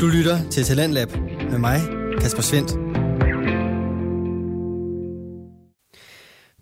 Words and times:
Du 0.00 0.06
lytter 0.06 0.50
til 0.50 0.64
Talentlab 0.64 1.08
med 1.50 1.58
mig, 1.58 1.80
Kasper 2.20 2.42
Svendt. 2.42 2.70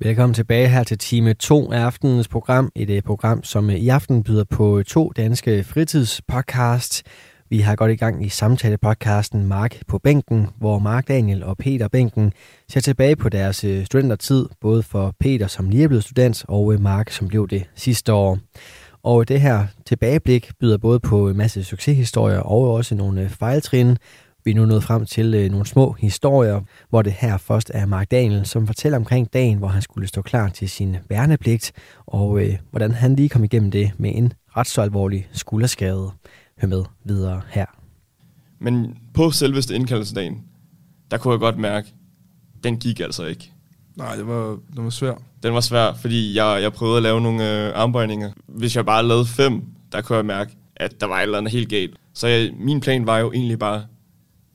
Velkommen 0.00 0.34
tilbage 0.34 0.68
her 0.68 0.84
til 0.84 0.98
time 0.98 1.34
2 1.34 1.72
af 1.72 1.80
aftenens 1.80 2.28
program. 2.28 2.70
Et 2.74 2.90
øh, 2.90 3.02
program, 3.02 3.42
som 3.42 3.70
øh, 3.70 3.76
i 3.76 3.88
aften 3.88 4.22
byder 4.22 4.44
på 4.44 4.78
øh, 4.78 4.84
to 4.84 5.12
danske 5.16 5.64
fritidspodcasts. 5.64 7.02
Vi 7.50 7.58
har 7.58 7.76
godt 7.76 7.92
i 7.92 7.96
gang 7.96 8.26
i 8.26 8.28
samtalepodcasten 8.28 9.46
Mark 9.46 9.76
på 9.88 9.98
bænken, 9.98 10.48
hvor 10.58 10.78
Mark 10.78 11.08
Daniel 11.08 11.44
og 11.44 11.56
Peter 11.56 11.88
Bænken 11.88 12.32
ser 12.68 12.80
tilbage 12.80 13.16
på 13.16 13.28
deres 13.28 13.56
studentertid, 13.84 14.46
både 14.60 14.82
for 14.82 15.14
Peter, 15.20 15.46
som 15.46 15.68
lige 15.68 15.84
er 15.84 15.88
blevet 15.88 16.04
student, 16.04 16.44
og 16.48 16.74
Mark, 16.80 17.10
som 17.10 17.28
blev 17.28 17.48
det 17.48 17.64
sidste 17.74 18.12
år. 18.12 18.38
Og 19.04 19.28
det 19.28 19.40
her 19.40 19.66
tilbageblik 19.86 20.50
byder 20.60 20.78
både 20.78 21.00
på 21.00 21.28
en 21.28 21.36
masse 21.36 21.64
succeshistorier 21.64 22.38
og 22.38 22.72
også 22.72 22.94
nogle 22.94 23.22
øh, 23.22 23.28
fejltrin. 23.28 23.96
Vi 24.44 24.50
er 24.50 24.54
nu 24.54 24.66
nået 24.66 24.84
frem 24.84 25.06
til 25.06 25.34
øh, 25.34 25.50
nogle 25.50 25.66
små 25.66 25.92
historier, 25.92 26.60
hvor 26.90 27.02
det 27.02 27.12
her 27.12 27.36
først 27.36 27.70
er 27.74 27.86
Mark 27.86 28.10
Daniel, 28.10 28.46
som 28.46 28.66
fortæller 28.66 28.98
omkring 28.98 29.32
dagen, 29.32 29.58
hvor 29.58 29.68
han 29.68 29.82
skulle 29.82 30.08
stå 30.08 30.22
klar 30.22 30.48
til 30.48 30.70
sin 30.70 30.96
værnepligt, 31.08 31.72
og 32.06 32.42
øh, 32.42 32.58
hvordan 32.70 32.90
han 32.90 33.16
lige 33.16 33.28
kom 33.28 33.44
igennem 33.44 33.70
det 33.70 33.92
med 33.98 34.12
en 34.14 34.32
ret 34.56 34.66
så 34.66 34.82
alvorlig 34.82 35.28
skulderskade. 35.32 36.10
Hør 36.60 36.68
med 36.68 36.84
videre 37.04 37.40
her. 37.48 37.66
Men 38.58 38.96
på 39.14 39.30
selveste 39.30 39.74
indkaldelsesdagen, 39.74 40.42
der 41.10 41.18
kunne 41.18 41.32
jeg 41.32 41.40
godt 41.40 41.58
mærke, 41.58 41.94
den 42.64 42.76
gik 42.76 43.00
altså 43.00 43.24
ikke. 43.24 43.53
Nej, 43.96 44.16
det 44.16 44.26
var, 44.26 44.50
det 44.50 44.84
var 44.84 44.90
svært. 44.90 45.18
Den 45.42 45.54
var 45.54 45.60
svær, 45.60 45.94
fordi 46.00 46.36
jeg, 46.36 46.62
jeg 46.62 46.72
prøvede 46.72 46.96
at 46.96 47.02
lave 47.02 47.20
nogle 47.20 47.66
øh, 47.66 47.72
armbøjninger. 47.74 48.30
Hvis 48.46 48.76
jeg 48.76 48.86
bare 48.86 49.06
lavede 49.06 49.26
fem, 49.26 49.62
der 49.92 50.00
kunne 50.00 50.16
jeg 50.16 50.26
mærke, 50.26 50.56
at 50.76 51.00
der 51.00 51.06
var 51.06 51.18
et 51.18 51.22
eller 51.22 51.38
andet 51.38 51.52
helt 51.52 51.68
galt. 51.68 51.96
Så 52.14 52.26
jeg, 52.26 52.50
min 52.58 52.80
plan 52.80 53.06
var 53.06 53.18
jo 53.18 53.32
egentlig 53.32 53.58
bare, 53.58 53.82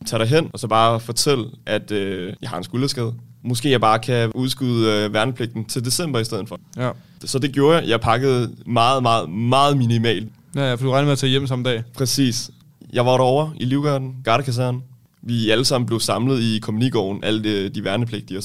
tage 0.06 0.20
dig 0.20 0.28
hen 0.28 0.50
og 0.52 0.58
så 0.58 0.68
bare 0.68 1.00
fortælle, 1.00 1.44
at 1.66 1.90
øh, 1.90 2.32
jeg 2.42 2.50
har 2.50 2.58
en 2.58 2.64
skulderskade. 2.64 3.14
Måske 3.42 3.70
jeg 3.70 3.80
bare 3.80 3.98
kan 3.98 4.32
udskyde 4.34 4.92
øh, 4.92 5.14
værnepligten 5.14 5.64
til 5.64 5.84
december 5.84 6.18
i 6.18 6.24
stedet 6.24 6.48
for. 6.48 6.60
Ja. 6.76 6.90
Så 7.24 7.38
det 7.38 7.52
gjorde 7.52 7.78
jeg. 7.78 7.88
Jeg 7.88 8.00
pakkede 8.00 8.54
meget, 8.66 9.02
meget, 9.02 9.30
meget 9.30 9.76
minimalt. 9.76 10.28
Ja, 10.54 10.68
ja, 10.68 10.74
for 10.74 10.84
du 10.84 10.90
regnede 10.90 11.06
med 11.06 11.12
at 11.12 11.18
tage 11.18 11.30
hjem 11.30 11.46
samme 11.46 11.64
dag. 11.64 11.82
Præcis. 11.94 12.50
Jeg 12.92 13.06
var 13.06 13.12
derovre 13.12 13.52
i 13.56 13.64
Livgarden, 13.64 14.16
Gardekasern. 14.24 14.82
Vi 15.22 15.50
alle 15.50 15.64
sammen 15.64 15.86
blev 15.86 16.00
samlet 16.00 16.40
i 16.40 16.58
kommunigården, 16.58 17.24
alle 17.24 17.44
de, 17.44 17.68
de 17.68 17.84
værnepligtige 17.84 18.38
og 18.38 18.42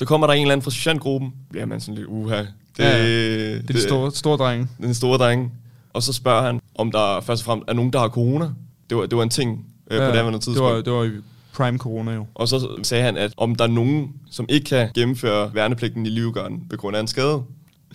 så 0.00 0.06
kommer 0.06 0.26
der 0.26 0.34
en 0.34 0.40
eller 0.42 0.52
anden 0.52 0.64
fra 0.64 0.70
sergeantgruppen. 0.70 1.32
Bliver 1.50 1.66
man 1.66 1.80
sådan 1.80 1.94
lidt, 1.94 2.06
uha. 2.06 2.36
Det, 2.36 2.46
Ja, 2.78 2.96
ja. 2.96 3.04
Det 3.54 3.70
er 3.70 3.72
de 3.72 3.80
store, 3.82 4.12
store 4.12 4.36
drenge. 4.36 4.68
Den 4.82 4.94
store 4.94 5.18
dreng. 5.18 5.52
Og 5.92 6.02
så 6.02 6.12
spørger 6.12 6.42
han, 6.42 6.60
om 6.74 6.92
der 6.92 7.20
først 7.20 7.42
og 7.42 7.44
fremmest 7.46 7.68
er 7.68 7.72
nogen, 7.74 7.92
der 7.92 7.98
har 7.98 8.08
corona. 8.08 8.50
Det 8.90 8.96
var, 8.96 9.06
det 9.06 9.16
var 9.16 9.22
en 9.22 9.30
ting 9.30 9.66
øh, 9.90 9.98
ja, 9.98 10.10
på 10.10 10.16
det 10.16 10.32
det 10.32 10.42
tidspunkt. 10.42 10.74
var, 10.74 10.82
det 10.82 10.92
var 10.92 11.10
prime 11.54 11.78
corona 11.78 12.12
jo. 12.14 12.26
Og 12.34 12.48
så 12.48 12.68
sagde 12.82 13.04
han, 13.04 13.16
at 13.16 13.32
om 13.36 13.54
der 13.54 13.64
er 13.64 13.68
nogen, 13.68 14.12
som 14.30 14.46
ikke 14.48 14.64
kan 14.64 14.88
gennemføre 14.94 15.54
værnepligten 15.54 16.06
i 16.06 16.08
Livgarden 16.08 16.62
på 16.70 16.76
grund 16.76 16.96
af 16.96 17.00
en 17.00 17.06
skade, 17.06 17.42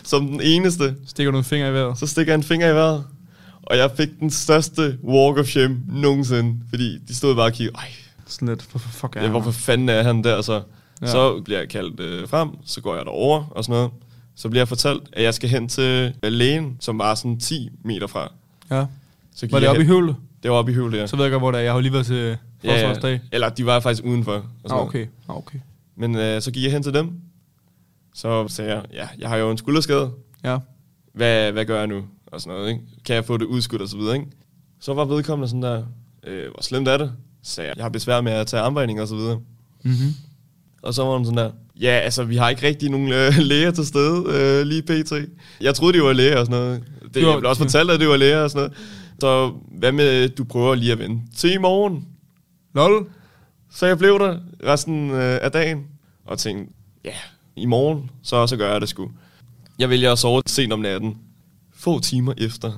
som 0.04 0.28
den 0.28 0.42
eneste, 0.44 0.96
Stikker 1.08 1.32
du 1.32 1.38
en 1.38 1.44
finger 1.44 1.70
i 1.70 1.74
vejret? 1.74 1.98
så 2.00 2.08
stikker 2.08 2.34
jeg 2.34 2.38
en 2.38 2.44
finger 2.44 2.70
i 2.72 2.76
vejret. 2.76 3.04
Og 3.64 3.78
jeg 3.78 3.92
fik 3.98 4.10
den 4.20 4.30
største 4.32 4.98
walk 5.04 5.38
of 5.38 5.46
shame 5.48 5.78
nogensinde, 5.88 6.56
fordi 6.70 6.98
de 7.08 7.16
stod 7.16 7.36
bare 7.36 7.46
og 7.46 7.54
kiggede, 7.54 7.76
ej, 7.78 7.88
Sådan 8.28 8.48
lidt, 8.48 8.62
for, 8.62 8.80
for 8.80 8.90
fuck 8.90 9.16
er 9.16 9.22
ja, 9.24 9.30
hvorfor 9.30 9.52
her?" 9.52 9.58
fanden 9.60 9.90
er 9.90 10.04
han 10.04 10.24
der 10.24 10.42
så? 10.42 10.62
Ja. 11.02 11.06
Ja. 11.06 11.12
Så 11.12 11.42
bliver 11.42 11.60
jeg 11.60 11.70
kaldt 11.70 12.00
øh, 12.00 12.28
frem, 12.28 12.50
så 12.66 12.82
går 12.82 12.96
jeg 12.96 13.06
derover 13.06 13.44
og 13.52 13.64
sådan 13.64 13.74
noget. 13.80 13.92
Så 14.36 14.50
bliver 14.50 14.62
jeg 14.62 14.68
fortalt, 14.68 15.04
at 15.14 15.24
jeg 15.24 15.34
skal 15.34 15.50
hen 15.50 15.68
til 15.68 16.14
lægen, 16.24 16.78
som 16.80 17.00
var 17.00 17.16
sådan 17.16 17.40
10 17.40 17.70
meter 17.84 18.08
fra. 18.08 18.32
Ja. 18.72 18.86
Så 19.36 19.48
Var 19.52 19.60
det 19.60 19.70
oppe 19.70 19.82
i 19.82 19.86
høvlet? 19.86 20.16
Det 20.44 20.52
var 20.52 20.58
oppe 20.58 20.72
i 20.72 20.76
Høvle, 20.76 20.98
ja. 20.98 21.08
Så 21.08 21.16
ved 21.16 21.24
jeg 21.26 21.32
godt, 21.32 21.42
hvor 21.42 21.52
det 21.52 21.58
er. 21.60 21.64
Jeg 21.64 21.72
har 21.72 21.78
jo 21.78 21.82
lige 21.82 21.94
været 21.94 22.06
til 22.06 22.38
forsvarsdag. 22.66 23.20
Eller 23.32 23.50
de 23.50 23.66
var 23.66 23.80
faktisk 23.80 24.04
udenfor. 24.06 24.34
Og 24.34 24.44
sådan 24.64 24.78
Ah, 24.78 24.88
okay. 24.88 25.08
Ah, 25.30 25.38
okay. 25.38 25.60
Men 25.96 26.16
øh, 26.16 26.42
så 26.42 26.52
gik 26.52 26.64
jeg 26.64 26.72
hen 26.72 26.84
til 26.84 26.94
dem. 26.94 27.12
Så 28.14 28.48
sagde 28.48 28.74
jeg, 28.76 28.84
ja, 28.94 29.08
jeg 29.20 29.30
har 29.30 29.38
jo 29.38 29.52
en 29.52 29.58
skulderskade. 29.58 30.12
Ja. 30.44 30.58
Hvad, 31.14 31.52
hvad 31.52 31.66
gør 31.66 31.78
jeg 31.78 31.88
nu? 31.88 32.04
Og 32.28 32.42
sådan 32.42 32.58
noget, 32.58 32.70
ikke? 32.70 32.82
Kan 33.06 33.16
jeg 33.16 33.26
få 33.26 33.38
det 33.38 33.46
udskudt 33.46 33.82
og 33.82 33.88
så 33.90 33.98
videre, 33.98 34.16
ikke? 34.16 34.28
Så 34.80 34.94
var 34.94 35.06
vedkommende 35.06 35.48
sådan 35.48 35.62
der, 35.64 35.84
øh, 36.24 36.52
hvor 36.54 36.62
slemt 36.64 36.88
er 36.88 36.98
det? 36.98 37.12
Så 37.44 37.52
sagde 37.52 37.68
jeg, 37.70 37.78
jeg 37.78 37.84
har 37.86 37.90
besvær 37.90 38.22
med 38.22 38.32
at 38.32 38.48
tage 38.48 38.64
armbøjning 38.64 39.02
og 39.02 39.08
så 39.08 39.16
videre. 39.16 39.36
Mm-hmm. 39.84 40.14
Og 40.86 40.94
så 40.94 41.04
var 41.04 41.18
hun 41.18 41.26
sådan 41.26 41.38
der, 41.38 41.52
ja, 41.82 42.00
altså, 42.04 42.24
vi 42.24 42.36
har 42.36 42.50
ikke 42.50 42.68
rigtig 42.68 42.90
nogen 42.90 43.12
øh, 43.12 43.38
læger 43.52 43.72
til 43.72 43.86
stede 43.86 44.24
øh, 44.28 44.68
lige 44.68 44.82
pt. 44.82 45.14
Jeg 45.62 45.76
troede, 45.76 45.98
de 45.98 46.04
var 46.04 46.14
læger 46.14 46.40
og 46.40 46.46
sådan 46.46 46.62
noget. 46.62 46.84
Det, 47.14 47.22
Jo, 47.22 47.30
jeg 47.30 47.40
blev 47.40 47.50
også 47.50 47.62
fortalt, 47.62 47.92
at 47.92 48.00
det 48.00 48.08
var 48.08 48.18
læger 48.18 48.40
og 48.40 48.50
sådan 48.52 48.60
noget. 48.60 48.78
Så 49.20 49.54
hvad 49.80 49.92
med, 49.92 50.30
du 50.30 50.44
prøver 50.44 50.76
lige 50.76 50.92
at 50.92 51.00
vente 51.00 51.38
til 51.38 51.54
i 51.54 51.58
morgen? 51.58 52.06
Lol. 52.76 53.08
Så 53.72 53.86
jeg 53.86 53.98
blev 53.98 54.20
der 54.20 54.38
resten 54.64 55.12
øh, 55.12 55.40
af 55.42 55.52
dagen, 55.52 55.84
og 56.26 56.40
tænkte, 56.40 56.74
ja, 57.06 57.16
i 57.56 57.66
morgen, 57.66 58.10
så, 58.24 58.48
så 58.48 58.58
gør 58.58 58.72
jeg 58.72 58.82
det 58.82 58.90
sgu. 58.90 59.12
Jeg 59.80 59.90
vælger 59.90 60.12
at 60.12 60.20
sove 60.20 60.42
sent 60.46 60.74
om 60.74 60.80
natten. 60.80 61.18
Få 61.74 62.00
timer 62.00 62.34
efter, 62.38 62.72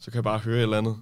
så 0.00 0.10
kan 0.10 0.14
jeg 0.14 0.24
bare 0.24 0.38
høre 0.38 0.56
et 0.56 0.62
eller 0.62 0.78
andet. 0.78 0.96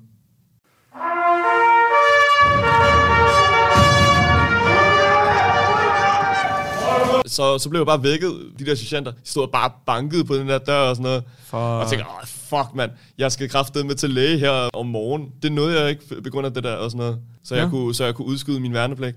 Så, 7.32 7.59
så 7.59 7.69
blev 7.69 7.81
jeg 7.81 7.87
bare 7.87 8.03
vækket, 8.03 8.32
de 8.59 8.66
der 8.66 8.75
sergeanter. 8.75 9.10
De 9.12 9.19
stod 9.25 9.48
bare 9.48 9.70
bankede 9.87 10.25
på 10.25 10.34
den 10.34 10.48
der 10.48 10.59
dør 10.59 10.78
og 10.78 10.97
sådan 10.97 11.03
noget. 11.03 11.22
Fuck. 11.44 11.54
Og 11.54 11.81
jeg 11.81 11.88
tænkte, 11.88 12.06
åh, 12.09 12.26
fuck 12.26 12.75
mand, 12.75 12.91
jeg 13.19 13.32
skal 13.32 13.48
kraftedeme 13.48 13.88
med 13.88 13.97
til 13.97 14.10
læge 14.10 14.38
her 14.38 14.50
om 14.50 14.87
morgenen. 14.87 15.28
Det 15.43 15.53
nåede 15.53 15.81
jeg 15.81 15.91
ikke 15.91 16.03
på 16.22 16.31
grund 16.31 16.47
af 16.47 16.54
det 16.54 16.65
der 16.65 16.75
og 16.75 16.91
sådan 16.91 16.98
noget. 17.06 17.19
Så, 17.44 17.54
jeg, 17.54 17.65
Ja. 17.65 17.70
kunne, 17.70 17.94
så 17.94 18.04
jeg 18.04 18.15
kunne 18.15 18.26
udskyde 18.26 18.60
min 18.60 18.72
værnepligt. 18.75 19.16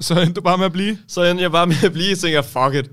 Så 0.00 0.14
endte 0.20 0.32
du 0.34 0.40
bare 0.40 0.58
med 0.58 0.66
at 0.66 0.72
blive? 0.72 0.98
Så 1.08 1.22
endte 1.22 1.42
jeg 1.42 1.52
bare 1.52 1.66
med 1.66 1.76
at 1.84 1.92
blive, 1.92 2.12
og 2.12 2.18
tænkte 2.18 2.34
jeg, 2.36 2.44
fuck 2.44 2.74
it. 2.84 2.90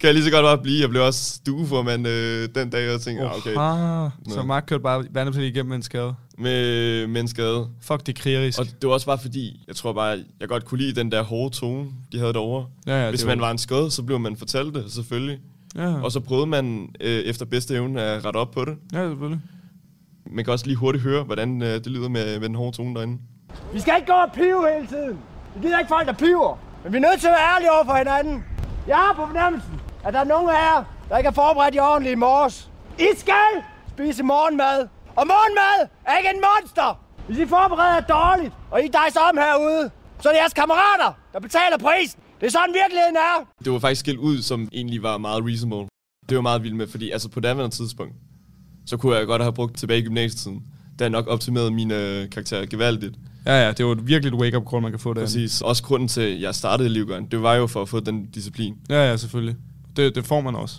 Kan 0.00 0.06
jeg 0.06 0.14
lige 0.14 0.24
så 0.24 0.30
godt 0.30 0.44
bare 0.44 0.58
blive. 0.58 0.80
Jeg 0.80 0.88
blev 0.90 1.02
også 1.02 1.34
stueformand 1.34 2.08
øh, 2.08 2.48
den 2.54 2.70
dag, 2.70 2.86
og 2.86 2.92
jeg 2.92 3.00
tænkte, 3.00 3.22
okay, 3.24 3.54
Oha. 3.56 4.08
Så 4.28 4.36
Nå. 4.36 4.42
Mark 4.42 4.64
kørte 4.66 4.82
bare 4.82 5.04
vandepligt 5.10 5.56
igennem 5.56 5.72
en 5.72 5.82
skade. 5.82 6.14
Med, 6.38 7.06
med 7.06 7.20
en 7.20 7.28
skade. 7.28 7.68
Fuck, 7.80 8.06
det 8.06 8.18
er 8.18 8.22
krigerisk. 8.22 8.58
Og 8.58 8.66
det 8.66 8.88
var 8.88 8.94
også 8.94 9.06
bare 9.06 9.18
fordi, 9.18 9.64
jeg 9.68 9.76
tror 9.76 9.92
bare, 9.92 10.24
jeg 10.40 10.48
godt 10.48 10.64
kunne 10.64 10.78
lide 10.80 11.00
den 11.00 11.12
der 11.12 11.22
hårde 11.22 11.54
tone, 11.54 11.86
de 12.12 12.18
havde 12.18 12.32
derovre. 12.32 12.66
ja, 12.86 13.04
ja, 13.04 13.10
Hvis 13.10 13.24
man 13.24 13.40
var 13.40 13.50
en 13.50 13.58
skade, 13.58 13.90
så 13.90 14.02
blev 14.02 14.20
man 14.20 14.36
fortalt 14.36 14.74
det, 14.74 14.92
selvfølgelig. 14.92 15.38
Ja, 15.76 16.02
Og 16.02 16.12
så 16.12 16.20
prøvede 16.20 16.46
man 16.46 16.88
øh, 17.00 17.10
efter 17.20 17.44
bedste 17.46 17.74
evne 17.74 18.02
at 18.02 18.24
rette 18.24 18.36
op 18.36 18.50
på 18.50 18.64
det. 18.64 18.76
ja, 18.92 19.08
selvfølgelig. 19.08 19.40
Man 20.30 20.44
kan 20.44 20.52
også 20.52 20.66
lige 20.66 20.76
hurtigt 20.76 21.04
høre, 21.04 21.22
hvordan 21.24 21.62
øh, 21.62 21.68
det 21.74 21.86
lyder 21.86 22.08
med, 22.08 22.38
med 22.40 22.48
den 22.48 22.54
hårde 22.56 22.76
tone 22.76 22.94
derinde. 22.94 23.18
Vi 23.72 23.80
skal 23.80 23.94
ikke 23.96 24.06
gå 24.12 24.18
og 24.18 24.32
pive 24.34 24.66
hele 24.74 24.86
tiden. 24.86 25.18
Vi 25.56 25.60
gider 25.66 25.78
ikke 25.78 25.88
folk, 25.88 26.06
der 26.06 26.12
piver. 26.12 26.58
Men 26.84 26.92
vi 26.92 26.96
er 26.96 27.00
nødt 27.00 27.20
til 27.20 27.26
at 27.26 27.32
være 27.32 27.54
ærlige 27.54 27.70
over 27.72 27.84
for 27.84 27.94
hinanden. 27.94 28.44
Jeg 28.88 28.96
har 28.96 29.12
på 29.16 29.26
fornemmelsen, 29.26 29.72
at 30.04 30.14
der 30.14 30.20
er 30.20 30.24
nogen 30.24 30.48
af 30.48 30.52
jer, 30.54 30.84
der 31.08 31.16
ikke 31.16 31.28
har 31.28 31.34
forberedt 31.34 31.74
jer 31.74 31.82
ordentligt 31.82 32.12
i 32.12 32.16
morges. 32.16 32.70
I 32.98 33.06
skal 33.16 33.50
spise 33.88 34.22
morgenmad. 34.22 34.88
Og 35.18 35.24
morgenmad 35.32 35.78
er 36.08 36.16
ikke 36.18 36.30
en 36.34 36.42
monster. 36.48 36.90
Hvis 37.26 37.38
I 37.38 37.46
forbereder 37.46 37.94
jer 37.94 38.06
dårligt, 38.16 38.52
og 38.70 38.84
I 38.84 38.88
dejser 39.00 39.20
om 39.20 39.36
herude, 39.44 39.90
så 40.20 40.28
er 40.28 40.32
det 40.32 40.40
jeres 40.40 40.52
kammerater, 40.52 41.10
der 41.32 41.40
betaler 41.40 41.78
prisen. 41.78 42.20
Det 42.40 42.46
er 42.46 42.50
sådan 42.50 42.74
virkeligheden 42.82 43.16
er. 43.16 43.36
Det 43.64 43.72
var 43.72 43.78
faktisk 43.78 44.00
skilt 44.00 44.18
ud, 44.18 44.42
som 44.42 44.68
egentlig 44.72 45.02
var 45.02 45.18
meget 45.18 45.44
reasonable. 45.44 45.88
Det 46.28 46.34
var 46.36 46.42
meget 46.42 46.62
vildt 46.62 46.76
med, 46.76 46.86
fordi 46.88 47.10
altså 47.10 47.28
på 47.28 47.40
daværende 47.40 47.76
tidspunkt, 47.76 48.14
så 48.86 48.96
kunne 48.96 49.16
jeg 49.16 49.26
godt 49.26 49.42
have 49.42 49.52
brugt 49.52 49.76
tilbage 49.76 50.00
i 50.00 50.04
gymnasietiden. 50.04 50.62
Der 50.98 51.04
er 51.04 51.08
nok 51.08 51.26
optimeret 51.26 51.72
min 51.72 51.90
øh, 51.90 52.30
karakter 52.30 52.66
gevaldigt. 52.66 53.14
Ja, 53.46 53.66
ja, 53.66 53.72
det 53.72 53.86
var 53.86 53.94
virkelig 53.94 54.34
et 54.34 54.40
wake-up 54.40 54.64
call, 54.70 54.82
man 54.82 54.92
kan 54.92 55.00
få 55.00 55.14
der. 55.14 55.20
Præcis. 55.20 55.60
Også 55.60 55.82
grunden 55.82 56.08
til, 56.08 56.20
at 56.20 56.40
jeg 56.40 56.54
startede 56.54 56.88
i 56.88 56.92
Livgøren, 56.92 57.26
det 57.30 57.42
var 57.42 57.54
jo 57.54 57.66
for 57.66 57.82
at 57.82 57.88
få 57.88 58.00
den 58.00 58.26
disciplin. 58.30 58.74
Ja, 58.90 59.10
ja, 59.10 59.16
selvfølgelig. 59.16 59.56
Det, 59.96 60.14
det 60.14 60.26
får 60.26 60.40
man 60.40 60.54
også. 60.54 60.76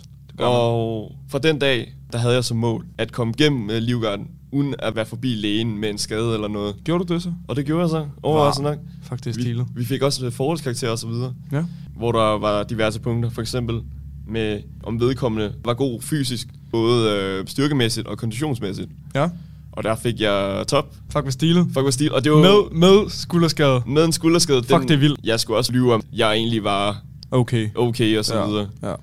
Og 0.48 1.12
fra 1.32 1.40
den 1.40 1.60
dag, 1.60 1.94
der 2.12 2.18
havde 2.18 2.34
jeg 2.34 2.44
som 2.44 2.58
mål 2.58 2.86
at 2.98 3.12
komme 3.12 3.34
gennem 3.38 3.70
øh, 3.70 3.78
Livgarden, 3.78 4.28
uden 4.52 4.76
at 4.80 4.96
være 4.96 5.06
forbi 5.06 5.28
lægen 5.36 5.78
med 5.78 5.90
en 5.90 5.98
skade 5.98 6.34
eller 6.34 6.48
noget. 6.48 6.76
Gjorde 6.84 7.04
du 7.06 7.14
det 7.14 7.24
så? 7.24 7.34
Og 7.48 7.56
det 7.56 7.66
gjorde 7.66 7.82
jeg 7.82 7.90
så, 7.90 8.06
overraskende 8.24 8.70
nok. 8.70 8.80
Fuck, 9.04 9.20
det 9.24 9.28
er 9.28 9.34
Vi, 9.36 9.42
stilet. 9.42 9.66
vi 9.76 9.86
fik 9.86 10.02
også 10.02 10.26
øh, 10.26 10.32
forholdskarakterer 10.32 10.92
og 10.92 11.00
så 11.00 11.08
videre, 11.08 11.34
Ja. 11.52 11.64
hvor 11.98 12.12
der 12.12 12.38
var 12.40 12.64
diverse 12.64 13.00
punkter. 13.00 13.30
For 13.30 13.42
eksempel 13.42 13.82
med, 14.28 14.60
om 14.84 15.00
vedkommende 15.00 15.54
var 15.66 15.74
god 15.74 16.02
fysisk, 16.02 16.48
både 16.72 17.12
øh, 17.12 17.48
styrkemæssigt 17.48 18.08
og 18.08 18.18
konditionsmæssigt. 18.18 18.90
Ja. 19.16 19.30
Og 19.72 19.84
der 19.84 19.96
fik 19.96 20.22
jeg 20.22 20.66
top. 20.68 20.96
Fuck, 21.12 21.24
hvad 21.24 21.32
stilet. 21.32 21.68
Fuck, 21.74 21.84
var 21.84 21.92
stil. 21.92 22.12
Og 22.14 22.24
det 22.24 22.32
var 22.32 22.38
Med, 22.40 22.72
med 22.80 23.10
skulderskade. 23.10 23.82
med 23.88 24.06
en 24.06 24.12
skulderskade. 24.12 24.64
Fuck, 24.64 24.82
det 24.82 24.92
er 24.92 24.98
vildt. 24.98 25.20
Jeg 25.24 25.40
skulle 25.40 25.58
også 25.58 25.72
lyve 25.72 25.94
om, 25.94 26.02
jeg 26.14 26.34
egentlig 26.34 26.64
var 26.64 26.98
Okay. 27.32 27.70
okay 27.76 28.18
og 28.18 28.26
så 28.26 28.38
ja. 28.40 28.46
videre. 28.48 28.68
Ja. 28.84 28.94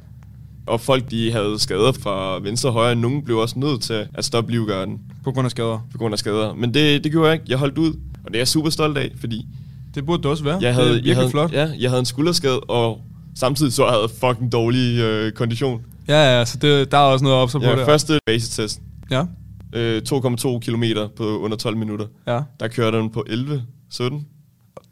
Og 0.66 0.80
folk, 0.80 1.10
de 1.10 1.32
havde 1.32 1.58
skader 1.58 1.92
fra 1.92 2.38
venstre 2.38 2.68
og 2.68 2.72
højre. 2.72 2.94
Nogen 2.96 3.22
blev 3.24 3.38
også 3.38 3.58
nødt 3.58 3.82
til 3.82 4.06
at 4.14 4.24
stoppe 4.24 4.50
livgarden 4.52 5.00
På 5.24 5.32
grund 5.32 5.44
af 5.44 5.50
skader. 5.50 5.86
på 5.92 5.98
grund 5.98 6.12
af 6.14 6.18
skader. 6.18 6.54
Men 6.54 6.74
det, 6.74 7.04
det 7.04 7.12
gjorde 7.12 7.26
jeg 7.28 7.34
ikke. 7.34 7.44
Jeg 7.48 7.58
holdt 7.58 7.78
ud. 7.78 7.90
Og 8.24 8.28
det 8.30 8.34
er 8.34 8.38
jeg 8.40 8.48
super 8.48 8.70
stolt 8.70 8.98
af, 8.98 9.12
fordi 9.20 9.46
Det 9.94 10.06
burde 10.06 10.22
det 10.22 10.30
også 10.30 10.44
være. 10.44 10.58
jeg 10.62 10.74
havde, 10.74 10.86
det 10.86 10.90
er 10.90 10.94
virkelig 10.94 11.08
jeg 11.10 11.16
havde, 11.16 11.30
flot. 11.30 11.52
Ja, 11.52 11.70
jeg 11.78 11.90
havde 11.90 12.00
en 12.00 12.06
skulderskade, 12.06 12.60
og 12.60 13.00
samtidig 13.36 13.72
så 13.72 13.86
havde 13.86 14.00
jeg 14.00 14.10
fucking 14.10 14.52
dårlig 14.52 14.98
øh, 15.00 15.32
kondition. 15.32 15.80
Ja, 16.08 16.38
ja, 16.38 16.44
så 16.44 16.58
det, 16.58 16.90
der 16.92 16.98
er 16.98 17.02
også 17.02 17.24
noget 17.24 17.38
op 17.38 17.50
så 17.50 17.58
på 17.58 17.64
Ja, 17.64 17.76
det. 17.76 17.84
første 17.86 18.18
basetest, 18.26 18.80
Ja, 19.10 19.24
øh, 19.72 20.02
2,2 20.12 20.58
km 20.58 20.84
på 21.16 21.38
under 21.38 21.56
12 21.56 21.76
minutter. 21.76 22.06
ja. 22.26 22.40
Der 22.60 22.68
kørte 22.68 22.98
den 22.98 23.10
på 23.10 23.24
11, 23.28 23.62
17. 23.90 24.26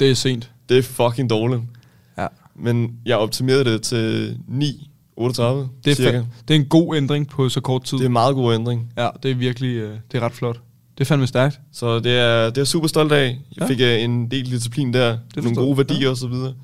Det 0.01 0.11
er 0.11 0.15
sent. 0.15 0.51
Det 0.69 0.79
er 0.79 0.83
fucking 0.83 1.31
dårligt. 1.31 1.63
Ja. 2.19 2.27
Men 2.57 2.93
jeg 3.07 3.17
optimerede 3.17 3.65
det 3.65 3.83
til 3.83 4.37
9, 4.49 4.91
38 5.17 5.69
Det 5.85 5.91
er, 5.91 5.95
cirka. 5.95 6.23
det 6.49 6.57
er 6.57 6.61
en 6.61 6.67
god 6.67 6.97
ændring 6.97 7.29
på 7.29 7.49
så 7.49 7.61
kort 7.61 7.85
tid. 7.85 7.99
Det 7.99 8.05
er 8.05 8.09
en 8.09 8.13
meget 8.13 8.35
god 8.35 8.55
ændring. 8.55 8.93
Ja, 8.97 9.09
det 9.23 9.31
er 9.31 9.35
virkelig 9.35 9.77
øh, 9.77 9.97
det 10.13 10.19
er 10.19 10.25
ret 10.25 10.33
flot. 10.33 10.61
Det 10.99 11.05
er 11.05 11.09
fandme 11.09 11.27
stærkt. 11.27 11.61
Så 11.73 11.99
det 12.01 12.13
er, 12.19 12.51
det 12.51 12.59
er 12.59 12.65
super 12.65 12.89
stolt 12.89 13.13
af. 13.13 13.25
Jeg 13.27 13.39
Ja. 13.61 13.67
fik 13.67 13.81
øh, 13.81 14.03
en 14.03 14.31
del 14.31 14.51
disciplin 14.51 14.93
der. 14.95 15.19
Det 15.35 15.43
nogle 15.45 15.57
gode 15.57 15.77
værdier 15.77 16.09
og 16.11 16.17
så 16.17 16.27
videre. 16.29 16.55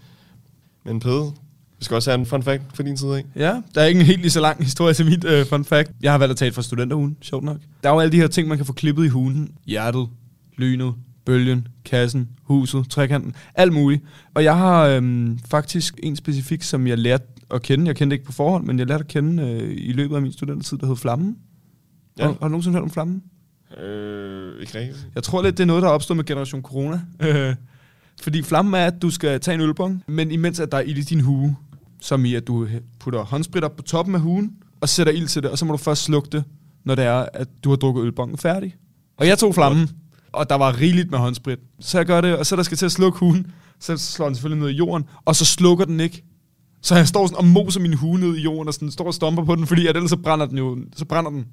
Men 0.84 1.00
Pede, 1.00 1.32
vi 1.78 1.84
skal 1.84 1.94
også 1.94 2.10
have 2.10 2.18
en 2.20 2.26
fun 2.26 2.42
fact 2.42 2.62
for 2.74 2.82
din 2.82 2.96
side, 2.96 3.18
ikke? 3.18 3.28
Ja, 3.36 3.60
der 3.74 3.80
er 3.80 3.86
ikke 3.86 4.00
en 4.00 4.06
helt 4.06 4.20
lige 4.20 4.30
så 4.30 4.40
lang 4.40 4.64
historie 4.64 4.94
til 4.94 5.06
mit 5.06 5.24
øh, 5.24 5.46
fun 5.46 5.64
fact. 5.64 5.90
Jeg 6.02 6.10
har 6.12 6.18
valgt 6.18 6.30
at 6.30 6.36
tage 6.36 6.48
et 6.48 6.54
fra 6.54 6.62
studenterhugen, 6.62 7.16
sjovt 7.22 7.44
nok. 7.44 7.56
Der 7.82 7.88
er 7.88 7.94
jo 7.94 8.00
alle 8.00 8.12
de 8.12 8.16
her 8.16 8.26
ting, 8.28 8.48
man 8.48 8.58
kan 8.58 8.66
få 8.66 8.72
klippet 8.72 9.04
i 9.04 9.08
hunden. 9.08 9.50
Hjertet, 9.66 10.08
lynet, 10.56 10.94
bølgen, 11.26 11.68
kassen, 11.84 12.28
huset, 12.42 12.86
trekanten, 12.90 13.34
alt 13.54 13.72
muligt. 13.72 14.02
Og 14.34 14.44
jeg 14.44 14.56
har 14.58 14.86
øhm, 14.86 15.38
faktisk 15.50 15.94
en 16.02 16.16
specifik, 16.16 16.62
som 16.62 16.86
jeg 16.86 16.98
lærte 16.98 17.24
at 17.50 17.62
kende. 17.62 17.86
Jeg 17.86 17.96
kendte 17.96 18.14
ikke 18.14 18.26
på 18.26 18.32
forhånd, 18.32 18.64
men 18.64 18.78
jeg 18.78 18.86
lærte 18.86 19.04
at 19.04 19.08
kende 19.08 19.42
øh, 19.42 19.74
i 19.76 19.92
løbet 19.92 20.16
af 20.16 20.22
min 20.22 20.32
studentertid, 20.32 20.78
der 20.78 20.86
hed 20.86 20.96
Flammen. 20.96 21.36
Ja. 22.18 22.24
Har, 22.24 22.30
har 22.30 22.38
du 22.38 22.48
nogensinde 22.48 22.74
hørt 22.74 22.82
om 22.82 22.90
Flammen? 22.90 23.22
Øh, 23.82 24.60
ikke 24.60 24.78
rigtigt. 24.78 25.08
Jeg 25.14 25.22
tror 25.22 25.42
lidt, 25.42 25.56
det 25.56 25.62
er 25.62 25.66
noget, 25.66 25.82
der 25.82 25.88
er 25.88 25.92
opstået 25.92 26.16
med 26.16 26.24
Generation 26.24 26.62
Corona. 26.62 27.00
Øh, 27.20 27.54
Fordi 28.22 28.42
flammen 28.42 28.74
er, 28.74 28.86
at 28.86 29.02
du 29.02 29.10
skal 29.10 29.40
tage 29.40 29.54
en 29.54 29.60
ølbong, 29.60 30.04
men 30.06 30.30
imens 30.30 30.60
at 30.60 30.72
der 30.72 30.78
er 30.78 30.82
ild 30.82 30.98
i 30.98 31.02
din 31.02 31.20
hue, 31.20 31.56
som 32.00 32.24
i 32.24 32.34
at 32.34 32.46
du 32.46 32.68
putter 32.98 33.24
håndsprit 33.24 33.64
op 33.64 33.76
på 33.76 33.82
toppen 33.82 34.14
af 34.14 34.20
hugen, 34.20 34.52
og 34.80 34.88
sætter 34.88 35.12
ild 35.12 35.28
til 35.28 35.42
det, 35.42 35.50
og 35.50 35.58
så 35.58 35.64
må 35.64 35.72
du 35.72 35.78
først 35.78 36.02
slukke 36.02 36.28
det, 36.32 36.44
når 36.84 36.94
det 36.94 37.04
er, 37.04 37.26
at 37.32 37.48
du 37.64 37.68
har 37.68 37.76
drukket 37.76 38.02
ølbongen 38.02 38.38
færdig. 38.38 38.76
Og 39.16 39.26
jeg 39.26 39.38
tog 39.38 39.54
flammen, 39.54 39.90
og 40.32 40.50
der 40.50 40.54
var 40.54 40.80
rigeligt 40.80 41.10
med 41.10 41.18
håndsprit. 41.18 41.58
Så 41.80 41.98
jeg 41.98 42.06
gør 42.06 42.20
det, 42.20 42.36
og 42.36 42.46
så 42.46 42.56
der 42.56 42.62
skal 42.62 42.76
til 42.76 42.86
at 42.86 42.92
slukke 42.92 43.18
hugen, 43.18 43.46
så 43.78 43.96
slår 43.96 44.26
den 44.26 44.34
selvfølgelig 44.34 44.62
ned 44.62 44.70
i 44.74 44.76
jorden, 44.76 45.04
og 45.24 45.36
så 45.36 45.44
slukker 45.44 45.84
den 45.84 46.00
ikke. 46.00 46.24
Så 46.82 46.96
jeg 46.96 47.08
står 47.08 47.26
sådan 47.26 47.38
og 47.38 47.44
moser 47.44 47.80
min 47.80 47.94
hue 47.94 48.18
ned 48.20 48.36
i 48.36 48.40
jorden, 48.40 48.68
og 48.68 48.74
sådan 48.74 48.90
står 48.90 49.06
og 49.06 49.14
stomper 49.14 49.44
på 49.44 49.56
den, 49.56 49.66
fordi 49.66 49.86
at 49.86 49.96
ellers 49.96 50.10
så 50.10 50.16
brænder 50.16 50.46
den 50.46 50.58
jo, 50.58 50.78
så 50.96 51.04
brænder 51.04 51.30
den. 51.30 51.46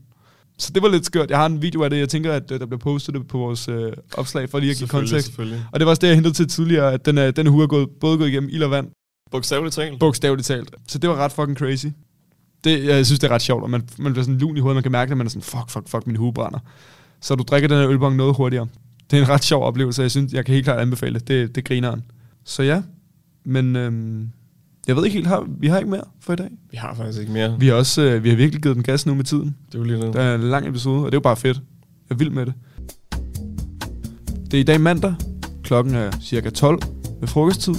Så 0.58 0.72
det 0.74 0.84
var 0.84 0.90
lidt 0.90 1.06
skørt. 1.06 1.30
Jeg 1.30 1.38
har 1.38 1.46
en 1.46 1.62
video 1.62 1.84
af 1.84 1.90
det. 1.90 1.98
Jeg 1.98 2.10
tænker, 2.10 2.34
at 2.34 2.52
øh, 2.52 2.60
der 2.60 2.66
bliver 2.66 2.80
postet 2.80 3.16
det 3.16 3.28
på 3.28 3.38
vores 3.38 3.68
øh, 3.68 3.92
opslag, 4.14 4.50
for 4.50 4.60
lige 4.60 4.72
at 4.72 4.78
give 4.78 4.88
kontekst. 4.88 5.40
Og 5.72 5.80
det 5.80 5.86
var 5.86 5.90
også 5.90 6.00
det, 6.00 6.08
jeg 6.08 6.16
hentede 6.16 6.34
til 6.34 6.48
tidligere, 6.48 6.94
at 6.94 7.06
den, 7.06 7.18
er, 7.18 7.32
den 7.32 7.48
hue 7.48 7.64
er 7.64 7.68
gået, 7.68 7.90
både 8.02 8.18
gået 8.18 8.28
igennem 8.30 8.50
ild 8.54 8.64
og 8.64 8.72
vand, 8.72 8.88
Bogstaveligt 9.32 9.76
talt. 9.76 10.00
bogstaveligt 10.00 10.48
talt. 10.48 10.76
Så 10.88 10.98
det 11.00 11.10
var 11.10 11.16
ret 11.16 11.32
fucking 11.32 11.58
crazy. 11.58 11.86
Det, 12.64 12.86
jeg 12.86 13.06
synes, 13.06 13.20
det 13.20 13.30
er 13.30 13.36
ret 13.36 13.42
sjovt, 13.42 13.64
og 13.64 13.70
man, 13.70 13.90
man 13.98 14.12
bliver 14.14 14.24
sådan 14.24 14.40
lun 14.40 14.58
i 14.58 14.60
hovedet, 14.60 14.76
man 14.76 14.84
kan 14.84 14.92
mærke, 14.92 15.12
at 15.12 15.18
man 15.18 15.28
er 15.28 15.30
sådan, 15.30 15.42
fuck, 15.42 15.70
fuck, 15.70 15.90
fuck, 15.90 16.08
min 16.08 16.16
hue 16.16 16.34
brænder. 16.34 16.60
Så 17.22 17.36
du 17.36 17.44
drikker 17.44 17.68
den 17.68 17.78
her 17.78 17.90
ølbong 17.90 18.16
noget 18.16 18.36
hurtigere. 18.36 18.68
Det 19.12 19.20
er 19.20 19.24
en 19.24 19.30
ret 19.30 19.44
sjov 19.44 19.64
oplevelse, 19.64 20.02
og 20.02 20.04
jeg 20.04 20.12
synes, 20.12 20.34
jeg 20.34 20.46
kan 20.46 20.54
helt 20.54 20.66
klart 20.66 20.80
anbefale 20.80 21.20
det. 21.20 21.28
Det, 21.28 21.56
det 21.56 21.66
griner 21.66 21.90
han. 21.90 22.04
Så 22.46 22.64
ja, 22.64 22.82
men 23.46 23.76
øhm, 23.76 24.30
jeg 24.88 24.96
ved 24.96 25.06
ikke 25.06 25.16
helt, 25.16 25.28
har, 25.28 25.46
vi 25.60 25.68
har 25.68 25.78
ikke 25.78 25.90
mere 25.90 26.04
for 26.20 26.34
i 26.34 26.36
dag. 26.36 26.50
Vi 26.72 26.78
har 26.78 26.94
faktisk 26.94 27.20
ikke 27.20 27.32
mere. 27.32 27.56
Vi 27.60 27.68
har 27.68 27.74
også, 27.74 28.02
øh, 28.02 28.24
vi 28.24 28.30
har 28.30 28.36
virkelig 28.36 28.62
givet 28.62 28.76
den 28.76 28.84
gas 28.84 29.06
nu 29.06 29.16
med 29.16 29.24
tiden. 29.24 29.56
Det 29.66 29.76
er 29.76 29.80
jo 29.80 29.84
lige 29.84 30.02
det. 30.02 30.14
Der 30.14 30.22
er 30.22 30.36
en 30.36 30.42
lang 30.42 30.68
episode, 30.68 31.00
og 31.00 31.06
det 31.06 31.14
er 31.14 31.18
jo 31.18 31.22
bare 31.22 31.38
fedt. 31.38 31.58
Jeg 32.10 32.16
er 32.16 32.18
vild 32.18 32.30
med 32.30 32.46
det. 32.46 32.54
Det 34.52 34.58
er 34.58 34.62
i 34.62 34.64
dag 34.64 34.82
mandag. 34.82 35.16
Klokken 35.64 35.96
er 35.96 36.12
cirka 36.22 36.50
12 36.50 36.82
ved 37.20 37.28
frokosttid. 37.28 37.76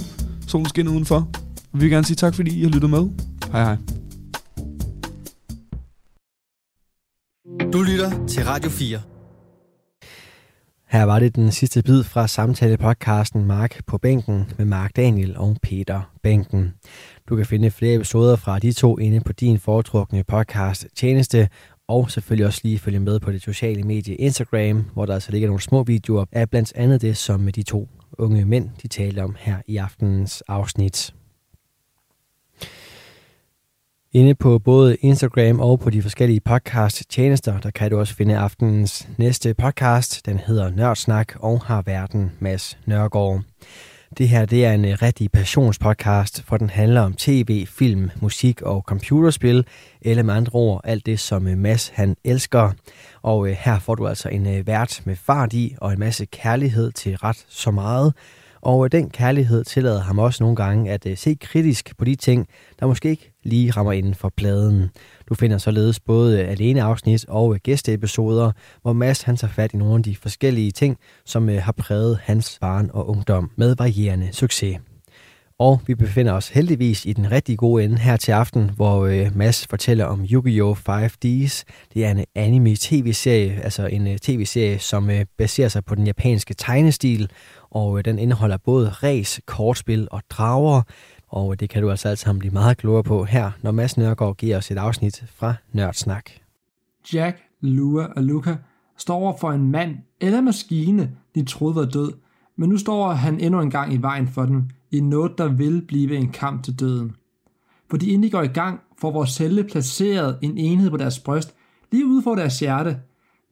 Solen 0.47 0.69
skinner 0.69 0.91
udenfor. 0.91 1.29
Vi 1.73 1.79
vil 1.79 1.89
gerne 1.89 2.05
sige 2.05 2.15
tak, 2.15 2.35
fordi 2.35 2.59
I 2.59 2.63
har 2.63 2.69
lyttet 2.69 2.89
med. 2.89 3.09
Hej 3.51 3.63
hej. 3.63 3.77
Du 7.73 7.81
lytter 7.81 8.27
til 8.27 8.45
Radio 8.45 8.69
4. 8.69 8.99
Her 10.89 11.03
var 11.03 11.19
det 11.19 11.35
den 11.35 11.51
sidste 11.51 11.83
bid 11.83 12.03
fra 12.03 12.27
samtale-podcasten 12.27 13.45
Mark 13.45 13.81
på 13.87 13.97
bænken 13.97 14.51
med 14.57 14.65
Mark 14.65 14.95
Daniel 14.95 15.37
og 15.37 15.57
Peter 15.61 16.01
Bænken. 16.23 16.73
Du 17.29 17.35
kan 17.35 17.45
finde 17.45 17.71
flere 17.71 17.95
episoder 17.95 18.35
fra 18.35 18.59
de 18.59 18.71
to 18.71 18.97
inde 18.97 19.21
på 19.21 19.33
din 19.33 19.59
foretrukne 19.59 20.23
podcast 20.23 20.87
tjeneste, 20.95 21.49
og 21.87 22.11
selvfølgelig 22.11 22.47
også 22.47 22.61
lige 22.63 22.79
følge 22.79 22.99
med 22.99 23.19
på 23.19 23.31
det 23.31 23.41
sociale 23.41 23.83
medie 23.83 24.15
Instagram, 24.15 24.85
hvor 24.93 25.05
der 25.05 25.13
altså 25.13 25.31
ligger 25.31 25.47
nogle 25.47 25.61
små 25.61 25.83
videoer 25.83 26.25
af 26.31 26.49
blandt 26.49 26.73
andet 26.75 27.01
det, 27.01 27.17
som 27.17 27.47
de 27.55 27.63
to 27.63 27.89
unge 28.17 28.45
mænd 28.45 28.69
de 28.81 28.87
talte 28.87 29.23
om 29.23 29.35
her 29.39 29.57
i 29.67 29.77
aftenens 29.77 30.43
afsnit. 30.47 31.13
Inde 34.13 34.35
på 34.35 34.59
både 34.59 34.95
Instagram 34.95 35.59
og 35.59 35.79
på 35.79 35.89
de 35.89 36.01
forskellige 36.01 36.39
podcast-tjenester, 36.39 37.59
der 37.59 37.71
kan 37.71 37.91
du 37.91 37.99
også 37.99 38.15
finde 38.15 38.37
aftenens 38.37 39.07
næste 39.17 39.53
podcast. 39.53 40.25
Den 40.25 40.39
hedder 40.39 40.69
Nørdsnak 40.69 41.35
og 41.39 41.61
har 41.61 41.81
verden 41.81 42.31
Mads 42.39 42.77
Nørgaard. 42.85 43.41
Det 44.17 44.29
her 44.29 44.45
det 44.45 44.65
er 44.65 44.73
en 44.73 44.85
øh, 44.85 44.97
rigtig 45.01 45.31
passionspodcast, 45.31 46.43
for 46.43 46.57
den 46.57 46.69
handler 46.69 47.01
om 47.01 47.13
tv, 47.13 47.65
film, 47.65 48.09
musik 48.21 48.61
og 48.61 48.81
computerspil, 48.81 49.65
eller 50.01 50.23
med 50.23 50.33
andre 50.33 50.51
ord 50.53 50.81
alt 50.83 51.05
det, 51.05 51.19
som 51.19 51.47
øh, 51.47 51.57
Mads 51.57 51.89
han 51.89 52.15
elsker. 52.23 52.71
Og 53.21 53.49
øh, 53.49 53.57
her 53.59 53.79
får 53.79 53.95
du 53.95 54.07
altså 54.07 54.29
en 54.29 54.67
vært 54.67 55.01
med 55.05 55.15
fart 55.15 55.53
i 55.53 55.75
og 55.77 55.93
en 55.93 55.99
masse 55.99 56.25
kærlighed 56.25 56.91
til 56.91 57.17
ret 57.17 57.45
så 57.49 57.71
meget. 57.71 58.13
Og 58.61 58.91
den 58.91 59.09
kærlighed 59.09 59.63
tillader 59.63 60.01
ham 60.01 60.19
også 60.19 60.43
nogle 60.43 60.55
gange 60.55 60.91
at 60.91 61.07
se 61.15 61.37
kritisk 61.41 61.97
på 61.97 62.05
de 62.05 62.15
ting, 62.15 62.47
der 62.79 62.87
måske 62.87 63.09
ikke 63.09 63.31
lige 63.49 63.71
rammer 63.71 63.91
inden 63.91 64.15
for 64.15 64.31
pladen. 64.37 64.89
Du 65.29 65.35
finder 65.35 65.57
således 65.57 65.99
både 65.99 66.43
alene 66.43 66.83
afsnit 66.83 67.25
og 67.27 67.57
gæsteepisoder, 67.63 68.51
hvor 68.81 68.93
Mads 68.93 69.21
han 69.21 69.37
tager 69.37 69.53
fat 69.53 69.73
i 69.73 69.77
nogle 69.77 69.95
af 69.95 70.03
de 70.03 70.15
forskellige 70.15 70.71
ting, 70.71 70.97
som 71.25 71.49
øh, 71.49 71.63
har 71.63 71.71
præget 71.71 72.19
hans 72.23 72.57
barn 72.61 72.89
og 72.93 73.09
ungdom 73.09 73.51
med 73.55 73.75
varierende 73.75 74.29
succes. 74.31 74.79
Og 75.59 75.81
vi 75.87 75.95
befinder 75.95 76.33
os 76.33 76.49
heldigvis 76.49 77.05
i 77.05 77.13
den 77.13 77.31
rigtig 77.31 77.57
gode 77.57 77.83
ende 77.83 77.97
her 77.97 78.17
til 78.17 78.31
aften, 78.31 78.71
hvor 78.75 79.05
øh, 79.05 79.35
Mads 79.35 79.67
fortæller 79.67 80.05
om 80.05 80.25
Yu-Gi-Oh! 80.31 80.77
5Ds. 80.89 81.63
Det 81.93 82.05
er 82.05 82.11
en 82.11 82.25
anime 82.35 82.75
tv-serie, 82.75 83.61
altså 83.63 83.85
en 83.85 84.07
øh, 84.07 84.17
tv-serie, 84.17 84.79
som 84.79 85.09
øh, 85.09 85.25
baserer 85.37 85.67
sig 85.67 85.85
på 85.85 85.95
den 85.95 86.07
japanske 86.07 86.53
tegnestil, 86.53 87.29
og 87.71 87.97
øh, 87.97 88.05
den 88.05 88.19
indeholder 88.19 88.57
både 88.57 88.89
ræs, 88.89 89.41
kortspil 89.45 90.07
og 90.11 90.21
drager, 90.29 90.81
og 91.29 91.59
det 91.59 91.69
kan 91.69 91.81
du 91.81 91.89
altså 91.89 92.09
alt 92.09 92.19
sammen 92.19 92.39
blive 92.39 92.53
meget 92.53 92.77
klogere 92.77 93.03
på 93.03 93.23
her, 93.23 93.51
når 93.61 93.71
Mads 93.71 93.97
Nørgaard 93.97 94.37
giver 94.37 94.57
os 94.57 94.71
et 94.71 94.77
afsnit 94.77 95.23
fra 95.35 95.53
Nørdsnak. 95.71 96.29
Jack, 97.13 97.37
Lua 97.61 98.05
og 98.15 98.23
Luca 98.23 98.57
står 98.97 99.15
over 99.15 99.37
for 99.37 99.51
en 99.51 99.71
mand 99.71 99.95
eller 100.21 100.41
maskine, 100.41 101.11
de 101.35 101.45
troede 101.45 101.75
var 101.75 101.85
død, 101.85 102.11
men 102.57 102.69
nu 102.69 102.77
står 102.77 103.09
han 103.09 103.39
endnu 103.39 103.61
en 103.61 103.71
gang 103.71 103.93
i 103.93 103.97
vejen 103.97 104.27
for 104.27 104.45
dem, 104.45 104.63
i 104.91 104.99
noget, 104.99 105.31
der 105.37 105.47
vil 105.47 105.81
blive 105.87 106.15
en 106.15 106.29
kamp 106.29 106.63
til 106.63 106.79
døden. 106.79 107.15
Fordi 107.89 108.07
inden 108.09 108.23
de 108.23 108.29
går 108.29 108.41
i 108.41 108.47
gang, 108.47 108.79
får 108.97 109.11
vores 109.11 109.29
celle 109.29 109.63
placeret 109.63 110.37
en 110.41 110.57
enhed 110.57 110.89
på 110.89 110.97
deres 110.97 111.19
bryst, 111.19 111.55
lige 111.91 112.05
ude 112.05 112.21
for 112.21 112.35
deres 112.35 112.59
hjerte. 112.59 112.97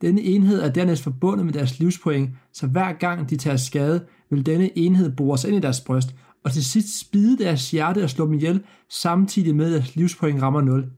Denne 0.00 0.20
enhed 0.20 0.62
er 0.62 0.70
dernæst 0.70 1.02
forbundet 1.02 1.46
med 1.46 1.52
deres 1.52 1.78
livspoint, 1.78 2.30
så 2.52 2.66
hver 2.66 2.92
gang 2.92 3.30
de 3.30 3.36
tager 3.36 3.56
skade, 3.56 4.04
vil 4.30 4.46
denne 4.46 4.78
enhed 4.78 5.16
bores 5.16 5.44
ind 5.44 5.56
i 5.56 5.60
deres 5.60 5.80
bryst, 5.80 6.14
og 6.44 6.52
til 6.52 6.64
sidst 6.64 7.00
spide 7.00 7.38
deres 7.38 7.70
hjerte 7.70 8.04
og 8.04 8.10
slå 8.10 8.26
dem 8.26 8.34
ihjel, 8.34 8.62
samtidig 8.90 9.56
med 9.56 9.66
at 9.66 9.72
deres 9.72 9.96
livspoint 9.96 10.42
rammer 10.42 10.60
0. 10.60 10.90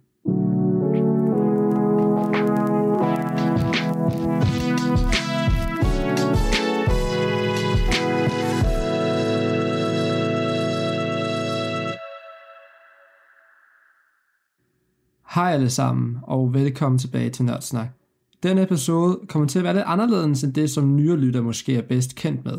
Hej 15.35 15.53
alle 15.53 15.71
sammen, 15.71 16.17
og 16.23 16.55
velkommen 16.55 16.99
tilbage 16.99 17.31
til 17.31 17.45
Nørdsnak. 17.45 17.89
Denne 18.43 18.63
episode 18.63 19.21
kommer 19.29 19.49
til 19.49 19.59
at 19.59 19.65
være 19.65 19.75
lidt 19.75 19.85
anderledes 19.87 20.45
end 20.45 20.55
det, 20.55 20.71
som 20.71 20.97
nyere 20.97 21.17
lytter 21.17 21.41
måske 21.41 21.77
er 21.77 21.83
bedst 21.83 22.15
kendt 22.15 22.45
med. 22.45 22.59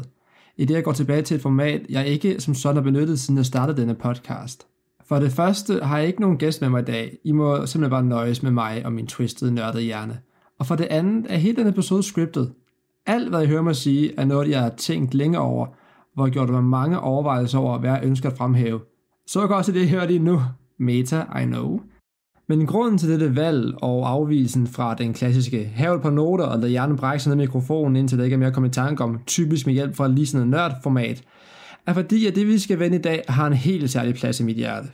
I 0.58 0.65
det 0.65 0.74
jeg 0.74 0.84
går 0.84 0.91
tilbage 0.91 1.22
til 1.22 1.36
et 1.36 1.41
format, 1.41 1.81
jeg 1.89 2.08
ikke 2.08 2.39
som 2.39 2.53
sådan 2.53 2.75
har 2.75 2.84
benyttet, 2.84 3.20
siden 3.20 3.38
jeg 3.38 3.46
startede 3.46 3.81
denne 3.81 3.96
podcast. 3.96 4.67
For 5.08 5.20
det 5.20 5.31
første 5.31 5.79
har 5.84 5.98
jeg 5.98 6.08
ikke 6.08 6.22
nogen 6.22 6.38
gæst 6.38 6.62
med 6.62 6.70
mig 6.70 6.81
i 6.81 6.86
dag. 6.86 7.17
I 7.24 7.31
må 7.31 7.65
simpelthen 7.65 7.89
bare 7.89 8.03
nøjes 8.03 8.43
med 8.43 8.51
mig 8.51 8.86
og 8.86 8.93
min 8.93 9.08
twistede 9.08 9.53
nørdede 9.53 9.84
hjerne. 9.84 10.20
Og 10.60 10.65
for 10.65 10.75
det 10.75 10.86
andet 10.86 11.25
er 11.29 11.38
hele 11.38 11.55
denne 11.55 11.70
episode 11.70 12.03
scriptet. 12.03 12.51
Alt 13.05 13.29
hvad 13.29 13.43
I 13.43 13.48
hører 13.48 13.62
mig 13.62 13.75
sige, 13.75 14.13
er 14.17 14.25
noget, 14.25 14.50
jeg 14.50 14.62
har 14.62 14.70
tænkt 14.70 15.13
længe 15.13 15.39
over, 15.39 15.67
hvor 16.13 16.25
jeg 16.25 16.34
gjort 16.34 16.50
mig 16.50 16.63
mange 16.63 17.00
overvejelser 17.00 17.60
over, 17.60 17.77
hvad 17.77 17.89
jeg 17.89 18.01
ønsker 18.03 18.29
at 18.29 18.38
fremhæve. 18.38 18.79
Så 19.27 19.39
godt 19.39 19.51
også 19.51 19.72
det, 19.72 19.81
I 19.81 19.88
hører 19.88 20.08
lige 20.08 20.20
nu. 20.20 20.41
Meta, 20.79 21.25
I 21.41 21.46
know. 21.46 21.79
Men 22.51 22.65
grunden 22.65 22.98
til 22.98 23.10
dette 23.10 23.36
valg 23.36 23.74
og 23.81 24.10
afvisen 24.10 24.67
fra 24.67 24.93
den 24.96 25.13
klassiske 25.13 25.72
havel 25.75 26.00
på 26.01 26.10
noter 26.10 26.46
og 26.46 26.60
lad 26.60 26.70
hjernen 26.70 26.98
brække 26.98 27.24
sig 27.24 27.29
ned 27.29 27.38
mikrofonen, 27.38 27.96
indtil 27.96 28.17
der 28.17 28.24
ikke 28.24 28.34
er 28.34 28.38
mere 28.38 28.48
at 28.48 28.53
komme 28.53 28.67
i 28.67 28.72
tanke 28.72 29.03
om, 29.03 29.20
typisk 29.27 29.65
med 29.65 29.74
hjælp 29.74 29.96
fra 29.96 30.08
lige 30.08 30.27
sådan 30.27 30.46
en 30.46 30.51
nørdformat, 30.51 31.24
er 31.88 31.93
fordi, 31.93 32.27
at 32.27 32.36
det 32.36 32.48
vi 32.48 32.60
skal 32.60 32.79
vende 32.79 32.98
i 32.98 33.01
dag 33.01 33.24
har 33.27 33.48
en 33.48 33.53
helt 33.53 33.91
særlig 33.91 34.15
plads 34.15 34.39
i 34.39 34.43
mit 34.43 34.55
hjerte. 34.55 34.88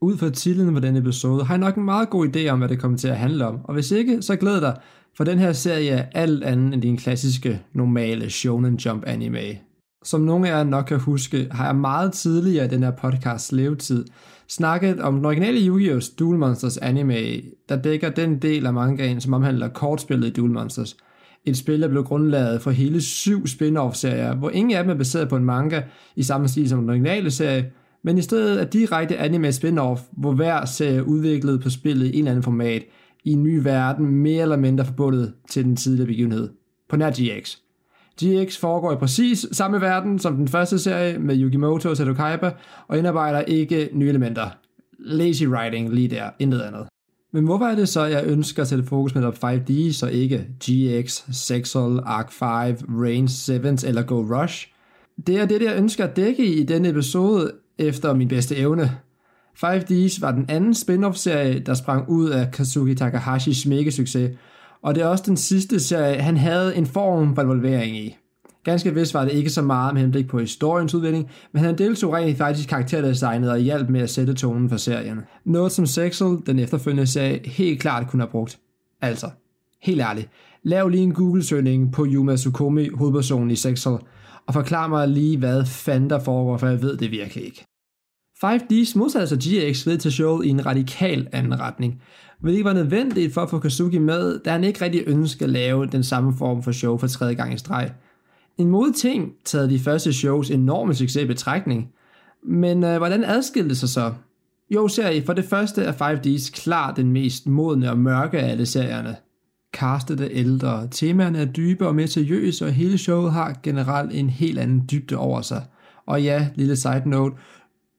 Ud 0.00 0.16
fra 0.16 0.30
titlen 0.30 0.74
på 0.74 0.80
denne 0.80 0.98
episode 0.98 1.44
har 1.44 1.54
jeg 1.54 1.60
nok 1.60 1.76
en 1.76 1.84
meget 1.84 2.10
god 2.10 2.36
idé 2.36 2.48
om, 2.48 2.58
hvad 2.58 2.68
det 2.68 2.78
kommer 2.78 2.98
til 2.98 3.08
at 3.08 3.16
handle 3.16 3.46
om, 3.46 3.58
og 3.64 3.74
hvis 3.74 3.90
ikke, 3.90 4.22
så 4.22 4.36
glæd 4.36 4.60
dig, 4.60 4.76
for 5.16 5.24
den 5.24 5.38
her 5.38 5.52
serie 5.52 5.90
er 5.90 6.04
alt 6.14 6.44
andet 6.44 6.74
end 6.74 6.82
din 6.82 6.96
klassiske, 6.96 7.60
normale 7.72 8.30
Shonen 8.30 8.74
Jump 8.76 9.04
anime. 9.06 9.58
Som 10.04 10.20
nogle 10.20 10.48
af 10.48 10.56
jer 10.56 10.64
nok 10.64 10.84
kan 10.84 10.98
huske, 10.98 11.48
har 11.50 11.66
jeg 11.66 11.76
meget 11.76 12.12
tidligere 12.12 12.64
i 12.64 12.68
den 12.68 12.82
her 12.82 12.90
podcast 12.90 13.52
levetid 13.52 14.04
snakket 14.48 15.00
om 15.00 15.16
den 15.16 15.24
originale 15.24 15.66
Yu-Gi-Oh! 15.66 16.00
Duel 16.18 16.38
Monsters 16.38 16.78
anime, 16.78 17.42
der 17.68 17.76
dækker 17.76 18.10
den 18.10 18.38
del 18.38 18.66
af 18.66 18.74
mangaen, 18.74 19.20
som 19.20 19.32
omhandler 19.32 19.68
kortspillet 19.68 20.26
i 20.26 20.32
Duel 20.32 20.52
Monsters. 20.52 20.96
Et 21.44 21.56
spil, 21.56 21.82
der 21.82 21.88
blev 21.88 22.04
grundlaget 22.04 22.62
for 22.62 22.70
hele 22.70 23.00
syv 23.00 23.46
spin-off-serier, 23.46 24.34
hvor 24.34 24.50
ingen 24.50 24.76
af 24.76 24.84
dem 24.84 24.90
er 24.90 24.94
baseret 24.94 25.28
på 25.28 25.36
en 25.36 25.44
manga 25.44 25.82
i 26.16 26.22
samme 26.22 26.48
stil 26.48 26.68
som 26.68 26.80
den 26.80 26.90
originale 26.90 27.30
serie, 27.30 27.70
men 28.02 28.18
i 28.18 28.22
stedet 28.22 28.60
er 28.60 28.64
direkte 28.64 29.16
anime 29.16 29.48
spin-off, 29.48 30.00
hvor 30.12 30.32
hver 30.32 30.64
serie 30.64 30.96
er 30.96 31.02
udviklet 31.02 31.60
på 31.60 31.70
spillet 31.70 32.06
i 32.06 32.08
en 32.08 32.18
eller 32.18 32.30
anden 32.30 32.42
format, 32.42 32.82
i 33.24 33.32
en 33.32 33.42
ny 33.42 33.62
verden, 33.62 34.06
mere 34.06 34.42
eller 34.42 34.56
mindre 34.56 34.84
forbundet 34.84 35.32
til 35.48 35.64
den 35.64 35.76
tidligere 35.76 36.06
begivenhed. 36.06 36.50
På 36.88 36.96
nær 36.96 37.10
GX. 37.10 37.56
GX 38.22 38.58
foregår 38.58 38.92
i 38.92 38.96
præcis 38.96 39.46
samme 39.52 39.80
verden 39.80 40.18
som 40.18 40.36
den 40.36 40.48
første 40.48 40.78
serie 40.78 41.18
med 41.18 41.40
Yugimoto 41.40 41.88
og 41.88 41.96
Seto 41.96 42.14
Kaiba, 42.14 42.52
og 42.88 42.98
indarbejder 42.98 43.40
ikke 43.40 43.88
nye 43.92 44.08
elementer. 44.08 44.48
Lazy 44.98 45.44
writing 45.44 45.94
lige 45.94 46.08
der, 46.08 46.30
intet 46.38 46.60
andet. 46.60 46.86
Men 47.32 47.44
hvorfor 47.44 47.66
er 47.66 47.74
det 47.74 47.88
så, 47.88 48.00
at 48.00 48.12
jeg 48.12 48.24
ønsker 48.26 48.62
at 48.62 48.68
sætte 48.68 48.84
fokus 48.84 49.14
med 49.14 49.32
5D, 49.44 49.92
så 49.92 50.06
ikke 50.06 50.46
GX, 50.64 51.22
Sexual, 51.32 52.00
Arc 52.04 52.32
5, 52.32 52.48
Range 52.88 53.28
7 53.28 53.52
eller 53.88 54.02
Go 54.02 54.20
Rush? 54.20 54.68
Det 55.26 55.40
er 55.40 55.46
det, 55.46 55.62
jeg 55.62 55.76
ønsker 55.76 56.04
at 56.04 56.16
dække 56.16 56.46
i 56.46 56.62
denne 56.62 56.88
episode 56.88 57.52
efter 57.78 58.14
min 58.14 58.28
bedste 58.28 58.56
evne. 58.56 58.90
5Ds 59.64 60.20
var 60.20 60.30
den 60.30 60.44
anden 60.48 60.74
spin-off-serie, 60.74 61.58
der 61.58 61.74
sprang 61.74 62.08
ud 62.08 62.30
af 62.30 62.50
Kazuki 62.50 62.94
Takahashis 62.94 63.66
mega-succes, 63.66 64.36
og 64.84 64.94
det 64.94 65.02
er 65.02 65.06
også 65.06 65.24
den 65.26 65.36
sidste 65.36 65.80
serie, 65.80 66.22
han 66.22 66.36
havde 66.36 66.76
en 66.76 66.86
form 66.86 67.34
for 67.34 67.42
involvering 67.42 67.96
i. 67.96 68.16
Ganske 68.64 68.94
vist 68.94 69.14
var 69.14 69.24
det 69.24 69.32
ikke 69.32 69.50
så 69.50 69.62
meget 69.62 69.94
med 69.94 70.02
henblik 70.02 70.28
på 70.28 70.38
historiens 70.38 70.94
udvikling, 70.94 71.30
men 71.52 71.64
han 71.64 71.78
deltog 71.78 72.12
rent 72.12 72.38
faktisk 72.38 72.68
karakterdesignet 72.68 73.50
og 73.50 73.58
hjalp 73.58 73.88
med 73.88 74.00
at 74.00 74.10
sætte 74.10 74.34
tonen 74.34 74.70
for 74.70 74.76
serien. 74.76 75.20
Noget 75.44 75.72
som 75.72 75.86
Sexel, 75.86 76.38
den 76.46 76.58
efterfølgende 76.58 77.06
serie, 77.06 77.40
helt 77.44 77.80
klart 77.80 78.08
kunne 78.08 78.22
have 78.22 78.30
brugt. 78.30 78.58
Altså, 79.00 79.30
helt 79.82 80.00
ærligt, 80.00 80.28
lav 80.62 80.88
lige 80.88 81.02
en 81.02 81.14
Google-søgning 81.14 81.92
på 81.92 82.06
Yuma 82.06 82.36
Tsukomi, 82.36 82.88
hovedpersonen 82.94 83.50
i 83.50 83.56
Sexel, 83.56 83.96
og 84.46 84.54
forklar 84.54 84.86
mig 84.86 85.08
lige, 85.08 85.38
hvad 85.38 85.64
fanden 85.66 86.10
der 86.10 86.18
foregår, 86.18 86.56
for 86.56 86.66
jeg 86.66 86.82
ved 86.82 86.96
det 86.96 87.10
virkelig 87.10 87.44
ikke. 87.44 87.64
5Ds 88.44 88.98
modsatte 88.98 89.26
sig 89.26 89.38
GX 89.38 89.86
ved 89.86 89.98
til 89.98 90.12
showet 90.12 90.46
i 90.46 90.48
en 90.48 90.66
radikal 90.66 91.28
anden 91.32 91.60
retning, 91.60 92.02
hvilket 92.40 92.58
ikke 92.58 92.68
var 92.68 92.72
nødvendigt 92.72 93.34
for 93.34 93.40
at 93.40 93.50
få 93.50 93.58
Kazuki 93.58 93.98
med, 93.98 94.38
da 94.38 94.50
han 94.50 94.64
ikke 94.64 94.84
rigtig 94.84 95.02
ønskede 95.06 95.44
at 95.44 95.50
lave 95.50 95.86
den 95.86 96.02
samme 96.02 96.34
form 96.38 96.62
for 96.62 96.72
show 96.72 96.98
for 96.98 97.06
tredje 97.06 97.34
gang 97.34 97.54
i 97.54 97.58
streg. 97.58 97.90
En 98.58 98.68
modig 98.68 98.94
ting 98.94 99.32
taget 99.44 99.70
de 99.70 99.78
første 99.78 100.12
shows 100.12 100.50
enorme 100.50 100.94
succes 100.94 101.22
i 101.22 101.26
betragtning, 101.26 101.88
men 102.42 102.84
øh, 102.84 102.96
hvordan 102.96 103.24
adskilte 103.24 103.74
sig 103.74 103.88
så? 103.88 104.12
Jo, 104.70 104.88
serie, 104.88 105.24
for 105.26 105.32
det 105.32 105.44
første 105.44 105.82
er 105.82 105.92
5Ds 105.92 106.62
klart 106.62 106.96
den 106.96 107.12
mest 107.12 107.46
modne 107.46 107.90
og 107.90 107.98
mørke 107.98 108.38
af 108.38 108.50
alle 108.50 108.66
serierne. 108.66 109.16
Castet 109.74 110.20
er 110.20 110.28
ældre, 110.30 110.88
temaerne 110.90 111.38
er 111.38 111.44
dybe 111.44 111.86
og 111.86 111.94
mere 111.94 112.06
seriøse, 112.06 112.66
og 112.66 112.72
hele 112.72 112.98
showet 112.98 113.32
har 113.32 113.58
generelt 113.62 114.12
en 114.12 114.30
helt 114.30 114.58
anden 114.58 114.88
dybde 114.90 115.16
over 115.16 115.40
sig. 115.40 115.62
Og 116.06 116.22
ja, 116.22 116.48
lille 116.54 116.76
side 116.76 117.02
note, 117.06 117.36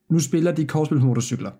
nu 0.10 0.20
spiller 0.20 0.52
de 0.52 0.66
kortspil 0.66 1.00
på 1.00 1.06
motorcykler. 1.06 1.52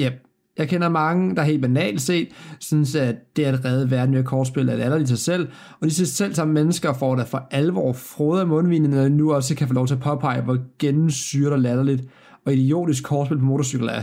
Yep. 0.00 0.12
Jeg 0.58 0.68
kender 0.68 0.88
mange, 0.88 1.36
der 1.36 1.42
helt 1.42 1.62
banalt 1.62 2.00
set, 2.00 2.28
synes, 2.60 2.94
at 2.94 3.36
det 3.36 3.44
at 3.44 3.64
redde 3.64 3.90
verden 3.90 4.14
ved 4.14 4.24
kortspil 4.24 4.68
er 4.68 4.88
det 4.88 5.02
i 5.02 5.06
sig 5.06 5.18
selv, 5.18 5.48
og 5.80 5.86
de 5.86 6.06
selv 6.06 6.34
som 6.34 6.48
mennesker 6.48 6.92
får 6.92 7.16
der 7.16 7.24
for 7.24 7.48
alvor 7.50 7.92
frode 7.92 8.40
af 8.40 8.46
mundvinen, 8.46 8.90
når 8.90 9.08
nu 9.08 9.32
også 9.32 9.54
kan 9.54 9.68
få 9.68 9.74
lov 9.74 9.86
til 9.86 9.94
at 9.94 10.00
påpege, 10.00 10.42
hvor 10.42 10.58
gennemsyret 10.78 11.52
og 11.52 11.58
latterligt 11.58 12.02
og 12.44 12.52
idiotisk 12.52 13.04
kortspil 13.04 13.38
på 13.38 13.44
motorcykel 13.44 13.88
er. 13.88 14.02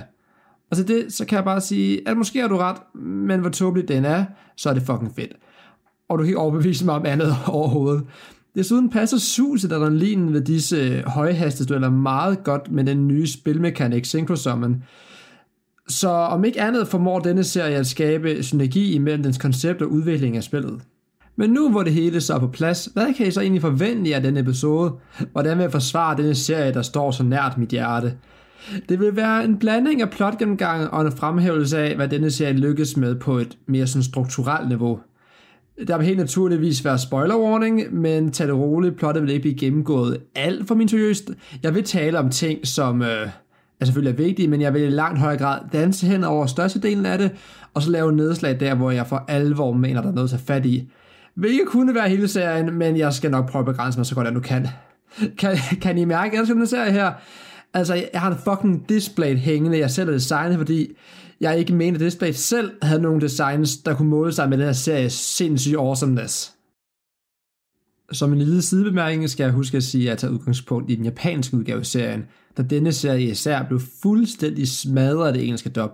Og 0.71 0.77
til 0.77 0.87
det, 0.87 1.13
så 1.13 1.25
kan 1.25 1.35
jeg 1.35 1.43
bare 1.43 1.61
sige, 1.61 2.07
at 2.09 2.17
måske 2.17 2.41
har 2.41 2.47
du 2.47 2.57
ret, 2.57 2.77
men 3.03 3.39
hvor 3.39 3.49
tåbeligt 3.49 3.87
den 3.87 4.05
er, 4.05 4.25
så 4.57 4.69
er 4.69 4.73
det 4.73 4.83
fucking 4.83 5.15
fedt. 5.15 5.33
Og 6.09 6.17
du 6.17 6.23
kan 6.23 6.27
ikke 6.27 6.39
overbevise 6.39 6.85
mig 6.85 6.95
om 6.95 7.05
andet 7.05 7.35
overhovedet. 7.47 8.03
Desuden 8.55 8.89
passer 8.89 9.17
suset 9.17 9.71
adrenalinen 9.71 10.33
ved 10.33 10.41
disse 10.41 10.77
øh, 10.77 11.05
højhastighedsdueller 11.05 11.89
meget 11.89 12.43
godt 12.43 12.71
med 12.71 12.83
den 12.83 13.07
nye 13.07 13.27
spilmekanik 13.27 14.05
Synchro 14.05 14.35
Summon. 14.35 14.83
Så 15.87 16.09
om 16.09 16.45
ikke 16.45 16.61
andet 16.61 16.87
formår 16.87 17.19
denne 17.19 17.43
serie 17.43 17.75
at 17.75 17.87
skabe 17.87 18.43
synergi 18.43 18.93
imellem 18.93 19.23
dens 19.23 19.37
koncept 19.37 19.81
og 19.81 19.91
udvikling 19.91 20.37
af 20.37 20.43
spillet. 20.43 20.81
Men 21.35 21.49
nu 21.49 21.71
hvor 21.71 21.83
det 21.83 21.93
hele 21.93 22.21
så 22.21 22.33
er 22.33 22.39
på 22.39 22.47
plads, 22.47 22.89
hvad 22.93 23.13
kan 23.13 23.27
I 23.27 23.31
så 23.31 23.41
egentlig 23.41 23.61
forvente 23.61 24.15
af 24.15 24.21
denne 24.21 24.39
episode? 24.39 24.93
Hvordan 25.31 25.57
vil 25.57 25.63
jeg 25.63 25.71
forsvare 25.71 26.17
denne 26.17 26.35
serie, 26.35 26.73
der 26.73 26.81
står 26.81 27.11
så 27.11 27.23
nært 27.23 27.57
mit 27.57 27.69
hjerte? 27.69 28.13
Det 28.89 28.99
vil 28.99 29.15
være 29.15 29.45
en 29.45 29.57
blanding 29.57 30.01
af 30.01 30.09
plotgennemgang 30.09 30.89
og 30.89 31.01
en 31.05 31.11
fremhævelse 31.11 31.77
af, 31.77 31.95
hvad 31.95 32.07
denne 32.07 32.31
serie 32.31 32.53
lykkes 32.53 32.97
med 32.97 33.15
på 33.15 33.37
et 33.37 33.57
mere 33.65 33.87
sådan 33.87 34.03
strukturelt 34.03 34.69
niveau. 34.69 34.99
Der 35.87 35.97
vil 35.97 36.05
helt 36.05 36.19
naturligvis 36.19 36.85
være 36.85 36.99
spoiler 36.99 37.37
warning, 37.37 37.93
men 37.95 38.31
tag 38.31 38.47
det 38.47 38.55
roligt, 38.55 38.97
plottet 38.97 39.23
vil 39.23 39.31
ikke 39.31 39.41
blive 39.41 39.57
gennemgået 39.57 40.17
alt 40.35 40.67
for 40.67 40.75
min 40.75 40.87
seriøst. 40.87 41.31
Jeg 41.63 41.75
vil 41.75 41.83
tale 41.83 42.19
om 42.19 42.29
ting, 42.29 42.67
som 42.67 43.01
øh, 43.01 43.27
er 43.79 43.85
selvfølgelig 43.85 44.19
er 44.19 44.23
vigtige, 44.25 44.47
men 44.47 44.61
jeg 44.61 44.73
vil 44.73 44.81
i 44.81 44.89
langt 44.89 45.19
højere 45.19 45.37
grad 45.37 45.59
danse 45.73 46.07
hen 46.07 46.23
over 46.23 46.45
størstedelen 46.45 47.05
af 47.05 47.17
det, 47.17 47.31
og 47.73 47.81
så 47.81 47.91
lave 47.91 48.13
nedslag 48.13 48.59
der, 48.59 48.75
hvor 48.75 48.91
jeg 48.91 49.07
for 49.07 49.25
alvor 49.27 49.73
mener, 49.73 50.01
der 50.01 50.09
er 50.09 50.13
noget 50.13 50.33
at 50.33 50.39
tage 50.39 50.45
fat 50.45 50.65
i. 50.65 50.89
Hvilket 51.35 51.67
kunne 51.67 51.95
være 51.95 52.09
hele 52.09 52.27
serien, 52.27 52.73
men 52.73 52.97
jeg 52.97 53.13
skal 53.13 53.31
nok 53.31 53.49
prøve 53.49 53.59
at 53.59 53.65
begrænse 53.65 53.99
mig 53.99 54.05
så 54.05 54.15
godt 54.15 54.25
jeg 54.25 54.33
nu 54.33 54.39
kan. 54.39 54.67
Kan, 55.37 55.57
kan 55.81 55.97
I 55.97 56.05
mærke, 56.05 56.27
at 56.27 56.33
jeg 56.33 56.39
elsker 56.39 56.55
den 56.55 56.67
serie 56.67 56.91
her? 56.91 57.11
Altså, 57.73 57.93
jeg 57.93 58.21
har 58.21 58.31
en 58.31 58.37
fucking 58.43 58.89
display 58.89 59.35
hængende, 59.35 59.77
jeg 59.77 59.91
selv 59.91 60.09
har 60.09 60.13
designet, 60.13 60.57
fordi 60.57 60.91
jeg 61.41 61.59
ikke 61.59 61.73
mente, 61.73 61.95
at 61.97 62.01
display 62.01 62.31
selv 62.31 62.71
havde 62.81 63.01
nogle 63.01 63.21
designs, 63.21 63.77
der 63.77 63.95
kunne 63.95 64.09
måle 64.09 64.33
sig 64.33 64.49
med 64.49 64.57
den 64.57 64.65
her 64.65 64.73
serie 64.73 65.09
sindssyge 65.09 65.77
awesomeness. 65.77 66.53
Som 68.11 68.33
en 68.33 68.39
lille 68.39 68.61
sidebemærkning 68.61 69.29
skal 69.29 69.43
jeg 69.43 69.53
huske 69.53 69.77
at 69.77 69.83
sige, 69.83 70.03
at 70.03 70.09
jeg 70.09 70.17
tager 70.17 70.33
udgangspunkt 70.33 70.91
i 70.91 70.95
den 70.95 71.05
japanske 71.05 71.57
udgave 71.57 71.79
af 71.79 71.85
serien, 71.85 72.25
da 72.57 72.61
denne 72.61 72.91
serie 72.91 73.23
især 73.23 73.63
blev 73.63 73.81
fuldstændig 74.01 74.67
smadret 74.67 75.27
af 75.27 75.33
det 75.33 75.43
engelske 75.43 75.69
dub. 75.69 75.91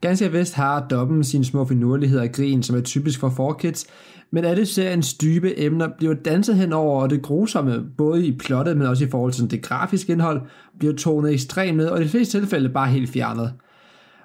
Ganske 0.00 0.32
vist 0.32 0.54
har 0.54 0.86
dubben 0.90 1.24
sine 1.24 1.44
små 1.44 1.64
finurligheder 1.64 2.22
og 2.22 2.32
grin, 2.32 2.62
som 2.62 2.76
er 2.76 2.80
typisk 2.80 3.20
for 3.20 3.28
4Kids, 3.28 3.84
men 4.32 4.44
alle 4.44 4.66
seriens 4.66 5.14
dybe 5.14 5.60
emner 5.60 5.88
bliver 5.98 6.14
danset 6.14 6.56
henover, 6.56 7.02
og 7.02 7.10
det 7.10 7.22
grusomme, 7.22 7.84
både 7.96 8.26
i 8.26 8.36
plottet, 8.38 8.76
men 8.76 8.86
også 8.86 9.04
i 9.04 9.10
forhold 9.10 9.32
til 9.32 9.50
det 9.50 9.62
grafiske 9.62 10.12
indhold, 10.12 10.40
bliver 10.78 10.94
tonet 10.94 11.32
ekstremt 11.32 11.76
ned, 11.76 11.86
og 11.86 12.00
i 12.00 12.04
de 12.04 12.08
fleste 12.08 12.40
tilfælde 12.40 12.68
bare 12.68 12.88
helt 12.88 13.10
fjernet. 13.10 13.52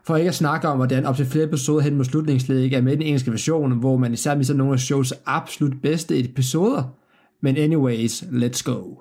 For 0.05 0.15
ikke 0.15 0.29
at 0.29 0.36
snakke 0.36 0.67
om, 0.67 0.77
hvordan 0.77 1.05
op 1.05 1.15
til 1.15 1.25
flere 1.25 1.45
episoder 1.45 1.81
hen 1.81 1.95
mod 1.95 2.05
slutningsledet 2.05 2.63
ikke 2.63 2.75
er 2.75 2.81
med 2.81 2.93
i 2.93 2.95
den 2.95 3.03
engelske 3.03 3.31
version, 3.31 3.79
hvor 3.79 3.98
man 3.98 4.13
især 4.13 4.36
misser 4.36 4.53
nogle 4.53 4.74
af 4.74 4.79
shows 4.79 5.13
absolut 5.25 5.81
bedste 5.81 6.19
episoder. 6.19 6.83
Men 7.41 7.57
anyways, 7.57 8.24
let's 8.24 8.63
go. 8.63 8.95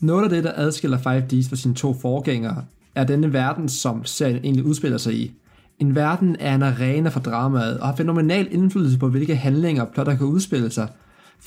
Noget 0.00 0.24
af 0.24 0.30
det, 0.30 0.44
der 0.44 0.52
adskiller 0.54 0.98
5Ds 0.98 1.48
fra 1.48 1.56
sine 1.56 1.74
to 1.74 1.94
forgængere, 1.94 2.64
er 2.94 3.04
denne 3.04 3.32
verden, 3.32 3.68
som 3.68 4.04
serien 4.04 4.36
egentlig 4.36 4.64
udspiller 4.64 4.98
sig 4.98 5.14
i. 5.14 5.32
En 5.78 5.94
verden 5.94 6.36
er 6.40 6.54
en 6.54 6.62
arena 6.62 7.08
for 7.08 7.20
dramaet 7.20 7.80
og 7.80 7.86
har 7.86 7.96
fænomenal 7.96 8.48
indflydelse 8.50 8.98
på, 8.98 9.08
hvilke 9.08 9.36
handlinger 9.36 9.82
og 9.82 9.88
plotter 9.88 10.16
kan 10.16 10.26
udspille 10.26 10.70
sig. 10.70 10.88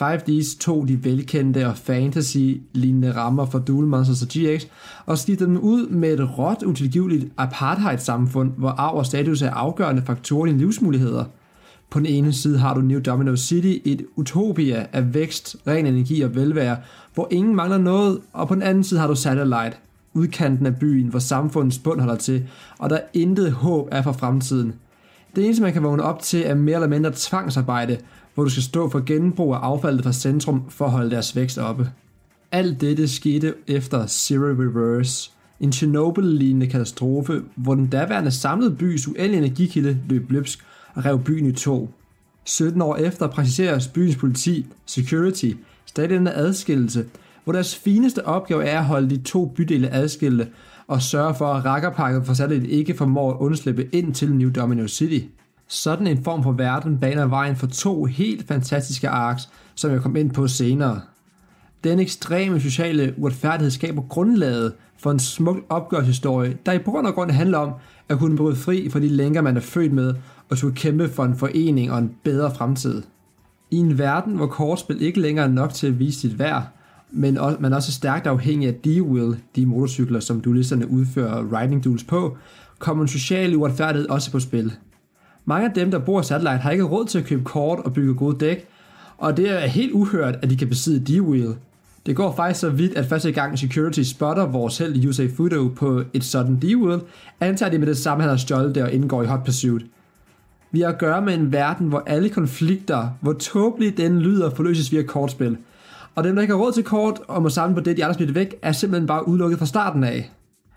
5Ds 0.01 0.60
tog 0.60 0.88
de 0.88 1.03
velkendte 1.03 1.67
og 1.67 1.77
fantasy-lignende 1.77 3.15
rammer 3.15 3.46
for 3.46 3.60
Duel 3.60 3.88
Monsters 3.88 4.22
og 4.22 4.27
GX 4.27 4.65
og 5.05 5.17
skiftede 5.17 5.50
dem 5.50 5.57
ud 5.57 5.88
med 5.88 6.13
et 6.13 6.38
råt, 6.38 6.63
utilgiveligt 6.63 7.25
apartheid-samfund, 7.38 8.51
hvor 8.57 8.69
arv 8.69 8.98
og 8.98 9.05
status 9.05 9.41
er 9.41 9.51
afgørende 9.51 10.01
faktorer 10.05 10.46
i 10.46 10.53
livsmuligheder. 10.53 11.25
På 11.89 12.00
den 12.00 12.05
ene 12.05 12.34
side 12.34 12.57
har 12.57 12.74
du 12.74 12.81
New 12.81 13.00
Domino 13.00 13.36
City, 13.36 13.89
et 13.89 14.05
utopia 14.15 14.86
af 14.93 15.13
vækst, 15.13 15.55
ren 15.67 15.86
energi 15.86 16.22
og 16.22 16.36
velvære, 16.36 16.77
hvor 17.13 17.27
ingen 17.31 17.55
mangler 17.55 17.77
noget, 17.77 18.19
og 18.34 18.48
på 18.48 18.55
den 18.55 18.63
anden 18.63 18.84
side 18.84 19.00
har 19.00 19.07
du 19.07 19.15
Satellite, 19.15 19.77
udkanten 20.17 20.65
af 20.65 20.75
byen, 20.75 21.07
hvor 21.07 21.19
samfundets 21.19 21.79
bund 21.79 22.00
holder 22.00 22.15
til, 22.15 22.47
og 22.79 22.89
der 22.89 23.00
intet 23.13 23.51
håb 23.51 23.88
er 23.91 24.01
for 24.01 24.12
fremtiden. 24.12 24.74
Det 25.36 25.45
eneste, 25.45 25.63
man 25.63 25.74
kan 25.74 25.83
vågne 25.83 26.03
op 26.03 26.21
til, 26.21 26.43
er 26.45 26.55
mere 26.55 26.75
eller 26.75 26.88
mindre 26.88 27.12
tvangsarbejde, 27.15 27.97
hvor 28.36 28.43
du 28.43 28.50
skal 28.50 28.63
stå 28.63 28.89
for 28.89 29.00
genbrug 29.05 29.53
af 29.53 29.57
affaldet 29.57 30.03
fra 30.03 30.13
centrum 30.13 30.63
for 30.69 30.86
at 30.86 30.91
holde 30.91 31.12
deres 31.12 31.36
vækst 31.36 31.57
oppe. 31.57 31.89
Alt 32.51 32.81
dette 32.81 33.07
skete 33.07 33.53
efter 33.67 34.07
Zero 34.07 34.45
Reverse, 34.45 35.31
en 35.59 35.71
Chernobyl-lignende 35.71 36.67
katastrofe, 36.67 37.41
hvor 37.55 37.75
den 37.75 37.88
daværende 37.88 38.31
samlede 38.31 38.75
bys 38.75 39.07
uendelige 39.07 39.38
energikilde 39.38 39.97
løb 40.09 40.31
løbsk 40.31 40.65
og 40.93 41.05
rev 41.05 41.24
byen 41.24 41.45
i 41.45 41.51
to. 41.51 41.89
17 42.45 42.81
år 42.81 42.95
efter 42.95 43.27
præciseres 43.27 43.88
byens 43.88 44.15
politi, 44.15 44.65
security, 44.86 45.51
stadig 45.86 46.09
denne 46.09 46.33
adskillelse, 46.33 47.05
hvor 47.48 47.54
deres 47.54 47.75
fineste 47.75 48.25
opgave 48.25 48.66
er 48.66 48.80
at 48.80 48.86
holde 48.86 49.10
de 49.10 49.18
to 49.18 49.46
bydele 49.46 49.89
adskilte 49.89 50.48
og 50.88 51.01
sørge 51.01 51.36
for, 51.36 51.54
at 51.54 51.66
rakkerpakket 51.66 52.25
for 52.25 52.34
særligt 52.34 52.66
ikke 52.66 52.94
formår 52.94 53.32
at 53.32 53.38
undslippe 53.38 53.89
ind 53.92 54.13
til 54.13 54.34
New 54.34 54.51
Domino 54.51 54.88
City. 54.88 55.25
Sådan 55.68 56.08
en 56.08 56.24
form 56.24 56.44
for 56.44 56.51
verden 56.51 56.98
baner 56.98 57.25
vejen 57.25 57.56
for 57.56 57.68
to 57.68 58.06
helt 58.06 58.48
fantastiske 58.48 59.10
arcs, 59.10 59.50
som 59.75 59.92
jeg 59.92 60.01
kom 60.01 60.16
ind 60.16 60.32
på 60.32 60.48
senere. 60.48 61.01
Den 61.84 62.00
ekstreme 62.00 62.60
sociale 62.60 63.13
uretfærdighed 63.18 63.72
skaber 63.72 64.01
grundlaget 64.01 64.74
for 64.98 65.12
en 65.12 65.20
smuk 65.20 65.58
opgørshistorie, 65.70 66.58
der 66.66 66.72
i 66.72 66.77
grund 66.77 67.08
og 67.08 67.13
grund 67.13 67.32
handler 67.32 67.58
om 67.58 67.74
at 68.10 68.20
kunne 68.20 68.38
bryde 68.38 68.56
fri 68.56 68.89
fra 68.89 69.00
de 69.00 69.08
lænker, 69.08 69.42
man 69.42 69.58
er 69.58 69.62
født 69.62 69.94
med, 69.94 70.13
og 70.50 70.58
skulle 70.58 70.75
kæmpe 70.75 71.10
for 71.10 71.25
en 71.25 71.36
forening 71.36 71.92
og 71.92 72.00
en 72.00 72.12
bedre 72.24 72.56
fremtid. 72.56 73.04
I 73.72 73.77
en 73.77 73.98
verden, 73.98 74.36
hvor 74.36 74.48
kortspil 74.48 75.01
ikke 75.01 75.20
længere 75.20 75.46
er 75.46 75.51
nok 75.51 75.74
til 75.74 75.88
at 75.88 76.00
vise 76.00 76.20
sit 76.20 76.39
værd, 76.39 76.63
men 77.11 77.37
også, 77.37 77.57
man 77.59 77.71
er 77.71 77.75
også 77.75 77.91
stærkt 77.91 78.27
afhængig 78.27 78.67
af 78.67 78.73
D-Wheel, 78.73 79.35
de 79.55 79.65
motorcykler, 79.65 80.19
som 80.19 80.41
duelisterne 80.41 80.91
udfører 80.91 81.61
riding 81.61 81.83
duels 81.83 82.03
på, 82.03 82.37
kommer 82.79 83.03
en 83.03 83.07
social 83.07 83.55
uretfærdighed 83.55 84.09
også 84.09 84.31
på 84.31 84.39
spil. 84.39 84.73
Mange 85.45 85.67
af 85.67 85.73
dem, 85.73 85.91
der 85.91 85.99
bor 85.99 86.21
i 86.21 86.23
Satellite, 86.23 86.57
har 86.57 86.71
ikke 86.71 86.83
råd 86.83 87.05
til 87.05 87.19
at 87.19 87.25
købe 87.25 87.43
kort 87.43 87.79
og 87.79 87.93
bygge 87.93 88.13
gode 88.13 88.45
dæk, 88.45 88.67
og 89.17 89.37
det 89.37 89.63
er 89.63 89.67
helt 89.67 89.91
uhørt, 89.91 90.35
at 90.41 90.49
de 90.49 90.57
kan 90.57 90.69
besidde 90.69 91.13
D-Wheel. 91.13 91.55
Det 92.05 92.15
går 92.15 92.35
faktisk 92.35 92.59
så 92.59 92.69
vidt, 92.69 92.97
at 92.97 93.05
første 93.05 93.31
gang 93.31 93.59
Security 93.59 94.01
spotter 94.01 94.45
vores 94.45 94.77
held 94.77 95.05
Yusei 95.05 95.27
Fudo 95.35 95.67
på 95.67 96.03
et 96.13 96.23
sådan 96.23 96.59
D-Wheel, 96.63 96.99
antager 97.39 97.71
de 97.71 97.77
med 97.77 97.87
det 97.87 97.97
samme, 97.97 98.23
han 98.23 98.29
har 98.29 98.37
stjålet 98.37 98.75
det 98.75 98.83
og 98.83 98.91
indgår 98.91 99.23
i 99.23 99.25
Hot 99.25 99.43
Pursuit. 99.45 99.85
Vi 100.71 100.81
har 100.81 100.87
at 100.89 100.97
gøre 100.97 101.21
med 101.21 101.33
en 101.33 101.51
verden, 101.51 101.87
hvor 101.87 102.03
alle 102.05 102.29
konflikter, 102.29 103.09
hvor 103.21 103.33
tåbeligt 103.33 103.97
den 103.97 104.19
lyder, 104.19 104.49
forløses 104.49 104.91
via 104.91 105.03
kortspil. 105.03 105.57
Og 106.17 106.24
dem, 106.24 106.36
der 106.36 106.41
ikke 106.41 106.53
har 106.53 106.62
råd 106.62 106.71
til 106.71 106.83
kort 106.83 107.19
og 107.27 107.41
må 107.41 107.50
samle 107.50 107.75
på 107.75 107.81
det, 107.81 107.97
de 107.97 108.05
andre 108.05 108.13
smidt 108.13 108.36
væk, 108.36 108.55
er 108.62 108.71
simpelthen 108.71 109.07
bare 109.07 109.27
udelukket 109.27 109.59
fra 109.59 109.65
starten 109.65 110.03
af. 110.03 110.31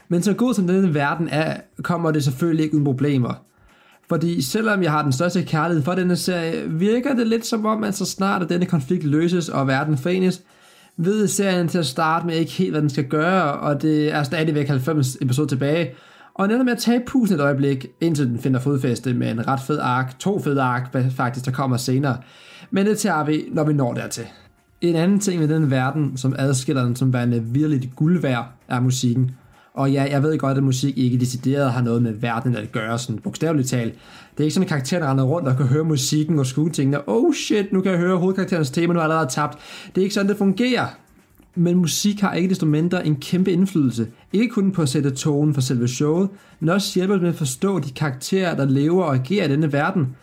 Men 0.09 0.23
så 0.23 0.35
god 0.35 0.54
som 0.54 0.66
denne 0.66 0.94
verden 0.94 1.28
er, 1.28 1.56
kommer 1.82 2.11
det 2.11 2.25
selvfølgelig 2.25 2.64
ikke 2.64 2.75
uden 2.75 2.85
problemer. 2.85 3.35
Fordi 4.09 4.42
selvom 4.42 4.82
jeg 4.82 4.92
har 4.92 5.02
den 5.02 5.12
største 5.12 5.42
kærlighed 5.42 5.85
for 5.85 5.94
denne 5.94 6.16
serie, 6.16 6.70
virker 6.70 7.14
det 7.14 7.26
lidt 7.26 7.47
som 7.47 7.66
om, 7.66 7.85
at 7.85 7.97
så 7.97 8.04
snart 8.04 8.42
at 8.42 8.49
denne 8.49 8.66
konflikt 8.66 9.04
løses 9.04 9.49
og 9.49 9.66
verden 9.66 9.99
forenes, 9.99 10.42
ved 10.97 11.28
serien 11.28 11.68
til 11.68 11.78
at 11.78 11.87
starte 11.87 12.26
med 12.26 12.37
ikke 12.37 12.52
helt, 12.52 12.70
hvad 12.70 12.80
den 12.80 12.90
skal 12.90 13.04
gøre, 13.04 13.52
og 13.52 13.82
det 13.82 14.14
er 14.14 14.23
stadigvæk 14.23 14.68
90 14.68 15.16
episoder 15.20 15.49
tilbage, 15.49 15.94
og 16.35 16.49
netop 16.49 16.64
med 16.64 16.73
at 16.73 16.78
tage 16.78 17.02
pusen 17.06 17.35
et 17.35 17.40
øjeblik, 17.40 17.87
indtil 18.00 18.26
den 18.26 18.38
finder 18.38 18.61
fodfæste 18.61 19.14
med 19.14 19.30
en 19.30 19.49
ret 19.49 19.61
fed 19.61 19.78
ark, 19.82 20.18
to 20.18 20.38
fede 20.38 20.62
ark 20.62 20.97
faktisk, 21.16 21.47
der 21.47 21.52
kommer 21.52 21.76
senere. 21.76 22.16
Men 22.70 22.87
det 22.87 22.99
tager 22.99 23.25
vi, 23.25 23.44
når 23.52 23.64
vi 23.64 23.73
når 23.73 23.94
dertil. 23.94 24.25
En 24.80 24.96
anden 24.96 25.20
ting 25.20 25.40
med 25.40 25.49
den 25.49 25.70
verden, 25.70 26.16
som 26.16 26.34
adskiller 26.38 26.84
den 26.84 26.96
som 26.96 27.12
værende 27.12 27.42
virkelig 27.42 27.92
guld 27.96 28.20
værd, 28.20 28.46
er 28.68 28.80
musikken. 28.80 29.30
Og 29.75 29.92
ja, 29.92 30.06
jeg 30.10 30.22
ved 30.22 30.38
godt, 30.38 30.58
at 30.58 30.64
musik 30.64 30.99
ikke 30.99 31.18
decideret 31.18 31.72
har 31.72 31.82
noget 31.82 32.02
med 32.02 32.12
verden 32.12 32.56
at 32.56 32.72
gøre, 32.72 32.99
sådan 32.99 33.18
bogstaveligt 33.18 33.68
talt. 33.68 33.94
Det 34.32 34.40
er 34.40 34.44
ikke 34.44 34.54
sådan, 34.54 34.64
at 34.64 34.68
karakteren 34.68 35.04
render 35.04 35.25
rundt 35.25 35.49
og 35.49 35.56
kan 35.56 35.66
høre 35.66 35.84
musikken 35.84 36.38
og 36.38 36.46
skue 36.46 36.70
tingene. 36.70 37.08
Oh 37.08 37.34
shit, 37.34 37.72
nu 37.72 37.80
kan 37.80 37.92
jeg 37.92 38.00
høre 38.00 38.16
hovedkarakterens 38.16 38.70
tema, 38.70 38.92
nu 38.92 38.99
er 38.99 39.02
jeg 39.02 39.10
allerede 39.10 39.30
tabt. 39.30 39.58
Det 39.94 40.00
er 40.00 40.02
ikke 40.02 40.14
sådan, 40.14 40.28
det 40.28 40.37
fungerer. 40.37 40.87
Men 41.54 41.76
musik 41.76 42.20
har 42.20 42.34
ikke 42.34 42.49
desto 42.49 42.66
mindre 42.66 43.06
en 43.06 43.16
kæmpe 43.16 43.52
indflydelse. 43.52 44.06
Ikke 44.32 44.49
kun 44.49 44.72
på 44.72 44.82
at 44.82 44.88
sætte 44.88 45.10
tonen 45.10 45.54
for 45.54 45.60
selve 45.60 45.88
showet, 45.88 46.28
men 46.60 46.68
også 46.68 46.94
hjælper 46.94 47.20
med 47.20 47.28
at 47.28 47.34
forstå 47.34 47.78
de 47.78 47.90
karakterer, 47.90 48.56
der 48.56 48.64
lever 48.64 49.04
og 49.04 49.14
agerer 49.14 49.44
i 49.44 49.50
denne 49.50 49.72
verden. 49.72 50.16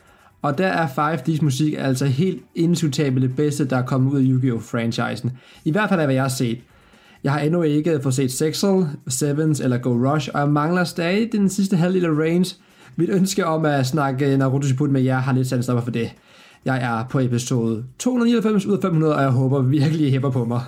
Og 0.47 0.57
der 0.57 0.67
er 0.67 0.87
5D's 0.87 1.43
musik 1.43 1.75
altså 1.77 2.05
helt 2.05 2.43
indiskutabelt 2.55 3.23
det 3.23 3.35
bedste, 3.35 3.65
der 3.65 3.77
er 3.77 3.81
kommet 3.81 4.11
ud 4.11 4.17
af 4.17 4.23
Yu-Gi-Oh! 4.23 4.61
franchisen. 4.61 5.31
I 5.65 5.71
hvert 5.71 5.89
fald 5.89 5.99
af, 5.99 6.07
hvad 6.07 6.15
jeg 6.15 6.23
har 6.23 6.29
set. 6.29 6.59
Jeg 7.23 7.31
har 7.31 7.39
endnu 7.39 7.61
ikke 7.61 7.99
fået 8.03 8.15
set 8.15 8.31
Sexel, 8.31 8.85
Sevens 9.07 9.59
eller 9.59 9.77
Go 9.77 9.89
Rush, 9.89 10.29
og 10.33 10.39
jeg 10.39 10.49
mangler 10.49 10.83
stadig 10.83 11.31
den 11.31 11.49
sidste 11.49 11.77
halvdel 11.77 12.05
af 12.05 12.09
range. 12.09 12.55
Mit 12.95 13.09
ønske 13.09 13.45
om 13.45 13.65
at 13.65 13.87
snakke 13.87 14.37
Naruto 14.37 14.65
Shippuden 14.65 14.93
med 14.93 15.01
jer 15.01 15.19
har 15.19 15.33
lidt 15.33 15.47
sandt 15.47 15.63
stopper 15.63 15.83
for 15.83 15.91
det. 15.91 16.11
Jeg 16.65 16.77
er 16.77 17.05
på 17.09 17.19
episode 17.19 17.83
299 17.99 18.65
ud 18.65 18.73
af 18.73 18.81
500, 18.81 19.15
og 19.15 19.21
jeg 19.21 19.29
håber 19.29 19.61
virkelig, 19.61 20.07
I 20.07 20.11
hæpper 20.11 20.29
på 20.29 20.45
mig. 20.45 20.61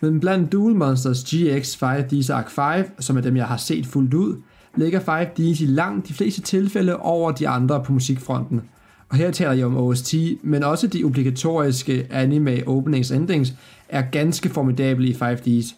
Men 0.00 0.20
blandt 0.20 0.52
Duel 0.52 0.76
Monsters 0.76 1.24
GX 1.24 1.82
5D's 1.82 2.32
Arc 2.32 2.50
5, 2.50 3.00
som 3.00 3.16
er 3.16 3.20
dem, 3.20 3.36
jeg 3.36 3.46
har 3.46 3.56
set 3.56 3.86
fuldt 3.86 4.14
ud, 4.14 4.36
ligger 4.76 5.00
5D's 5.00 5.62
i 5.62 5.66
langt 5.66 6.08
de 6.08 6.14
fleste 6.14 6.42
tilfælde 6.42 6.96
over 6.96 7.32
de 7.32 7.48
andre 7.48 7.82
på 7.84 7.92
musikfronten. 7.92 8.62
Og 9.08 9.16
her 9.16 9.30
taler 9.30 9.52
jeg 9.52 9.66
om 9.66 9.76
OST, 9.76 10.14
men 10.42 10.62
også 10.62 10.86
de 10.86 11.04
obligatoriske 11.04 12.06
anime 12.10 12.62
openings 12.66 13.10
endings 13.10 13.54
er 13.88 14.02
ganske 14.02 14.48
formidable 14.48 15.08
i 15.08 15.12
5D's. 15.12 15.74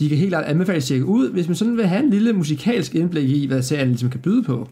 De 0.00 0.08
kan 0.08 0.18
helt 0.18 0.30
klart 0.30 0.44
anbefales 0.44 0.84
at 0.84 0.88
tjekke 0.88 1.06
ud, 1.06 1.30
hvis 1.30 1.48
man 1.48 1.56
sådan 1.56 1.76
vil 1.76 1.86
have 1.86 2.04
en 2.04 2.10
lille 2.10 2.32
musikalsk 2.32 2.94
indblik 2.94 3.30
i, 3.30 3.46
hvad 3.46 3.62
serien 3.62 3.88
ligesom 3.88 4.10
kan 4.10 4.20
byde 4.20 4.42
på. 4.42 4.68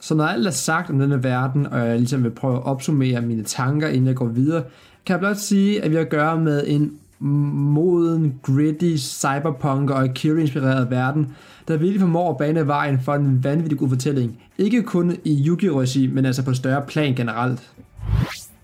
Så 0.00 0.14
når 0.14 0.24
alt 0.24 0.46
er 0.46 0.50
sagt 0.50 0.90
om 0.90 0.98
denne 0.98 1.24
verden, 1.24 1.66
og 1.66 1.86
jeg 1.86 1.98
ligesom 1.98 2.24
vil 2.24 2.30
prøve 2.30 2.56
at 2.56 2.62
opsummere 2.62 3.22
mine 3.22 3.42
tanker, 3.42 3.88
inden 3.88 4.06
jeg 4.06 4.14
går 4.14 4.26
videre, 4.26 4.62
kan 5.06 5.12
jeg 5.12 5.20
blot 5.20 5.36
sige, 5.36 5.84
at 5.84 5.90
vi 5.90 5.96
har 5.96 6.02
at 6.02 6.08
gøre 6.08 6.40
med 6.40 6.64
en 6.66 6.92
moden, 7.20 8.34
gritty, 8.42 8.96
cyberpunk 8.96 9.90
og 9.90 10.02
Akira-inspireret 10.02 10.90
verden, 10.90 11.34
der 11.68 11.76
virkelig 11.76 12.00
formår 12.00 12.30
at 12.30 12.36
bane 12.36 12.66
vejen 12.66 13.00
for 13.00 13.14
en 13.14 13.44
vanvittig 13.44 13.78
god 13.78 13.88
fortælling. 13.88 14.38
Ikke 14.58 14.82
kun 14.82 15.16
i 15.24 15.48
Yu-Gi-Oh! 15.48 16.12
men 16.12 16.24
altså 16.24 16.44
på 16.44 16.54
større 16.54 16.82
plan 16.86 17.14
generelt. 17.14 17.72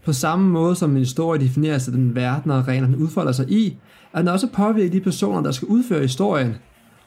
På 0.04 0.12
samme 0.12 0.50
måde 0.50 0.76
som 0.76 0.90
en 0.90 0.96
historie 0.96 1.40
definerer 1.40 1.78
sig 1.78 1.92
den 1.92 2.14
verden 2.14 2.50
og 2.50 2.68
regler, 2.68 2.86
den 2.86 2.96
udfolder 2.96 3.32
sig 3.32 3.50
i, 3.50 3.76
er 4.12 4.18
den 4.18 4.28
også 4.28 4.48
påvirket 4.52 4.92
de 4.92 5.00
personer, 5.00 5.42
der 5.42 5.50
skal 5.50 5.68
udføre 5.68 6.00
historien. 6.00 6.54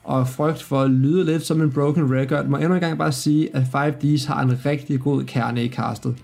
Og 0.04 0.28
frygt 0.28 0.64
for 0.64 0.82
at 0.82 0.90
lyde 0.90 1.26
lidt 1.26 1.46
som 1.46 1.62
en 1.62 1.72
broken 1.72 2.16
record, 2.16 2.46
må 2.46 2.58
endnu 2.58 2.74
engang 2.74 2.98
bare 2.98 3.12
sige, 3.12 3.56
at 3.56 3.64
5Ds 3.64 4.28
har 4.28 4.42
en 4.42 4.66
rigtig 4.66 5.00
god 5.00 5.24
kerne 5.24 5.64
i 5.64 5.70
castet. 5.70 6.16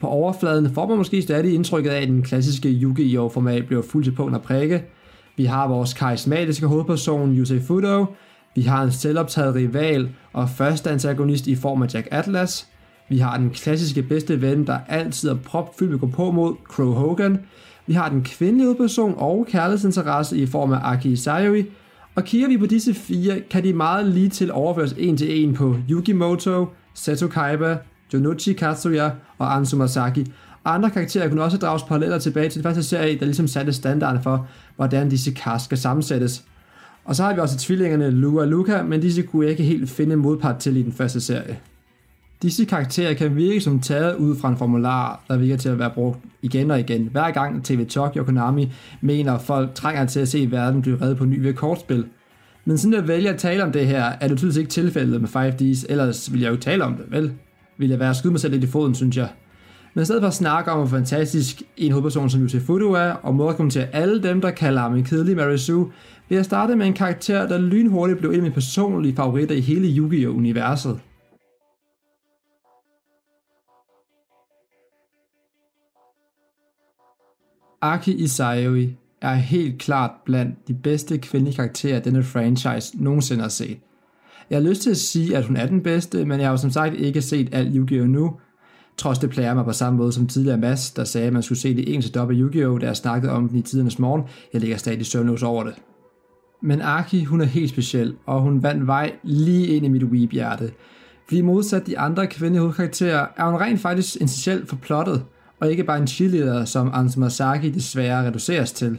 På 0.00 0.06
overfladen 0.06 0.74
får 0.74 0.86
man 0.86 0.96
måske 0.96 1.22
stadig 1.22 1.54
indtrykket 1.54 1.90
af, 1.90 2.02
at 2.02 2.08
den 2.08 2.22
klassiske 2.22 2.68
Yu-Gi-Oh! 2.68 3.30
format 3.30 3.66
bliver 3.66 3.82
fuldt 3.82 4.04
til 4.04 4.12
punkt 4.12 4.34
og 4.34 4.42
prikke. 4.42 4.84
Vi 5.36 5.44
har 5.44 5.68
vores 5.68 5.94
karismatiske 5.94 6.66
hovedperson, 6.66 7.36
Yusei 7.36 7.60
Fudo. 7.60 8.06
Vi 8.54 8.62
har 8.62 8.82
en 8.82 8.92
selvoptaget 8.92 9.54
rival 9.54 10.08
og 10.32 10.48
første 10.50 10.90
antagonist 10.90 11.46
i 11.46 11.54
form 11.54 11.82
af 11.82 11.94
Jack 11.94 12.08
Atlas. 12.10 12.68
Vi 13.08 13.18
har 13.18 13.38
den 13.38 13.50
klassiske 13.50 14.02
bedste 14.02 14.42
ven, 14.42 14.66
der 14.66 14.78
altid 14.88 15.28
er 15.28 15.34
propfyldt 15.34 15.90
med 15.90 16.10
på 16.12 16.30
mod 16.30 16.54
Crow 16.64 16.92
Hogan. 16.92 17.38
Vi 17.86 17.92
har 17.92 18.08
den 18.08 18.22
kvindelige 18.22 18.66
hovedperson 18.66 19.14
og 19.16 19.46
kærlighedsinteresse 19.50 20.36
i 20.36 20.46
form 20.46 20.72
af 20.72 20.92
Aki 20.92 21.16
Sayori. 21.16 21.64
Og 22.14 22.24
kigger 22.24 22.48
vi 22.48 22.58
på 22.58 22.66
disse 22.66 22.94
fire, 22.94 23.40
kan 23.50 23.64
de 23.64 23.72
meget 23.72 24.06
lige 24.06 24.28
til 24.28 24.52
overføres 24.52 24.94
en 24.98 25.16
til 25.16 25.44
en 25.44 25.54
på 25.54 25.76
Yugimoto, 25.90 26.66
Seto 26.94 27.26
Kaiba, 27.26 27.76
Junichi 28.12 28.52
Katsuya 28.52 29.10
og 29.38 29.56
Anzu 29.56 29.76
Masaki. 29.76 30.32
Andre 30.64 30.90
karakterer 30.90 31.28
kunne 31.28 31.42
også 31.42 31.56
drages 31.56 31.82
paralleller 31.82 32.18
tilbage 32.18 32.48
til 32.48 32.54
den 32.54 32.62
første 32.62 32.82
serie, 32.82 33.18
der 33.18 33.24
ligesom 33.24 33.48
satte 33.48 33.72
standarden 33.72 34.22
for, 34.22 34.48
hvordan 34.76 35.10
disse 35.10 35.32
cast 35.32 35.64
skal 35.64 35.78
sammensættes. 35.78 36.44
Og 37.04 37.16
så 37.16 37.24
har 37.24 37.34
vi 37.34 37.40
også 37.40 37.58
tvillingerne 37.58 38.10
Lu 38.10 38.40
og 38.40 38.48
Luca, 38.48 38.82
men 38.82 39.00
disse 39.00 39.22
kunne 39.22 39.44
jeg 39.44 39.50
ikke 39.50 39.62
helt 39.62 39.90
finde 39.90 40.16
modpart 40.16 40.56
til 40.56 40.76
i 40.76 40.82
den 40.82 40.92
første 40.92 41.20
serie. 41.20 41.58
Disse 42.42 42.64
karakterer 42.64 43.14
kan 43.14 43.36
virke 43.36 43.60
som 43.60 43.80
taget 43.80 44.16
ud 44.16 44.36
fra 44.36 44.48
en 44.48 44.56
formular, 44.56 45.24
der 45.28 45.36
virker 45.36 45.56
til 45.56 45.68
at 45.68 45.78
være 45.78 45.90
brugt 45.90 46.18
igen 46.42 46.70
og 46.70 46.80
igen. 46.80 47.08
Hver 47.12 47.30
gang 47.30 47.64
TV 47.64 47.86
Tokyo 47.86 48.20
og 48.20 48.26
Konami 48.26 48.72
mener, 49.00 49.32
at 49.32 49.40
folk 49.40 49.74
trænger 49.74 50.06
til 50.06 50.20
at 50.20 50.28
se 50.28 50.50
verden 50.50 50.82
blive 50.82 51.00
reddet 51.00 51.16
på 51.16 51.24
ny 51.24 51.40
ved 51.40 51.54
kortspil. 51.54 52.04
Men 52.64 52.78
siden 52.78 52.94
jeg 52.94 53.08
vælger 53.08 53.32
at 53.32 53.38
tale 53.38 53.64
om 53.64 53.72
det 53.72 53.86
her, 53.86 54.04
er 54.20 54.28
det 54.28 54.38
tydeligvis 54.38 54.56
ikke 54.56 54.70
tilfældet 54.70 55.20
med 55.20 55.28
5Ds, 55.28 55.86
ellers 55.88 56.32
ville 56.32 56.44
jeg 56.44 56.50
jo 56.50 56.56
tale 56.56 56.84
om 56.84 56.94
det, 56.94 57.04
vel? 57.08 57.32
Vil 57.78 57.88
jeg 57.88 57.98
være 57.98 58.10
at 58.10 58.16
skyde 58.16 58.32
mig 58.32 58.40
selv 58.40 58.52
lidt 58.52 58.64
i 58.64 58.66
foden, 58.66 58.94
synes 58.94 59.16
jeg. 59.16 59.28
Men 59.94 60.02
i 60.02 60.04
stedet 60.04 60.22
for 60.22 60.28
at 60.28 60.34
snakke 60.34 60.70
om, 60.70 60.78
hvor 60.78 60.86
fantastisk 60.86 61.62
en 61.76 61.92
hovedperson 61.92 62.30
som 62.30 62.42
Yusei 62.42 62.60
Fudo 62.60 62.92
er, 62.92 63.10
og 63.10 63.34
måde 63.34 63.56
at 63.58 63.72
til 63.72 63.80
alle 63.92 64.22
dem, 64.22 64.40
der 64.40 64.50
kalder 64.50 64.80
ham 64.80 64.94
en 64.94 65.04
kedelig 65.04 65.36
Mary 65.36 65.56
Sue, 65.56 65.92
vil 66.28 66.36
jeg 66.36 66.44
starte 66.44 66.76
med 66.76 66.86
en 66.86 66.92
karakter, 66.92 67.48
der 67.48 67.58
lynhurtigt 67.58 68.18
blev 68.18 68.30
en 68.30 68.36
af 68.36 68.42
mine 68.42 68.54
personlige 68.54 69.16
favoritter 69.16 69.54
i 69.54 69.60
hele 69.60 69.96
Yu-Gi-Oh! 69.96 70.36
universet. 70.36 71.00
Aki 77.82 78.12
Isayoi 78.12 78.96
er 79.22 79.34
helt 79.34 79.80
klart 79.80 80.10
blandt 80.24 80.68
de 80.68 80.74
bedste 80.74 81.18
kvindelige 81.18 81.56
karakterer, 81.56 82.00
denne 82.00 82.22
franchise 82.22 83.02
nogensinde 83.02 83.42
har 83.42 83.48
set. 83.48 83.78
Jeg 84.50 84.58
har 84.58 84.68
lyst 84.68 84.82
til 84.82 84.90
at 84.90 84.96
sige, 84.96 85.36
at 85.36 85.44
hun 85.44 85.56
er 85.56 85.66
den 85.66 85.82
bedste, 85.82 86.24
men 86.24 86.40
jeg 86.40 86.46
har 86.46 86.52
jo 86.52 86.56
som 86.56 86.70
sagt 86.70 86.94
ikke 86.94 87.22
set 87.22 87.48
alt 87.52 87.74
Yu-Gi-Oh! 87.74 88.08
nu. 88.08 88.32
Trods 88.96 89.18
det 89.18 89.30
plager 89.30 89.54
mig 89.54 89.64
på 89.64 89.72
samme 89.72 89.96
måde 89.96 90.12
som 90.12 90.26
tidligere 90.26 90.58
Mads, 90.58 90.90
der 90.90 91.04
sagde, 91.04 91.26
at 91.26 91.32
man 91.32 91.42
skulle 91.42 91.58
se 91.58 91.76
det 91.76 91.92
eneste 91.92 92.18
dobbelt 92.18 92.40
Yu-Gi-Oh! 92.40 92.80
da 92.80 92.86
jeg 92.86 92.96
snakkede 92.96 93.32
om 93.32 93.48
den 93.48 93.58
i 93.58 93.62
tidernes 93.62 93.98
morgen. 93.98 94.22
Jeg 94.52 94.60
ligger 94.60 94.76
stadig 94.76 95.06
søvnløs 95.06 95.42
over 95.42 95.64
det. 95.64 95.74
Men 96.62 96.80
Aki, 96.82 97.24
hun 97.24 97.40
er 97.40 97.44
helt 97.44 97.70
speciel, 97.70 98.14
og 98.26 98.40
hun 98.40 98.62
vandt 98.62 98.86
vej 98.86 99.12
lige 99.22 99.66
ind 99.66 99.84
i 99.86 99.88
mit 99.88 100.02
weeb-hjerte. 100.02 100.70
Fordi 101.28 101.40
modsat 101.40 101.86
de 101.86 101.98
andre 101.98 102.26
kvindelige 102.26 102.60
hovedkarakterer, 102.60 103.26
er 103.36 103.44
hun 103.50 103.60
rent 103.60 103.80
faktisk 103.80 104.16
essentiel 104.16 104.66
for 104.66 104.76
plottet, 104.76 105.24
og 105.60 105.70
ikke 105.70 105.84
bare 105.84 105.98
en 105.98 106.06
cheerleader, 106.06 106.64
som 106.64 106.90
Anzu 106.94 107.20
Masaki 107.20 107.70
desværre 107.70 108.26
reduceres 108.26 108.72
til. 108.72 108.98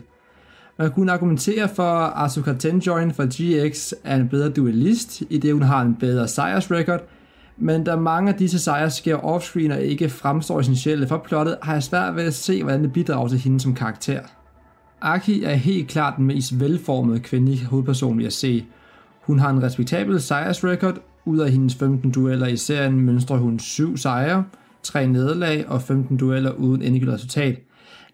Man 0.79 0.91
kunne 0.91 1.11
argumentere 1.11 1.69
for, 1.69 1.83
at 1.83 2.25
Asuka 2.25 2.53
Tenjoin 2.53 3.13
fra 3.13 3.25
GX 3.25 3.93
er 4.03 4.15
en 4.15 4.29
bedre 4.29 4.49
duelist, 4.49 5.23
i 5.29 5.37
det 5.37 5.53
hun 5.53 5.61
har 5.61 5.81
en 5.81 5.95
bedre 5.95 6.27
sejrsrecord, 6.27 7.01
Men 7.57 7.83
da 7.83 7.95
mange 7.95 8.31
af 8.31 8.37
disse 8.37 8.59
sejre 8.59 8.89
sker 8.89 9.15
offscreen 9.15 9.71
og 9.71 9.81
ikke 9.81 10.09
fremstår 10.09 10.59
essentielle 10.59 11.07
for 11.07 11.17
plottet, 11.17 11.57
har 11.61 11.73
jeg 11.73 11.83
svært 11.83 12.15
ved 12.15 12.23
at 12.23 12.33
se, 12.33 12.63
hvordan 12.63 12.83
det 12.83 12.93
bidrager 12.93 13.27
til 13.27 13.39
hende 13.39 13.59
som 13.59 13.75
karakter. 13.75 14.19
Aki 15.01 15.43
er 15.43 15.53
helt 15.53 15.87
klart 15.87 16.13
den 16.17 16.25
mest 16.25 16.59
velformede 16.59 17.19
kvindelige 17.19 17.65
hovedperson, 17.65 18.17
vi 18.17 18.23
har 18.23 18.31
set. 18.31 18.65
Hun 19.21 19.39
har 19.39 19.49
en 19.49 19.63
respektabel 19.63 20.21
sejrsrecord. 20.21 20.97
Ud 21.25 21.39
af 21.39 21.51
hendes 21.51 21.75
15 21.75 22.11
dueller 22.11 22.47
i 22.47 22.57
serien 22.57 23.01
mønstrer 23.01 23.37
hun 23.37 23.59
7 23.59 23.97
sejre, 23.97 24.43
3 24.83 25.07
nederlag 25.07 25.65
og 25.67 25.81
15 25.81 26.17
dueller 26.17 26.51
uden 26.51 26.81
endegyldigt 26.81 27.13
resultat. 27.13 27.59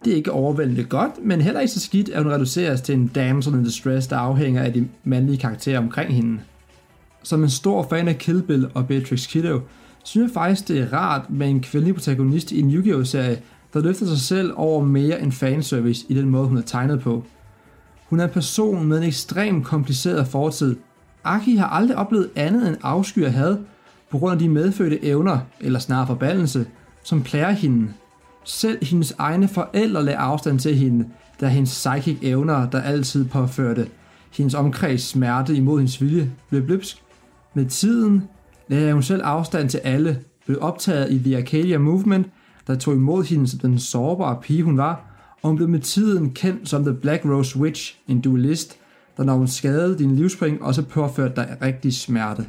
Det 0.06 0.14
er 0.14 0.18
ikke 0.18 0.32
overvældende 0.32 0.84
godt, 0.84 1.12
men 1.24 1.42
heller 1.42 1.60
ikke 1.60 1.74
så 1.74 1.80
skidt, 1.80 2.10
at 2.10 2.24
hun 2.24 2.32
reduceres 2.32 2.82
til 2.82 2.96
en 2.96 3.08
damsel 3.08 3.54
in 3.54 3.64
distress, 3.64 4.08
der 4.08 4.18
afhænger 4.18 4.64
af 4.64 4.74
de 4.74 4.88
mandlige 5.04 5.38
karakterer 5.38 5.80
omkring 5.80 6.14
hende. 6.14 6.40
Som 7.24 7.44
en 7.44 7.50
stor 7.50 7.88
fan 7.90 8.08
af 8.08 8.18
Kill 8.18 8.44
Bill 8.44 8.70
og 8.74 8.88
Beatrix 8.88 9.28
Kiddo, 9.28 9.60
synes 10.04 10.28
jeg 10.28 10.34
faktisk, 10.34 10.68
det 10.68 10.80
er 10.80 10.94
rart 10.94 11.30
med 11.30 11.50
en 11.50 11.62
kvindelig 11.62 11.96
protagonist 11.96 12.52
i 12.52 12.60
en 12.60 12.72
Yu-Gi-Oh! 12.72 13.06
serie, 13.06 13.42
der 13.74 13.82
løfter 13.82 14.06
sig 14.06 14.18
selv 14.18 14.54
over 14.56 14.84
mere 14.84 15.22
end 15.22 15.32
fanservice 15.32 16.06
i 16.10 16.14
den 16.14 16.30
måde, 16.30 16.48
hun 16.48 16.58
er 16.58 16.62
tegnet 16.62 17.00
på. 17.00 17.24
Hun 18.10 18.20
er 18.20 18.24
en 18.24 18.30
person 18.30 18.86
med 18.86 18.98
en 18.98 19.04
ekstremt 19.04 19.66
kompliceret 19.66 20.28
fortid. 20.28 20.76
Aki 21.24 21.56
har 21.56 21.68
aldrig 21.68 21.98
oplevet 21.98 22.30
andet 22.36 22.68
end 22.68 22.78
afsky 22.82 23.26
og 23.26 23.34
had, 23.34 23.58
på 24.12 24.18
grund 24.18 24.34
af 24.34 24.40
de 24.40 24.50
medfødte 24.50 25.06
evner, 25.06 25.40
eller 25.60 25.80
snarere 25.80 26.08
forbandelse, 26.08 26.66
som 27.04 27.24
plager 27.24 27.52
hende. 27.52 27.94
Selv 28.46 28.86
hendes 28.86 29.12
egne 29.18 29.48
forældre 29.48 30.06
lagde 30.06 30.18
afstand 30.18 30.60
til 30.60 30.76
hende, 30.76 31.06
da 31.42 31.48
hendes 31.48 31.70
psychic 31.70 32.18
evner, 32.22 32.70
der 32.70 32.82
altid 32.82 33.26
påførte 33.26 33.88
hendes 34.32 34.54
omkreds 34.54 35.02
smerte 35.02 35.56
imod 35.56 35.80
hendes 35.80 36.02
vilje, 36.02 36.32
blev 36.50 36.66
bløbsk. 36.66 36.98
Med 37.54 37.66
tiden 37.66 38.24
lagde 38.68 38.94
hun 38.94 39.04
selv 39.04 39.22
afstand 39.24 39.70
til 39.70 39.78
alle, 39.78 40.20
blev 40.46 40.58
optaget 40.62 41.12
i 41.12 41.20
The 41.20 41.38
Arcadia 41.38 41.78
Movement, 41.78 42.28
der 42.68 42.76
tog 42.76 42.94
imod 42.94 43.24
hende 43.24 43.48
som 43.48 43.60
den 43.60 43.80
sårbare 43.80 44.42
pige 44.42 44.64
hun 44.64 44.78
var, 44.78 45.06
og 45.42 45.50
hun 45.50 45.56
blev 45.56 45.70
med 45.70 45.80
tiden 45.80 46.32
kendt 46.32 46.70
som 46.70 46.84
The 46.84 46.94
Black 46.94 47.26
Rose 47.26 47.60
Witch, 47.60 47.96
en 48.08 48.22
duelist, 48.22 48.78
der 49.18 49.24
når 49.24 49.34
hun 49.34 49.48
skadede 49.48 49.98
din 49.98 50.16
livspring, 50.16 50.64
også 50.64 50.82
påførte 50.82 51.36
dig 51.36 51.58
rigtig 51.62 51.94
smerte. 51.94 52.46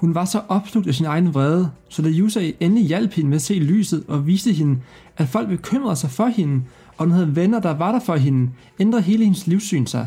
Hun 0.00 0.14
var 0.14 0.24
så 0.24 0.40
opslugt 0.48 0.88
af 0.88 0.94
sin 0.94 1.06
egen 1.06 1.34
vrede, 1.34 1.70
så 1.88 2.02
da 2.02 2.08
Yusei 2.08 2.54
endelig 2.60 2.84
hjalp 2.84 3.12
hende 3.12 3.30
med 3.30 3.36
at 3.36 3.42
se 3.42 3.54
lyset 3.54 4.04
og 4.08 4.26
viste 4.26 4.52
hende, 4.52 4.78
at 5.16 5.28
folk 5.28 5.48
bekymrede 5.48 5.96
sig 5.96 6.10
for 6.10 6.26
hende, 6.26 6.62
og 6.96 7.04
hun 7.04 7.12
havde 7.12 7.36
venner, 7.36 7.60
der 7.60 7.74
var 7.74 7.92
der 7.92 8.00
for 8.00 8.16
hende, 8.16 8.50
ændrede 8.78 9.02
hele 9.02 9.24
hendes 9.24 9.46
livssyn 9.46 9.86
sig. 9.86 10.06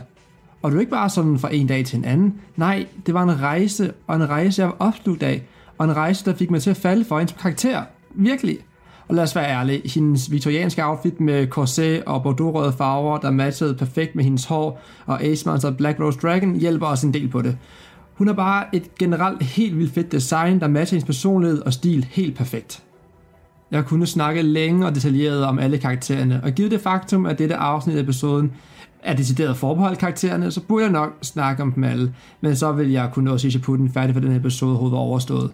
Og 0.62 0.71
det 0.71 0.75
var 0.75 0.82
ikke 0.82 0.91
bare 0.91 1.10
sådan 1.10 1.39
fra 1.39 1.53
en 1.53 1.67
dag 1.67 1.86
til 1.86 1.97
en 1.97 2.06
anden. 2.06 2.34
Nej, 2.56 2.86
det 3.06 3.13
var 3.13 3.23
en 3.23 3.41
rejse, 3.41 3.93
og 4.08 4.15
en 4.15 4.29
rejse, 4.29 4.62
jeg 4.62 4.67
var 4.67 4.75
opslugt 4.79 5.23
af, 5.23 5.43
og 5.77 5.86
en 5.86 5.95
rejse, 5.95 6.25
der 6.25 6.36
fik 6.36 6.51
mig 6.51 6.62
til 6.62 6.69
at 6.69 6.77
falde 6.77 7.06
for 7.06 7.19
hendes 7.19 7.36
karakter. 7.39 7.84
Virkelig. 8.15 8.58
Og 9.08 9.15
lad 9.15 9.23
os 9.23 9.36
være 9.36 9.49
ærlige, 9.49 9.89
hendes 9.89 10.32
viktorianske 10.32 10.86
outfit 10.86 11.19
med 11.19 11.47
corset 11.47 12.03
og 12.03 12.23
bordeaux 12.23 12.75
farver, 12.75 13.17
der 13.17 13.32
matchede 13.32 13.75
perfekt 13.75 14.15
med 14.15 14.23
hendes 14.23 14.45
hår, 14.45 14.82
og 15.06 15.23
Ace 15.23 15.49
Monster 15.49 15.71
Black 15.71 15.99
Rose 15.99 16.19
Dragon 16.19 16.56
hjælper 16.56 16.88
os 16.88 17.03
en 17.03 17.13
del 17.13 17.27
på 17.27 17.41
det. 17.41 17.58
Hun 18.13 18.28
er 18.28 18.34
bare 18.34 18.76
et 18.76 18.95
generelt 18.95 19.43
helt 19.43 19.78
vildt 19.78 19.93
fedt 19.93 20.12
design, 20.12 20.60
der 20.60 20.67
matcher 20.67 20.95
hendes 20.95 21.06
personlighed 21.06 21.60
og 21.60 21.73
stil 21.73 22.08
helt 22.12 22.38
perfekt. 22.38 22.84
Jeg 23.71 23.86
kunne 23.86 24.08
snakke 24.08 24.41
længe 24.41 24.86
og 24.86 24.95
detaljeret 24.95 25.45
om 25.45 25.60
alle 25.60 25.78
karaktererne, 25.78 26.41
og 26.43 26.52
givet 26.52 26.71
det 26.71 26.82
faktum, 26.82 27.26
at 27.26 27.39
dette 27.39 27.56
afsnit 27.56 27.95
af 27.95 28.02
episoden 28.02 28.52
er 29.04 29.15
decideret 29.15 29.58
forbeholdt 29.58 29.99
karaktererne, 29.99 30.52
så 30.52 30.62
burde 30.62 30.84
jeg 30.84 30.91
nok 30.91 31.13
snakke 31.21 31.63
om 31.63 31.71
dem 31.71 31.84
alle, 31.84 32.13
men 32.41 32.56
så 32.56 32.71
vil 32.71 32.91
jeg 32.91 33.10
kunne 33.13 33.26
nå 33.26 33.34
at 33.34 33.41
sige 33.41 33.60
putten 33.60 33.89
færdig 33.89 34.15
for 34.15 34.19
den 34.19 34.32
her 34.32 34.39
episode 34.39 34.76
hovedet 34.76 34.97
overstået. 34.97 35.52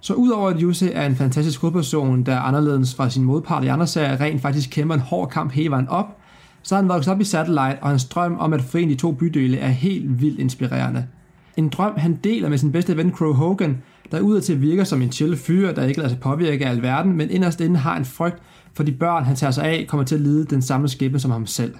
Så 0.00 0.14
udover 0.14 0.50
at 0.50 0.60
Yuse 0.60 0.92
er 0.92 1.06
en 1.06 1.16
fantastisk 1.16 1.60
hovedperson, 1.60 2.22
der 2.22 2.34
er 2.34 2.40
anderledes 2.40 2.94
fra 2.94 3.10
sin 3.10 3.24
modpart 3.24 3.64
i 3.64 3.66
andre 3.66 3.86
serier, 3.86 4.20
rent 4.20 4.42
faktisk 4.42 4.70
kæmper 4.70 4.94
en 4.94 5.00
hård 5.00 5.30
kamp 5.30 5.52
hele 5.52 5.70
vejen 5.70 5.88
op, 5.88 6.18
så 6.62 6.74
har 6.74 6.82
han 6.82 6.88
vokset 6.88 7.14
op 7.14 7.20
i 7.20 7.24
Satellite, 7.24 7.78
og 7.82 7.88
hans 7.88 8.04
drøm 8.04 8.38
om 8.38 8.52
at 8.52 8.62
forene 8.62 8.90
de 8.90 8.96
to 8.96 9.12
bydele 9.12 9.58
er 9.58 9.68
helt 9.68 10.20
vildt 10.20 10.38
inspirerende. 10.38 11.06
En 11.56 11.68
drøm, 11.68 11.92
han 11.96 12.18
deler 12.24 12.48
med 12.48 12.58
sin 12.58 12.72
bedste 12.72 12.96
ven 12.96 13.12
Crow 13.12 13.32
Hogan, 13.32 13.82
der 14.12 14.20
udadtil 14.20 14.60
virker 14.60 14.84
som 14.84 15.02
en 15.02 15.12
chill 15.12 15.36
fyr, 15.36 15.72
der 15.72 15.84
ikke 15.84 15.98
lader 15.98 16.10
sig 16.10 16.20
påvirke 16.20 16.66
af 16.66 16.70
alverden, 16.70 17.16
men 17.16 17.30
inderst 17.30 17.60
inde 17.60 17.76
har 17.76 17.96
en 17.96 18.04
frygt 18.04 18.42
for 18.74 18.82
de 18.82 18.92
børn, 18.92 19.24
han 19.24 19.36
tager 19.36 19.50
sig 19.50 19.64
af, 19.64 19.86
kommer 19.88 20.04
til 20.04 20.14
at 20.14 20.20
lide 20.20 20.44
den 20.44 20.62
samme 20.62 20.88
skæbne 20.88 21.18
som 21.18 21.30
ham 21.30 21.46
selv. 21.46 21.74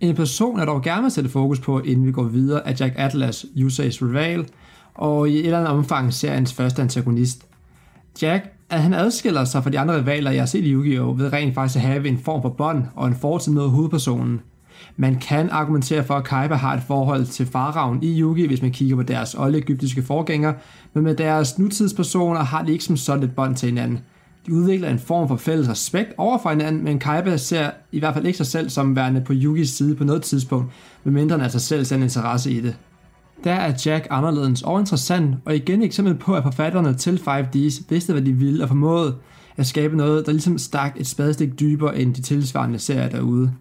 En 0.00 0.14
person, 0.14 0.58
jeg 0.58 0.66
dog 0.66 0.82
gerne 0.82 1.02
vil 1.02 1.10
sætte 1.10 1.30
fokus 1.30 1.60
på, 1.60 1.80
inden 1.80 2.06
vi 2.06 2.12
går 2.12 2.22
videre, 2.22 2.66
er 2.68 2.74
Jack 2.80 2.94
Atlas, 2.96 3.46
USA's 3.56 4.02
rival, 4.02 4.46
og 4.94 5.28
i 5.28 5.38
et 5.38 5.44
eller 5.44 5.58
andet 5.58 5.72
omfang 5.72 6.12
seriens 6.12 6.52
første 6.52 6.82
antagonist. 6.82 7.46
Jack, 8.22 8.44
at 8.70 8.82
han 8.82 8.94
adskiller 8.94 9.44
sig 9.44 9.62
fra 9.62 9.70
de 9.70 9.78
andre 9.78 9.98
rivaler, 10.00 10.30
jeg 10.30 10.40
har 10.40 10.46
set 10.46 10.64
i 10.64 10.72
Yu-Gi-Oh! 10.72 11.18
ved 11.18 11.32
rent 11.32 11.54
faktisk 11.54 11.76
at 11.76 11.82
have 11.82 12.08
en 12.08 12.18
form 12.18 12.42
for 12.42 12.48
bånd 12.48 12.84
og 12.94 13.08
en 13.08 13.14
fortid 13.14 13.52
med 13.52 13.68
hovedpersonen. 13.68 14.40
Man 14.96 15.16
kan 15.16 15.50
argumentere 15.50 16.04
for, 16.04 16.14
at 16.14 16.24
Kaiba 16.24 16.54
har 16.54 16.74
et 16.74 16.82
forhold 16.86 17.26
til 17.26 17.46
faraven 17.46 18.02
i 18.02 18.20
Yugi, 18.20 18.46
hvis 18.46 18.62
man 18.62 18.70
kigger 18.70 18.96
på 18.96 19.02
deres 19.02 19.34
oldegyptiske 19.34 20.02
forgængere, 20.02 20.54
men 20.94 21.04
med 21.04 21.14
deres 21.14 21.58
nutidspersoner 21.58 22.40
har 22.40 22.62
de 22.62 22.72
ikke 22.72 22.84
som 22.84 22.96
sådan 22.96 23.22
et 23.22 23.34
bånd 23.34 23.56
til 23.56 23.68
hinanden. 23.68 24.00
De 24.46 24.54
udvikler 24.54 24.88
en 24.88 24.98
form 24.98 25.28
for 25.28 25.36
fælles 25.36 25.68
respekt 25.68 26.12
over 26.18 26.38
for 26.42 26.50
hinanden, 26.50 26.84
men 26.84 26.98
Kaiba 26.98 27.36
ser 27.36 27.70
i 27.92 27.98
hvert 27.98 28.14
fald 28.14 28.26
ikke 28.26 28.36
sig 28.36 28.46
selv 28.46 28.70
som 28.70 28.96
værende 28.96 29.20
på 29.20 29.32
Yugis 29.32 29.70
side 29.70 29.94
på 29.94 30.04
noget 30.04 30.22
tidspunkt, 30.22 30.72
medmindre 31.04 31.36
han 31.36 31.44
altså 31.44 31.58
selv 31.58 31.84
ser 31.84 31.96
en 31.96 32.02
interesse 32.02 32.50
i 32.50 32.60
det. 32.60 32.76
Der 33.44 33.52
er 33.52 33.74
Jack 33.86 34.06
anderledes 34.10 34.62
og 34.62 34.80
interessant, 34.80 35.36
og 35.44 35.56
igen 35.56 35.80
et 35.80 35.86
eksempel 35.86 36.14
på, 36.14 36.34
at 36.34 36.42
forfatterne 36.42 36.94
til 36.94 37.20
5Ds 37.28 37.82
vidste, 37.88 38.12
hvad 38.12 38.22
de 38.22 38.32
ville, 38.32 38.62
og 38.62 38.68
formåede 38.68 39.14
at 39.56 39.66
skabe 39.66 39.96
noget, 39.96 40.26
der 40.26 40.32
ligesom 40.32 40.58
stak 40.58 40.92
et 40.96 41.06
spadestik 41.06 41.60
dybere 41.60 41.98
end 41.98 42.14
de 42.14 42.22
tilsvarende 42.22 42.78
serier 42.78 43.08
derude. 43.08 43.52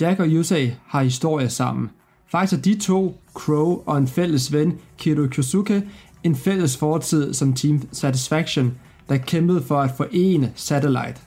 Jack 0.00 0.20
og 0.20 0.26
Yusei 0.28 0.74
har 0.86 1.02
historie 1.02 1.48
sammen. 1.48 1.90
Faktisk 2.28 2.58
er 2.58 2.62
de 2.62 2.78
to, 2.78 3.20
Crow 3.34 3.82
og 3.86 3.98
en 3.98 4.08
fælles 4.08 4.52
ven, 4.52 4.78
Kiro 4.98 5.26
Kyosuke, 5.30 5.82
en 6.22 6.36
fælles 6.36 6.76
fortid 6.76 7.34
som 7.34 7.52
Team 7.52 7.82
Satisfaction, 7.92 8.74
der 9.08 9.16
kæmpede 9.16 9.62
for 9.62 9.80
at 9.80 9.90
forene 9.96 10.52
Satellite. 10.54 11.20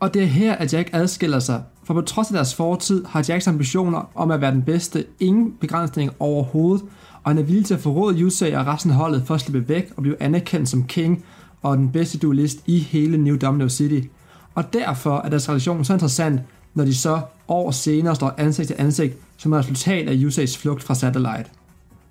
Og 0.00 0.14
det 0.14 0.22
er 0.22 0.26
her, 0.26 0.54
at 0.54 0.74
Jack 0.74 0.90
adskiller 0.92 1.38
sig, 1.38 1.62
for 1.84 1.94
på 1.94 2.00
trods 2.00 2.28
af 2.28 2.34
deres 2.34 2.54
fortid 2.54 3.04
har 3.04 3.24
Jacks 3.28 3.46
ambitioner 3.46 4.10
om 4.14 4.30
at 4.30 4.40
være 4.40 4.52
den 4.52 4.62
bedste 4.62 5.04
ingen 5.20 5.52
begrænsning 5.60 6.10
overhovedet, 6.18 6.84
og 7.22 7.30
han 7.30 7.38
er 7.38 7.42
villig 7.42 7.66
til 7.66 7.74
at 7.74 7.80
forråde 7.80 8.20
Yusei 8.20 8.52
og 8.52 8.66
resten 8.66 8.90
af 8.90 8.96
holdet 8.96 9.22
for 9.26 9.34
at 9.34 9.40
slippe 9.40 9.68
væk 9.68 9.92
og 9.96 10.02
blive 10.02 10.22
anerkendt 10.22 10.68
som 10.68 10.84
king 10.84 11.24
og 11.62 11.76
den 11.76 11.92
bedste 11.92 12.18
duelist 12.18 12.58
i 12.66 12.78
hele 12.78 13.18
New 13.18 13.36
Domino 13.36 13.68
City. 13.68 14.08
Og 14.54 14.72
derfor 14.72 15.18
er 15.18 15.28
deres 15.28 15.48
relation 15.48 15.84
så 15.84 15.92
interessant, 15.92 16.40
når 16.74 16.84
de 16.84 16.94
så 16.94 17.20
år 17.52 17.70
senere 17.70 18.14
står 18.14 18.34
ansigt 18.38 18.66
til 18.66 18.76
ansigt 18.78 19.16
som 19.36 19.52
resultat 19.52 20.08
af 20.08 20.14
USA's 20.14 20.58
flugt 20.58 20.82
fra 20.82 20.94
Satellite. 20.94 21.50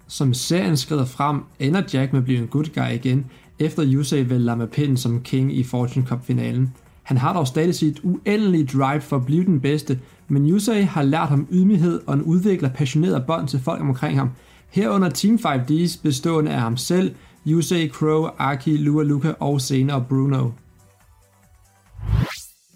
Som 0.08 0.34
serien 0.34 0.78
skrider 0.78 1.06
frem, 1.06 1.42
ender 1.60 1.82
Jack 1.94 2.14
med 2.14 2.20
at 2.20 2.26
blive 2.26 2.40
en 2.40 2.48
good 2.48 2.74
guy 2.76 2.94
igen, 2.94 3.26
efter 3.60 3.98
USA 3.98 4.24
vælger 4.28 4.56
med 4.56 4.68
pinden 4.68 4.98
som 4.98 5.22
king 5.22 5.58
i 5.58 5.64
Fortune 5.64 6.06
Cup-finalen. 6.06 6.74
Han 7.04 7.18
har 7.18 7.34
dog 7.34 7.48
stadig 7.48 7.76
sit 7.76 8.00
uendelige 8.04 8.66
drive 8.66 9.02
for 9.02 9.16
at 9.16 9.26
blive 9.26 9.46
den 9.46 9.62
bedste, 9.62 10.00
men 10.28 10.54
USA 10.54 10.82
har 10.82 11.04
lært 11.04 11.30
ham 11.30 11.48
ydmyghed 11.52 12.02
og 12.08 12.14
en 12.14 12.22
udvikler 12.22 12.70
passioneret 12.70 13.26
bånd 13.26 13.48
til 13.48 13.60
folk 13.60 13.82
omkring 13.82 14.18
ham, 14.18 14.30
herunder 14.70 15.10
Team 15.10 15.40
5Ds 15.46 16.02
bestående 16.04 16.52
af 16.52 16.60
ham 16.60 16.78
selv, 16.78 17.16
USA, 17.46 17.88
Crow, 17.88 18.28
Aki, 18.40 18.78
Lua 18.78 19.04
Luca 19.04 19.34
og 19.40 19.62
senere 19.62 20.06
Bruno. 20.10 20.50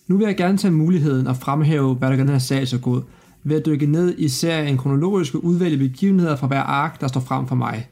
Nu 0.07 0.17
vil 0.17 0.25
jeg 0.25 0.37
gerne 0.37 0.57
tage 0.57 0.71
muligheden 0.71 1.27
og 1.27 1.37
fremhæve, 1.37 1.95
hvad 1.95 2.09
der 2.09 2.15
gør 2.15 2.23
den 2.23 2.31
her 2.31 2.39
sag 2.39 2.67
så 2.67 2.77
god, 2.77 3.01
ved 3.43 3.55
at 3.55 3.65
dykke 3.65 3.85
ned 3.85 4.15
i 4.17 4.27
serien 4.29 4.77
kronologiske 4.77 5.43
udvalgte 5.43 5.77
begivenheder 5.77 6.35
fra 6.35 6.47
hver 6.47 6.61
ark, 6.61 7.01
der 7.01 7.07
står 7.07 7.21
frem 7.21 7.47
for 7.47 7.55
mig. 7.55 7.87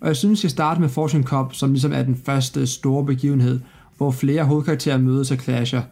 Og 0.00 0.08
jeg 0.08 0.16
synes, 0.16 0.42
jeg 0.42 0.50
starter 0.50 0.80
med 0.80 0.88
Fortune 0.88 1.24
Cup, 1.24 1.54
som 1.54 1.70
ligesom 1.70 1.92
er 1.92 2.02
den 2.02 2.16
første 2.26 2.66
store 2.66 3.04
begivenhed, 3.04 3.60
hvor 3.96 4.10
flere 4.10 4.44
hovedkarakterer 4.44 4.98
mødes 4.98 5.30
og 5.30 5.36
clasher. 5.36 5.82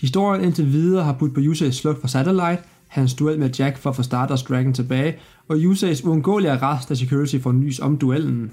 Historien 0.00 0.44
indtil 0.44 0.72
videre 0.72 1.04
har 1.04 1.12
budt 1.12 1.34
på 1.34 1.40
Yuseis 1.40 1.74
sluk 1.74 2.00
for 2.00 2.08
Satellite, 2.08 2.62
hans 2.88 3.14
duel 3.14 3.38
med 3.38 3.50
Jack 3.50 3.78
for 3.78 3.90
at 3.90 3.96
få 3.96 4.02
Stardust 4.02 4.48
Dragon 4.48 4.72
tilbage, 4.72 5.16
og 5.48 5.56
Yuseis 5.58 6.04
uundgåelige 6.04 6.52
arrest, 6.52 6.90
af 6.90 6.96
Security 6.96 7.36
for 7.38 7.52
nys 7.52 7.80
om 7.80 7.96
duellen. 7.96 8.50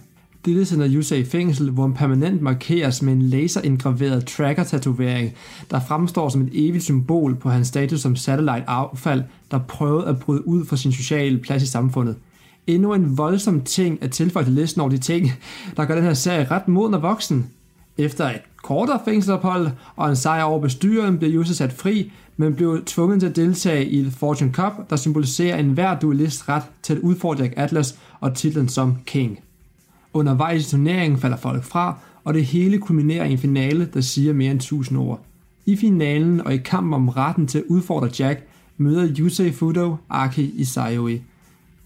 Dette 0.47 0.65
sender 0.65 0.87
Yusa 0.93 1.15
i 1.15 1.23
fængsel, 1.23 1.71
hvor 1.71 1.83
han 1.83 1.93
permanent 1.93 2.41
markeres 2.41 3.01
med 3.01 3.13
en 3.13 3.21
laserindgraveret 3.21 4.25
tracker-tatovering, 4.25 5.33
der 5.71 5.79
fremstår 5.79 6.29
som 6.29 6.41
et 6.41 6.49
evigt 6.53 6.83
symbol 6.83 7.35
på 7.35 7.49
hans 7.49 7.67
status 7.67 8.01
som 8.01 8.15
satellite-affald, 8.15 9.23
der 9.51 9.59
prøvede 9.59 10.07
at 10.07 10.19
bryde 10.19 10.47
ud 10.47 10.65
fra 10.65 10.77
sin 10.77 10.91
sociale 10.91 11.37
plads 11.37 11.63
i 11.63 11.67
samfundet. 11.67 12.15
Endnu 12.67 12.93
en 12.93 13.17
voldsom 13.17 13.61
ting 13.61 14.03
at 14.03 14.11
tilføje 14.11 14.45
til 14.45 14.53
listen 14.53 14.81
over 14.81 14.89
de 14.89 14.97
ting, 14.97 15.31
der 15.77 15.85
gør 15.85 15.95
den 15.95 16.03
her 16.03 16.13
serie 16.13 16.47
ret 16.51 16.67
moden 16.67 16.93
og 16.93 17.01
voksen. 17.01 17.47
Efter 17.97 18.25
et 18.29 18.41
kortere 18.63 18.99
fængselsophold 19.05 19.69
og 19.95 20.09
en 20.09 20.15
sejr 20.15 20.43
over 20.43 20.61
bestyren 20.61 21.17
bliver 21.17 21.33
Yusa 21.33 21.53
sat 21.53 21.73
fri, 21.73 22.11
men 22.37 22.55
blev 22.55 22.83
tvunget 22.85 23.19
til 23.19 23.27
at 23.27 23.35
deltage 23.35 23.85
i 23.85 24.01
The 24.01 24.11
Fortune 24.11 24.51
Cup, 24.51 24.89
der 24.89 24.95
symboliserer 24.95 25.57
enhver 25.57 25.99
duelist 25.99 26.49
ret 26.49 26.63
til 26.83 26.93
at 26.93 26.99
udfordre 26.99 27.49
Atlas 27.57 27.97
og 28.19 28.35
titlen 28.35 28.69
som 28.69 28.95
King. 29.05 29.39
Undervejs 30.17 30.67
i 30.67 30.69
turneringen 30.69 31.19
falder 31.19 31.37
folk 31.37 31.63
fra, 31.63 31.97
og 32.23 32.33
det 32.33 32.45
hele 32.45 32.77
kulminerer 32.77 33.25
i 33.25 33.31
en 33.31 33.37
finale, 33.37 33.89
der 33.93 34.01
siger 34.01 34.33
mere 34.33 34.51
end 34.51 34.59
1000 34.59 34.99
ord. 34.99 35.21
I 35.65 35.75
finalen 35.75 36.41
og 36.41 36.53
i 36.53 36.57
kampen 36.57 36.93
om 36.93 37.09
retten 37.09 37.47
til 37.47 37.57
at 37.57 37.63
udfordre 37.67 38.09
Jack, 38.19 38.47
møder 38.77 39.13
Yusei 39.19 39.51
Fudo 39.51 39.95
Aki 40.09 40.51
Isayoi. 40.55 41.21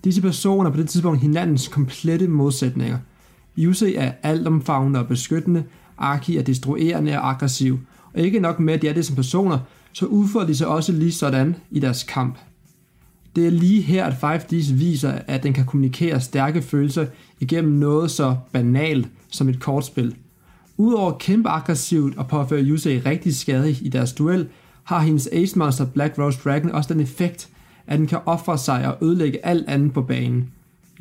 Disse 0.04 0.22
personer 0.22 0.70
er 0.70 0.74
på 0.74 0.80
det 0.80 0.90
tidspunkt 0.90 1.22
hinandens 1.22 1.68
komplette 1.68 2.28
modsætninger. 2.28 2.98
Yusei 3.58 3.96
er 3.96 4.12
altomfavnende 4.24 5.00
og 5.00 5.08
beskyttende, 5.08 5.64
Aki 5.98 6.38
er 6.38 6.44
destruerende 6.44 7.20
og 7.20 7.30
aggressiv, 7.30 7.80
og 8.14 8.20
ikke 8.20 8.40
nok 8.40 8.60
med, 8.60 8.74
at 8.74 8.82
de 8.82 8.88
er 8.88 8.94
det 8.94 9.06
som 9.06 9.16
personer, 9.16 9.60
så 9.94 10.06
udfører 10.06 10.46
de 10.46 10.56
sig 10.56 10.68
også 10.68 10.92
lige 10.92 11.12
sådan 11.12 11.56
i 11.72 11.80
deres 11.80 12.04
kamp. 12.04 12.38
Det 13.36 13.48
er 13.48 13.52
lige 13.52 13.82
her, 13.82 14.06
at 14.06 14.14
5Ds 14.14 14.74
viser, 14.74 15.12
at 15.28 15.44
den 15.44 15.54
kan 15.54 15.66
kommunikere 15.66 16.22
stærke 16.22 16.62
følelser 16.62 17.06
igennem 17.40 17.74
noget 17.74 18.12
så 18.12 18.36
banalt 18.52 19.08
som 19.30 19.50
et 19.50 19.60
kortspil. 19.60 20.16
Udover 20.78 21.18
kæmpe 21.18 21.50
aggressivt 21.50 22.18
og 22.18 22.28
påføre 22.28 22.64
Yusei 22.64 23.00
rigtig 23.00 23.36
skade 23.36 23.72
i 23.72 23.90
deres 23.90 24.14
duel, 24.14 24.48
har 24.84 25.00
hendes 25.00 25.30
Ace 25.32 25.60
Monster 25.60 25.86
Black 25.86 26.20
Rose 26.20 26.40
Dragon 26.44 26.72
også 26.72 26.94
den 26.94 27.02
effekt, 27.02 27.50
at 27.88 28.00
den 28.00 28.08
kan 28.08 28.20
ofre 28.26 28.58
sig 28.58 28.88
og 28.88 28.98
ødelægge 29.08 29.46
alt 29.46 29.68
andet 29.68 29.94
på 29.94 30.02
banen. 30.02 30.52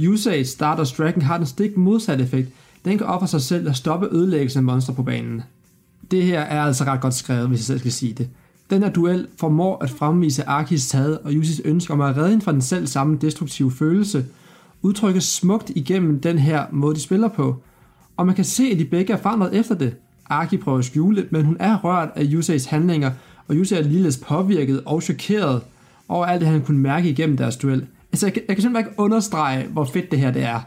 Yusei 0.00 0.44
Stardust 0.44 0.98
Dragon 0.98 1.22
har 1.22 1.36
den 1.36 1.46
stik 1.46 1.76
modsatte 1.76 2.24
effekt. 2.24 2.48
Den 2.84 2.98
kan 2.98 3.06
ofre 3.06 3.26
sig 3.26 3.42
selv 3.42 3.68
og 3.68 3.76
stoppe 3.76 4.08
ødelæggelse 4.12 4.58
af 4.58 4.62
monster 4.62 4.92
på 4.92 5.02
banen. 5.02 5.42
Det 6.10 6.22
her 6.22 6.40
er 6.40 6.62
altså 6.62 6.84
ret 6.84 7.00
godt 7.00 7.14
skrevet, 7.14 7.48
hvis 7.48 7.58
jeg 7.58 7.64
selv 7.64 7.78
skal 7.78 7.92
sige 7.92 8.12
det. 8.12 8.28
Den 8.70 8.82
her 8.82 8.90
duel 8.90 9.26
formår 9.36 9.82
at 9.82 9.90
fremvise 9.90 10.44
Arkis 10.48 10.92
had 10.92 11.18
og 11.24 11.32
Yusis 11.32 11.60
ønske 11.64 11.92
om 11.92 12.00
at 12.00 12.16
redde 12.16 12.30
hende 12.30 12.44
fra 12.44 12.52
den 12.52 12.62
selv 12.62 12.86
samme 12.86 13.18
destruktive 13.20 13.70
følelse, 13.70 14.24
udtrykkes 14.82 15.24
smukt 15.24 15.70
igennem 15.74 16.20
den 16.20 16.38
her 16.38 16.64
måde, 16.72 16.94
de 16.94 17.00
spiller 17.00 17.28
på. 17.28 17.56
Og 18.16 18.26
man 18.26 18.34
kan 18.34 18.44
se, 18.44 18.64
at 18.72 18.78
de 18.78 18.84
begge 18.84 19.12
er 19.12 19.16
forandret 19.16 19.56
efter 19.56 19.74
det. 19.74 19.94
Arki 20.26 20.56
prøver 20.56 20.78
at 20.78 20.84
skjule, 20.84 21.26
men 21.30 21.44
hun 21.44 21.56
er 21.60 21.76
rørt 21.76 22.08
af 22.14 22.24
Yusei's 22.24 22.70
handlinger, 22.70 23.10
og 23.48 23.54
Yusei 23.54 23.78
er 23.78 23.82
ligeledes 23.82 24.16
påvirket 24.16 24.82
og 24.84 25.02
chokeret 25.02 25.62
over 26.08 26.26
alt 26.26 26.40
det, 26.40 26.48
han 26.48 26.62
kunne 26.62 26.78
mærke 26.78 27.10
igennem 27.10 27.36
deres 27.36 27.56
duel. 27.56 27.86
Altså, 28.12 28.26
jeg, 28.26 28.34
jeg 28.48 28.56
kan 28.56 28.62
simpelthen 28.62 28.90
ikke 28.90 29.00
understrege, 29.00 29.66
hvor 29.66 29.84
fedt 29.84 30.10
det 30.10 30.18
her 30.18 30.30
det 30.30 30.42
er. 30.42 30.60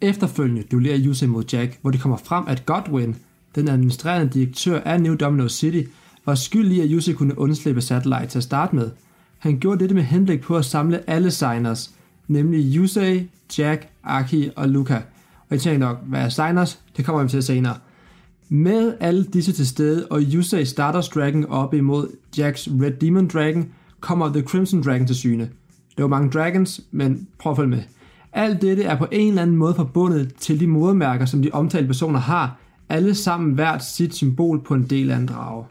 Efterfølgende 0.00 0.62
duellerer 0.62 0.98
Yusei 1.00 1.28
mod 1.28 1.44
Jack, 1.52 1.78
hvor 1.82 1.90
det 1.90 2.00
kommer 2.00 2.16
frem, 2.16 2.44
at 2.48 2.66
Godwin, 2.66 3.16
den 3.54 3.68
administrerende 3.68 4.32
direktør 4.32 4.80
af 4.80 5.00
New 5.00 5.14
Domino 5.14 5.48
City, 5.48 5.82
var 6.26 6.34
skyld 6.34 6.72
i, 6.72 6.80
at 6.80 6.88
Yusei 6.90 7.14
kunne 7.14 7.38
undslippe 7.38 7.80
Satellite 7.80 8.26
til 8.26 8.38
at 8.38 8.44
starte 8.44 8.76
med. 8.76 8.90
Han 9.38 9.58
gjorde 9.58 9.80
dette 9.80 9.94
med 9.94 10.02
henblik 10.02 10.40
på 10.40 10.56
at 10.56 10.64
samle 10.64 11.10
alle 11.10 11.30
signers, 11.30 11.90
nemlig 12.28 12.76
Yusei, 12.76 13.30
Jack, 13.58 13.88
Aki 14.04 14.50
og 14.56 14.68
Luca. 14.68 14.96
Og 14.96 15.50
jeg 15.50 15.60
tænker 15.60 15.78
nok, 15.78 15.98
hvad 16.06 16.20
er 16.20 16.28
signers? 16.28 16.80
Det 16.96 17.04
kommer 17.04 17.22
vi 17.22 17.28
til 17.28 17.42
senere. 17.42 17.76
Med 18.48 18.94
alle 19.00 19.24
disse 19.24 19.52
til 19.52 19.66
stede, 19.66 20.06
og 20.10 20.20
Yusei 20.20 20.64
Stardust 20.64 21.14
Dragon 21.14 21.46
op 21.46 21.74
imod 21.74 22.08
Jacks 22.38 22.68
Red 22.82 22.92
Demon 22.92 23.28
Dragon, 23.28 23.68
kommer 24.00 24.32
The 24.32 24.42
Crimson 24.42 24.82
Dragon 24.82 25.06
til 25.06 25.16
syne. 25.16 25.50
Det 25.96 26.02
var 26.02 26.08
mange 26.08 26.30
dragons, 26.30 26.80
men 26.90 27.28
prøv 27.38 27.52
at 27.52 27.56
følge 27.56 27.70
med. 27.70 27.82
Alt 28.32 28.62
dette 28.62 28.82
er 28.82 28.98
på 28.98 29.06
en 29.12 29.28
eller 29.28 29.42
anden 29.42 29.56
måde 29.56 29.74
forbundet 29.74 30.34
til 30.34 30.60
de 30.60 30.66
modermærker, 30.66 31.24
som 31.24 31.42
de 31.42 31.50
omtalte 31.52 31.86
personer 31.86 32.18
har, 32.18 32.56
alle 32.88 33.14
sammen 33.14 33.54
hvert 33.54 33.84
sit 33.84 34.14
symbol 34.14 34.60
på 34.60 34.74
en 34.74 34.82
del 34.82 35.10
af 35.10 35.16
en 35.16 35.26
drage. 35.26 35.64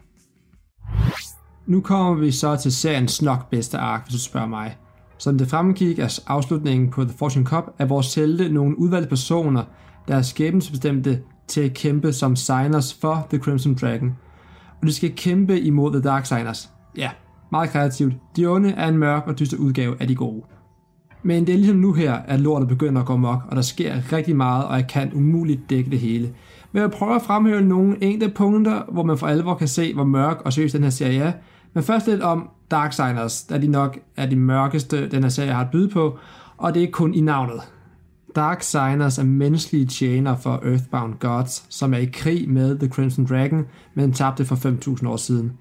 Nu 1.71 1.81
kommer 1.81 2.13
vi 2.13 2.31
så 2.31 2.55
til 2.55 2.71
seriens 2.71 3.21
nok 3.21 3.49
bedste 3.49 3.77
ark, 3.77 4.03
hvis 4.03 4.13
du 4.13 4.19
spørger 4.19 4.47
mig. 4.47 4.77
Som 5.17 5.37
det 5.37 5.47
fremgik 5.47 5.99
af 5.99 6.19
afslutningen 6.27 6.89
på 6.89 7.03
The 7.03 7.13
Fortune 7.17 7.45
Cup, 7.45 7.63
er 7.79 7.85
vores 7.85 8.15
helte 8.15 8.49
nogle 8.49 8.79
udvalgte 8.79 9.09
personer, 9.09 9.63
der 10.07 10.15
er 10.15 10.21
skæbnesbestemte 10.21 11.19
til 11.47 11.61
at 11.61 11.73
kæmpe 11.73 12.13
som 12.13 12.35
signers 12.35 12.93
for 13.01 13.27
The 13.29 13.39
Crimson 13.39 13.75
Dragon. 13.75 14.15
Og 14.81 14.87
de 14.87 14.93
skal 14.93 15.15
kæmpe 15.15 15.59
imod 15.59 15.91
The 15.91 16.01
Dark 16.01 16.25
Signers. 16.25 16.69
Ja, 16.97 17.09
meget 17.51 17.69
kreativt. 17.69 18.13
De 18.35 18.45
onde 18.45 18.71
er 18.71 18.87
en 18.87 18.97
mørk 18.97 19.23
og 19.27 19.39
dyster 19.39 19.57
udgave 19.57 19.95
af 19.99 20.07
de 20.07 20.15
gode. 20.15 20.43
Men 21.23 21.47
det 21.47 21.53
er 21.53 21.57
ligesom 21.57 21.77
nu 21.77 21.93
her, 21.93 22.13
at 22.13 22.39
lortet 22.39 22.67
begynder 22.67 23.01
at 23.01 23.07
gå 23.07 23.15
mok, 23.15 23.41
og 23.47 23.55
der 23.55 23.61
sker 23.61 24.13
rigtig 24.13 24.35
meget, 24.35 24.65
og 24.65 24.75
jeg 24.75 24.87
kan 24.87 25.11
umuligt 25.13 25.69
dække 25.69 25.91
det 25.91 25.99
hele. 25.99 26.33
Men 26.71 26.81
jeg 26.81 26.91
prøver 26.91 27.15
at 27.15 27.21
fremhæve 27.21 27.61
nogle 27.61 28.03
enkelte 28.03 28.33
punkter, 28.35 28.81
hvor 28.91 29.03
man 29.03 29.17
for 29.17 29.27
alvor 29.27 29.55
kan 29.55 29.67
se, 29.67 29.93
hvor 29.93 30.03
mørk 30.03 30.41
og 30.45 30.53
seriøs 30.53 30.71
den 30.71 30.83
her 30.83 30.89
serie 30.89 31.19
er. 31.19 31.31
Men 31.73 31.83
først 31.83 32.07
lidt 32.07 32.21
om 32.21 32.49
Darksiders, 32.71 33.43
da 33.43 33.57
de 33.57 33.67
nok 33.67 33.99
er 34.17 34.25
de 34.25 34.35
mørkeste, 34.35 35.09
den 35.09 35.23
her 35.23 35.29
serie 35.29 35.53
har 35.53 35.61
at 35.61 35.71
byde 35.71 35.89
på, 35.89 36.17
og 36.57 36.73
det 36.73 36.83
er 36.83 36.91
kun 36.91 37.13
i 37.13 37.21
navnet. 37.21 37.61
Darksiders 38.35 39.17
er 39.17 39.23
menneskelige 39.23 39.85
tjener 39.85 40.35
for 40.35 40.59
Earthbound 40.65 41.13
Gods, 41.19 41.65
som 41.69 41.93
er 41.93 41.97
i 41.97 42.09
krig 42.13 42.49
med 42.49 42.79
The 42.79 42.87
Crimson 42.87 43.25
Dragon, 43.25 43.65
men 43.93 44.13
tabte 44.13 44.45
for 44.45 44.55
5.000 44.55 45.07
år 45.07 45.17
siden. 45.17 45.51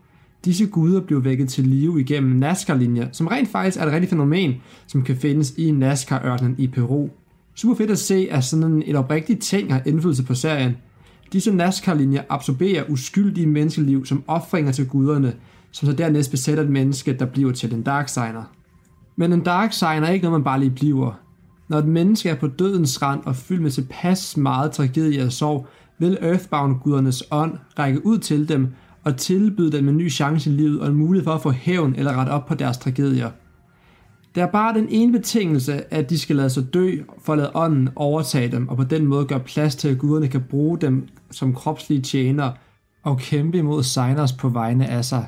Disse 0.45 0.67
guder 0.67 1.01
blev 1.01 1.25
vækket 1.25 1.49
til 1.49 1.67
live 1.67 2.01
igennem 2.01 2.37
Nazca-linjer, 2.37 3.09
som 3.13 3.27
rent 3.27 3.49
faktisk 3.49 3.77
er 3.77 3.87
et 3.87 3.93
rigtigt 3.93 4.11
fænomen, 4.11 4.55
som 4.87 5.03
kan 5.03 5.17
findes 5.17 5.55
i 5.57 5.71
Nazca-ørkenen 5.71 6.55
i 6.59 6.67
Peru. 6.67 7.09
Super 7.55 7.75
fedt 7.75 7.91
at 7.91 7.99
se, 7.99 8.29
at 8.31 8.45
sådan 8.45 8.83
en 8.87 8.97
oprigtig 8.97 9.39
ting 9.39 9.73
har 9.73 9.83
indflydelse 9.87 10.25
på 10.25 10.35
serien. 10.35 10.77
Disse 11.33 11.53
Nazca-linjer 11.53 12.23
absorberer 12.29 12.85
uskyldige 12.89 13.47
menneskeliv 13.47 14.07
som 14.07 14.25
offringer 14.27 14.73
til 14.73 14.89
guderne, 14.89 15.35
som 15.73 15.87
så 15.87 15.93
dernæst 15.93 16.31
besætter 16.31 16.65
et 16.65 16.71
menneske, 16.71 17.13
der 17.13 17.25
bliver 17.25 17.53
til 17.53 17.75
en 17.75 17.83
Darksigner. 17.83 18.43
Men 19.17 19.33
en 19.33 19.41
Darksigner 19.41 20.07
er 20.07 20.13
ikke 20.13 20.25
noget, 20.25 20.41
man 20.41 20.45
bare 20.45 20.61
lige 20.61 20.71
bliver. 20.71 21.21
Når 21.69 21.79
et 21.79 21.87
menneske 21.87 22.29
er 22.29 22.35
på 22.35 22.47
dødens 22.47 23.03
rand 23.03 23.21
og 23.25 23.37
fyldt 23.37 23.63
med 23.63 23.71
tilpas 23.71 24.37
meget 24.37 24.73
tragedie 24.73 25.25
og 25.25 25.33
sorg, 25.33 25.67
vil 25.99 26.19
Earthbound-gudernes 26.21 27.23
ånd 27.31 27.59
række 27.79 28.07
ud 28.07 28.19
til 28.19 28.49
dem 28.49 28.69
og 29.05 29.17
tilbyde 29.17 29.73
dem 29.73 29.89
en 29.89 29.97
ny 29.97 30.11
chance 30.11 30.51
i 30.51 30.53
livet 30.53 30.81
og 30.81 30.87
en 30.87 30.95
mulighed 30.95 31.25
for 31.25 31.33
at 31.33 31.43
få 31.43 31.51
hævn 31.51 31.95
eller 31.97 32.13
rette 32.13 32.31
op 32.31 32.47
på 32.47 32.55
deres 32.55 32.79
tragedier. 32.79 33.31
Det 34.35 34.41
er 34.43 34.47
bare 34.47 34.75
den 34.75 34.87
ene 34.89 35.13
betingelse, 35.13 35.95
at 35.95 36.11
de 36.11 36.19
skal 36.19 36.37
lade 36.37 36.51
sig 36.51 36.75
dø, 36.75 36.97
for 37.25 37.33
at 37.33 37.39
lade 37.39 37.51
ånden 37.55 37.89
overtage 37.97 38.51
dem, 38.51 38.69
og 38.69 38.77
på 38.77 38.85
den 38.85 39.07
måde 39.07 39.25
gøre 39.25 39.41
plads 39.41 39.77
til, 39.77 39.89
at 39.89 39.99
guderne 39.99 40.29
kan 40.29 40.43
bruge 40.51 40.79
dem 40.79 41.09
som 41.31 41.55
kropslige 41.55 42.03
tjenere 42.03 42.53
og 43.03 43.19
kæmpe 43.19 43.59
imod 43.59 43.83
signers 43.83 44.33
på 44.33 44.49
vegne 44.49 44.87
af 44.87 45.05
sig. 45.05 45.27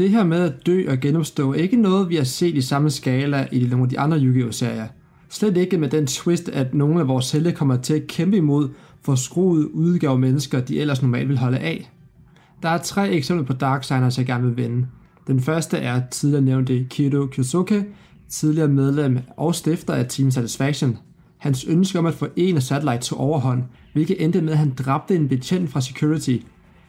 Det 0.00 0.10
her 0.10 0.24
med 0.24 0.40
at 0.40 0.66
dø 0.66 0.90
og 0.90 1.00
genopstå 1.00 1.52
er 1.52 1.54
ikke 1.54 1.76
noget, 1.76 2.08
vi 2.08 2.16
har 2.16 2.24
set 2.24 2.56
i 2.56 2.60
samme 2.60 2.90
skala 2.90 3.48
i 3.52 3.66
nogle 3.66 3.82
af 3.82 3.88
de 3.88 3.98
andre 3.98 4.18
Yu-Gi-Oh! 4.18 4.52
serier. 4.52 4.86
Slet 5.28 5.56
ikke 5.56 5.78
med 5.78 5.88
den 5.88 6.06
twist, 6.06 6.48
at 6.48 6.74
nogle 6.74 7.00
af 7.00 7.08
vores 7.08 7.32
helte 7.32 7.52
kommer 7.52 7.76
til 7.76 7.94
at 7.94 8.06
kæmpe 8.06 8.36
imod 8.36 8.68
for 9.02 9.14
skruet 9.14 9.64
udgave 9.64 10.18
mennesker, 10.18 10.60
de 10.60 10.80
ellers 10.80 11.02
normalt 11.02 11.28
vil 11.28 11.38
holde 11.38 11.58
af. 11.58 11.90
Der 12.62 12.68
er 12.68 12.78
tre 12.78 13.10
eksempler 13.10 13.46
på 13.46 13.52
Darksiders, 13.52 14.18
jeg 14.18 14.26
gerne 14.26 14.46
vil 14.46 14.56
vende. 14.56 14.86
Den 15.26 15.40
første 15.40 15.76
er 15.76 16.02
tidligere 16.10 16.44
nævnte 16.44 16.86
Kido 16.90 17.26
Kyosuke, 17.32 17.84
tidligere 18.28 18.68
medlem 18.68 19.18
og 19.36 19.54
stifter 19.54 19.94
af 19.94 20.06
Team 20.06 20.30
Satisfaction. 20.30 20.98
Hans 21.38 21.64
ønske 21.64 21.98
om 21.98 22.06
at 22.06 22.14
få 22.14 22.26
en 22.36 22.56
af 22.56 22.62
Satellite 22.62 23.02
til 23.02 23.16
overhånd, 23.16 23.62
hvilket 23.92 24.24
endte 24.24 24.40
med, 24.40 24.52
at 24.52 24.58
han 24.58 24.74
dræbte 24.78 25.16
en 25.16 25.28
betjent 25.28 25.70
fra 25.70 25.80
Security. 25.80 26.36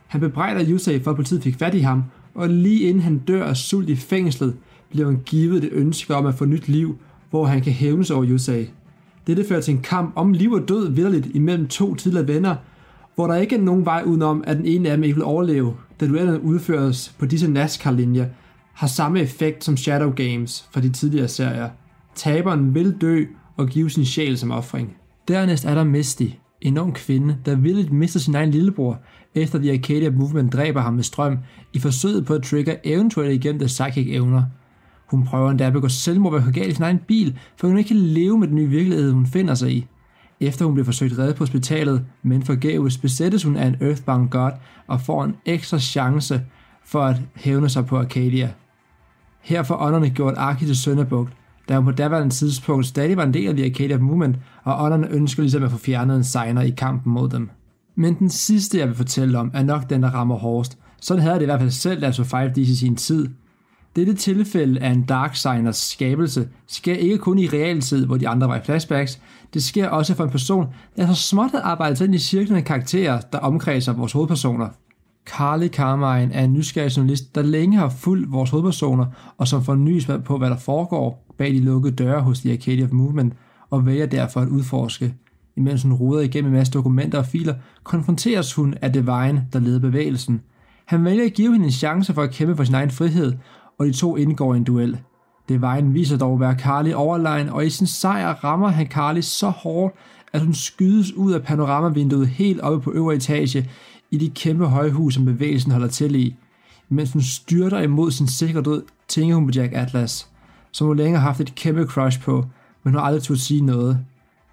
Han 0.07 0.21
bebrejder 0.21 0.65
Yusei 0.69 1.03
for, 1.03 1.11
at 1.11 1.15
politiet 1.15 1.43
fik 1.43 1.55
fat 1.55 1.75
i 1.75 1.79
ham, 1.79 2.03
og 2.35 2.49
lige 2.49 2.79
inden 2.79 3.03
han 3.03 3.17
dør 3.17 3.45
af 3.45 3.57
sult 3.57 3.89
i 3.89 3.95
fængslet, 3.95 4.55
bliver 4.89 5.05
han 5.05 5.19
givet 5.25 5.61
det 5.61 5.69
ønske 5.71 6.15
om 6.15 6.25
at 6.25 6.35
få 6.35 6.45
nyt 6.45 6.67
liv, 6.67 6.97
hvor 7.29 7.45
han 7.45 7.61
kan 7.61 7.73
hævnes 7.73 8.11
over 8.11 8.25
Yusei. 8.29 8.69
Dette 9.27 9.45
fører 9.47 9.61
til 9.61 9.73
en 9.73 9.81
kamp 9.81 10.13
om 10.15 10.33
liv 10.33 10.51
og 10.51 10.69
død 10.69 10.91
vidderligt 10.91 11.27
imellem 11.33 11.67
to 11.67 11.95
tidligere 11.95 12.27
venner, 12.27 12.55
hvor 13.15 13.27
der 13.27 13.35
ikke 13.35 13.55
er 13.55 13.61
nogen 13.61 13.85
vej 13.85 14.03
udenom, 14.05 14.43
at 14.47 14.57
den 14.57 14.65
ene 14.65 14.89
af 14.89 14.97
dem 14.97 15.03
ikke 15.03 15.15
vil 15.15 15.23
overleve, 15.23 15.73
da 15.99 16.07
duellerne 16.07 16.43
udføres 16.43 17.15
på 17.19 17.25
disse 17.25 17.51
NASCAR-linjer, 17.51 18.25
har 18.73 18.87
samme 18.87 19.19
effekt 19.19 19.63
som 19.63 19.77
Shadow 19.77 20.11
Games 20.11 20.69
fra 20.71 20.81
de 20.81 20.89
tidligere 20.89 21.27
serier. 21.27 21.69
Taberen 22.15 22.75
vil 22.75 22.95
dø 23.01 23.25
og 23.57 23.67
give 23.67 23.89
sin 23.89 24.05
sjæl 24.05 24.37
som 24.37 24.51
offring. 24.51 24.95
Dernæst 25.27 25.65
er 25.65 25.75
der 25.75 25.83
Misty, 25.83 26.25
en 26.61 26.77
ung 26.77 26.93
kvinde, 26.93 27.37
der 27.45 27.55
vildt 27.55 27.91
mister 27.91 28.19
sin 28.19 28.35
egen 28.35 28.51
lillebror, 28.51 28.99
efter 29.35 29.59
The 29.59 29.71
Arcadia 29.71 30.09
Movement 30.09 30.53
dræber 30.53 30.81
ham 30.81 30.93
med 30.93 31.03
strøm, 31.03 31.37
i 31.73 31.79
forsøget 31.79 32.25
på 32.25 32.33
at 32.33 32.43
trigge 32.43 32.77
eventuelle 32.83 33.35
igennem 33.35 33.67
psychic 33.67 34.07
evner. 34.09 34.43
Hun 35.07 35.25
prøver 35.25 35.51
endda 35.51 35.65
at 35.65 35.73
begå 35.73 35.87
selvmord 35.87 36.33
ved 36.33 36.47
at 36.47 36.53
galt 36.53 36.67
i 36.67 36.73
sin 36.73 36.83
egen 36.83 36.99
bil, 37.07 37.39
for 37.57 37.67
hun 37.67 37.77
ikke 37.77 37.87
kan 37.87 37.97
leve 37.97 38.37
med 38.37 38.47
den 38.47 38.55
nye 38.55 38.69
virkelighed, 38.69 39.11
hun 39.11 39.25
finder 39.25 39.55
sig 39.55 39.71
i. 39.71 39.87
Efter 40.39 40.65
hun 40.65 40.73
bliver 40.73 40.85
forsøgt 40.85 41.19
reddet 41.19 41.35
på 41.35 41.41
hospitalet, 41.41 42.05
men 42.23 42.43
forgæves, 42.43 42.97
besættes 42.97 43.43
hun 43.43 43.55
af 43.55 43.67
en 43.67 43.75
Earthbound 43.81 44.29
God 44.29 44.51
og 44.87 45.01
får 45.01 45.23
en 45.23 45.35
ekstra 45.45 45.79
chance 45.79 46.41
for 46.85 47.01
at 47.01 47.21
hævne 47.35 47.69
sig 47.69 47.85
på 47.85 47.97
Arcadia. 47.97 48.51
Her 49.41 49.63
får 49.63 49.81
ånderne 49.81 50.09
gjort 50.09 50.33
Arki 50.37 50.65
til 50.65 50.77
sønderbugt, 50.77 51.33
da 51.69 51.75
hun 51.75 51.85
på 51.85 51.91
daværende 51.91 52.35
tidspunkt 52.35 52.85
stadig 52.85 53.17
var 53.17 53.23
en 53.23 53.33
del 53.33 53.47
af 53.47 53.55
The 53.55 53.65
Arcadia 53.65 53.97
Movement, 53.97 54.35
og 54.63 54.83
ånderne 54.83 55.09
ønsker 55.09 55.43
ligesom 55.43 55.63
at 55.63 55.71
få 55.71 55.77
fjernet 55.77 56.17
en 56.17 56.23
signer 56.23 56.61
i 56.61 56.69
kampen 56.69 57.13
mod 57.13 57.29
dem. 57.29 57.49
Men 58.01 58.13
den 58.19 58.29
sidste, 58.29 58.77
jeg 58.77 58.87
vil 58.87 58.95
fortælle 58.95 59.39
om, 59.39 59.51
er 59.53 59.63
nok 59.63 59.89
den, 59.89 60.03
der 60.03 60.09
rammer 60.09 60.35
hårdest. 60.35 60.77
Sådan 61.01 61.23
havde 61.23 61.35
det 61.35 61.41
i 61.41 61.45
hvert 61.45 61.59
fald 61.59 61.71
selv, 61.71 62.01
da 62.01 62.05
jeg 62.05 62.15
så 62.15 62.23
5 62.23 62.51
i 62.55 62.75
sin 62.75 62.95
tid. 62.95 63.29
Dette 63.95 64.13
tilfælde 64.13 64.79
af 64.79 64.89
en 64.89 65.03
Darksiders 65.03 65.77
skabelse 65.77 66.49
sker 66.67 66.95
ikke 66.95 67.17
kun 67.17 67.39
i 67.39 67.47
realtid, 67.47 68.05
hvor 68.05 68.17
de 68.17 68.27
andre 68.27 68.47
var 68.47 68.55
i 68.55 68.61
flashbacks. 68.65 69.19
Det 69.53 69.63
sker 69.63 69.87
også 69.87 70.15
for 70.15 70.23
en 70.23 70.29
person, 70.29 70.65
der 70.95 71.05
har 71.05 71.13
så 71.13 71.21
småt 71.21 71.53
at 71.53 71.61
arbejde 71.63 72.05
ind 72.05 72.15
i 72.15 72.19
cirklen 72.19 72.57
af 72.57 72.65
karakterer, 72.65 73.21
der 73.21 73.37
omkredser 73.37 73.93
vores 73.93 74.11
hovedpersoner. 74.11 74.69
Carly 75.25 75.67
Carmine 75.67 76.33
er 76.33 76.43
en 76.43 76.53
nysgerrig 76.53 76.97
journalist, 76.97 77.35
der 77.35 77.41
længe 77.41 77.77
har 77.77 77.89
fulgt 77.89 78.31
vores 78.31 78.49
hovedpersoner, 78.49 79.05
og 79.37 79.47
som 79.47 79.63
får 79.63 79.75
nys 79.75 80.09
på, 80.25 80.37
hvad 80.37 80.49
der 80.49 80.57
foregår 80.57 81.25
bag 81.37 81.51
de 81.51 81.59
lukkede 81.59 81.95
døre 81.95 82.21
hos 82.21 82.39
The 82.39 82.51
Arcadia 82.51 82.85
of 82.85 82.91
Movement, 82.91 83.33
og 83.69 83.85
vælger 83.85 84.05
derfor 84.05 84.41
at 84.41 84.47
udforske. 84.47 85.13
Imens 85.55 85.83
hun 85.83 85.93
roder 85.93 86.21
igennem 86.21 86.51
en 86.51 86.57
masse 86.57 86.73
dokumenter 86.73 87.17
og 87.17 87.25
filer, 87.25 87.55
konfronteres 87.83 88.53
hun 88.53 88.75
af 88.81 88.93
Divine, 88.93 89.47
der 89.53 89.59
leder 89.59 89.79
bevægelsen. 89.79 90.41
Han 90.85 91.05
vælger 91.05 91.25
at 91.25 91.33
give 91.33 91.51
hende 91.51 91.65
en 91.65 91.71
chance 91.71 92.13
for 92.13 92.21
at 92.21 92.31
kæmpe 92.31 92.55
for 92.55 92.63
sin 92.63 92.75
egen 92.75 92.91
frihed, 92.91 93.33
og 93.79 93.85
de 93.85 93.91
to 93.91 94.17
indgår 94.17 94.53
i 94.53 94.57
en 94.57 94.63
duel. 94.63 94.99
Divine 95.49 95.93
viser 95.93 96.17
dog 96.17 96.33
at 96.33 96.39
være 96.39 96.59
Carly 96.59 96.93
overlegen, 96.93 97.49
og 97.49 97.65
i 97.65 97.69
sin 97.69 97.87
sejr 97.87 98.33
rammer 98.43 98.67
han 98.67 98.87
Carly 98.87 99.21
så 99.21 99.49
hårdt, 99.49 99.95
at 100.33 100.41
hun 100.41 100.53
skydes 100.53 101.13
ud 101.13 101.31
af 101.31 101.43
panoramavinduet 101.43 102.27
helt 102.27 102.61
oppe 102.61 102.81
på 102.81 102.91
øvre 102.91 103.15
etage 103.15 103.69
i 104.11 104.17
de 104.17 104.29
kæmpe 104.29 104.65
højhus, 104.65 105.13
som 105.13 105.25
bevægelsen 105.25 105.71
holder 105.71 105.87
til 105.87 106.15
i. 106.15 106.35
Mens 106.89 107.13
hun 107.13 107.21
styrter 107.21 107.79
imod 107.79 108.11
sin 108.11 108.27
sikre 108.27 108.61
død, 108.61 108.83
tænker 109.07 109.35
hun 109.35 109.47
på 109.47 109.51
Jack 109.55 109.73
Atlas, 109.73 110.27
som 110.71 110.87
hun 110.87 110.97
længe 110.97 111.17
har 111.17 111.27
haft 111.27 111.41
et 111.41 111.55
kæmpe 111.55 111.85
crush 111.85 112.21
på, 112.21 112.45
men 112.83 112.93
hun 112.93 112.99
har 112.99 113.01
aldrig 113.01 113.23
turde 113.23 113.39
sige 113.39 113.61
noget. 113.61 113.99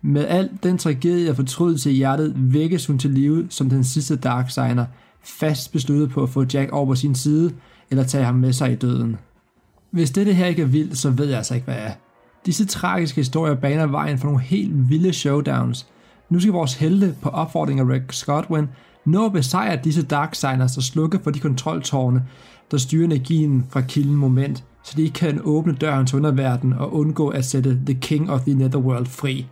Med 0.02 0.26
al 0.26 0.50
den 0.62 0.78
tragedie 0.78 1.30
og 1.30 1.36
fortrydelse 1.36 1.90
i 1.92 1.94
hjertet 1.94 2.32
vækkes 2.36 2.86
hun 2.86 2.98
til 2.98 3.10
live 3.10 3.46
som 3.50 3.70
den 3.70 3.84
sidste 3.84 4.16
Darksigner, 4.16 4.86
fast 5.22 5.72
besluttet 5.72 6.10
på 6.10 6.22
at 6.22 6.28
få 6.28 6.44
Jack 6.54 6.72
over 6.72 6.86
på 6.86 6.94
sin 6.94 7.14
side, 7.14 7.52
eller 7.90 8.04
tage 8.04 8.24
ham 8.24 8.34
med 8.34 8.52
sig 8.52 8.72
i 8.72 8.76
døden. 8.76 9.16
Hvis 9.90 10.10
dette 10.10 10.32
her 10.32 10.46
ikke 10.46 10.62
er 10.62 10.66
vildt, 10.66 10.98
så 10.98 11.10
ved 11.10 11.26
jeg 11.26 11.36
altså 11.36 11.54
ikke, 11.54 11.64
hvad 11.64 11.76
er. 11.76 11.90
Disse 12.46 12.66
tragiske 12.66 13.20
historier 13.20 13.54
baner 13.54 13.86
vejen 13.86 14.18
for 14.18 14.26
nogle 14.26 14.40
helt 14.40 14.90
vilde 14.90 15.12
showdowns. 15.12 15.86
Nu 16.30 16.40
skal 16.40 16.52
vores 16.52 16.74
helte 16.74 17.16
på 17.22 17.28
opfordring 17.28 17.80
af 17.80 17.88
Rick 17.88 18.12
Scottwin 18.12 18.66
nå 19.04 19.26
at 19.26 19.32
besejre 19.32 19.80
disse 19.84 20.02
Darksiders 20.02 20.76
og 20.76 20.82
slukke 20.82 21.18
for 21.22 21.30
de 21.30 21.40
kontroltårne, 21.40 22.24
der 22.70 22.76
styrer 22.76 23.04
energien 23.04 23.66
fra 23.70 23.80
kilden 23.80 24.16
moment, 24.16 24.64
så 24.82 24.94
de 24.96 25.02
ikke 25.02 25.14
kan 25.14 25.40
åbne 25.44 25.72
døren 25.72 26.06
til 26.06 26.16
underverdenen 26.16 26.78
og 26.78 26.94
undgå 26.94 27.28
at 27.28 27.44
sætte 27.44 27.80
The 27.86 27.94
King 27.94 28.30
of 28.30 28.40
the 28.40 28.54
Netherworld 28.54 29.06
fri. 29.06 29.46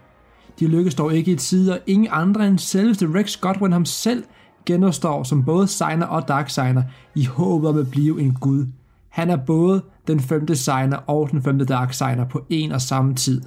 De 0.60 0.66
lykkes 0.66 0.94
dog 0.94 1.14
ikke 1.14 1.32
i 1.32 1.36
tide, 1.36 1.72
og 1.72 1.78
ingen 1.86 2.08
andre 2.10 2.48
end 2.48 2.58
selveste 2.58 3.08
Rex 3.14 3.40
Godwin 3.40 3.72
ham 3.72 3.84
selv 3.84 4.24
genopstår 4.66 5.22
som 5.22 5.44
både 5.44 5.66
signer 5.66 6.06
og 6.06 6.28
dark 6.28 6.50
signer 6.50 6.82
i 7.14 7.24
håbet 7.24 7.70
om 7.70 7.78
at 7.78 7.90
blive 7.90 8.20
en 8.20 8.34
gud. 8.40 8.66
Han 9.08 9.30
er 9.30 9.36
både 9.36 9.82
den 10.06 10.20
femte 10.20 10.56
signer 10.56 10.96
og 10.96 11.30
den 11.30 11.42
femte 11.42 11.64
dark 11.64 11.92
signer 11.92 12.24
på 12.24 12.44
en 12.48 12.72
og 12.72 12.80
samme 12.80 13.14
tid. 13.14 13.42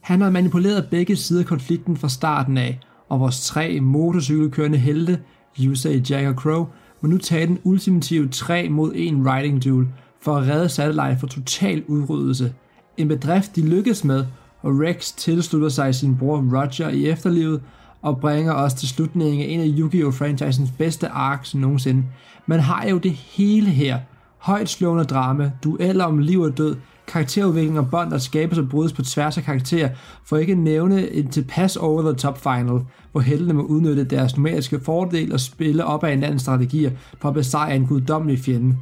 Han 0.00 0.20
har 0.20 0.30
manipuleret 0.30 0.88
begge 0.90 1.16
sider 1.16 1.40
af 1.40 1.46
konflikten 1.46 1.96
fra 1.96 2.08
starten 2.08 2.58
af, 2.58 2.80
og 3.08 3.20
vores 3.20 3.46
tre 3.46 3.80
motorcykelkørende 3.80 4.78
helte, 4.78 5.20
Yusei, 5.60 6.02
Jack 6.10 6.28
og 6.28 6.34
Crow, 6.34 6.66
må 7.00 7.08
nu 7.08 7.18
tage 7.18 7.46
den 7.46 7.58
ultimative 7.64 8.28
3 8.28 8.68
mod 8.68 8.92
1 8.94 9.14
riding 9.26 9.64
duel 9.64 9.88
for 10.20 10.36
at 10.36 10.48
redde 10.48 10.68
Satellite 10.68 11.20
fra 11.20 11.26
total 11.26 11.84
udryddelse. 11.86 12.54
En 12.96 13.08
bedrift, 13.08 13.56
de 13.56 13.68
lykkes 13.68 14.04
med, 14.04 14.24
og 14.64 14.80
Rex 14.80 15.12
tilslutter 15.12 15.68
sig 15.68 15.94
sin 15.94 16.16
bror 16.16 16.36
Roger 16.36 16.88
i 16.88 17.06
efterlivet 17.06 17.60
og 18.02 18.20
bringer 18.20 18.52
os 18.52 18.74
til 18.74 18.88
slutningen 18.88 19.42
af 19.42 19.46
en 19.48 19.60
af 19.60 19.74
Yu-Gi-Oh! 19.78 20.12
franchisens 20.12 20.70
bedste 20.78 21.08
arcs 21.08 21.54
nogensinde. 21.54 22.04
Man 22.46 22.60
har 22.60 22.88
jo 22.88 22.98
det 22.98 23.12
hele 23.12 23.70
her. 23.70 23.98
Højt 24.38 24.68
slående 24.68 25.04
drama, 25.04 25.50
dueller 25.64 26.04
om 26.04 26.18
liv 26.18 26.40
og 26.40 26.58
død, 26.58 26.76
karakterudvikling 27.06 27.78
og 27.78 27.90
bånd, 27.90 28.10
der 28.10 28.18
skabes 28.18 28.58
og 28.58 28.68
brydes 28.68 28.92
på 28.92 29.02
tværs 29.02 29.38
af 29.38 29.44
karakterer, 29.44 29.88
for 30.24 30.36
ikke 30.36 30.52
at 30.52 30.58
nævne 30.58 31.10
en 31.10 31.28
tilpas 31.28 31.76
over-the-top 31.76 32.38
final, 32.38 32.80
hvor 33.12 33.20
heldene 33.20 33.52
må 33.52 33.62
udnytte 33.62 34.04
deres 34.04 34.36
numeriske 34.36 34.80
fordel 34.80 35.32
og 35.32 35.40
spille 35.40 35.84
op 35.84 36.04
af 36.04 36.10
hinandens 36.10 36.42
strategier 36.42 36.90
for 37.20 37.28
at 37.28 37.34
besejre 37.34 37.76
en 37.76 37.86
guddommelig 37.86 38.38
fjende. 38.38 38.76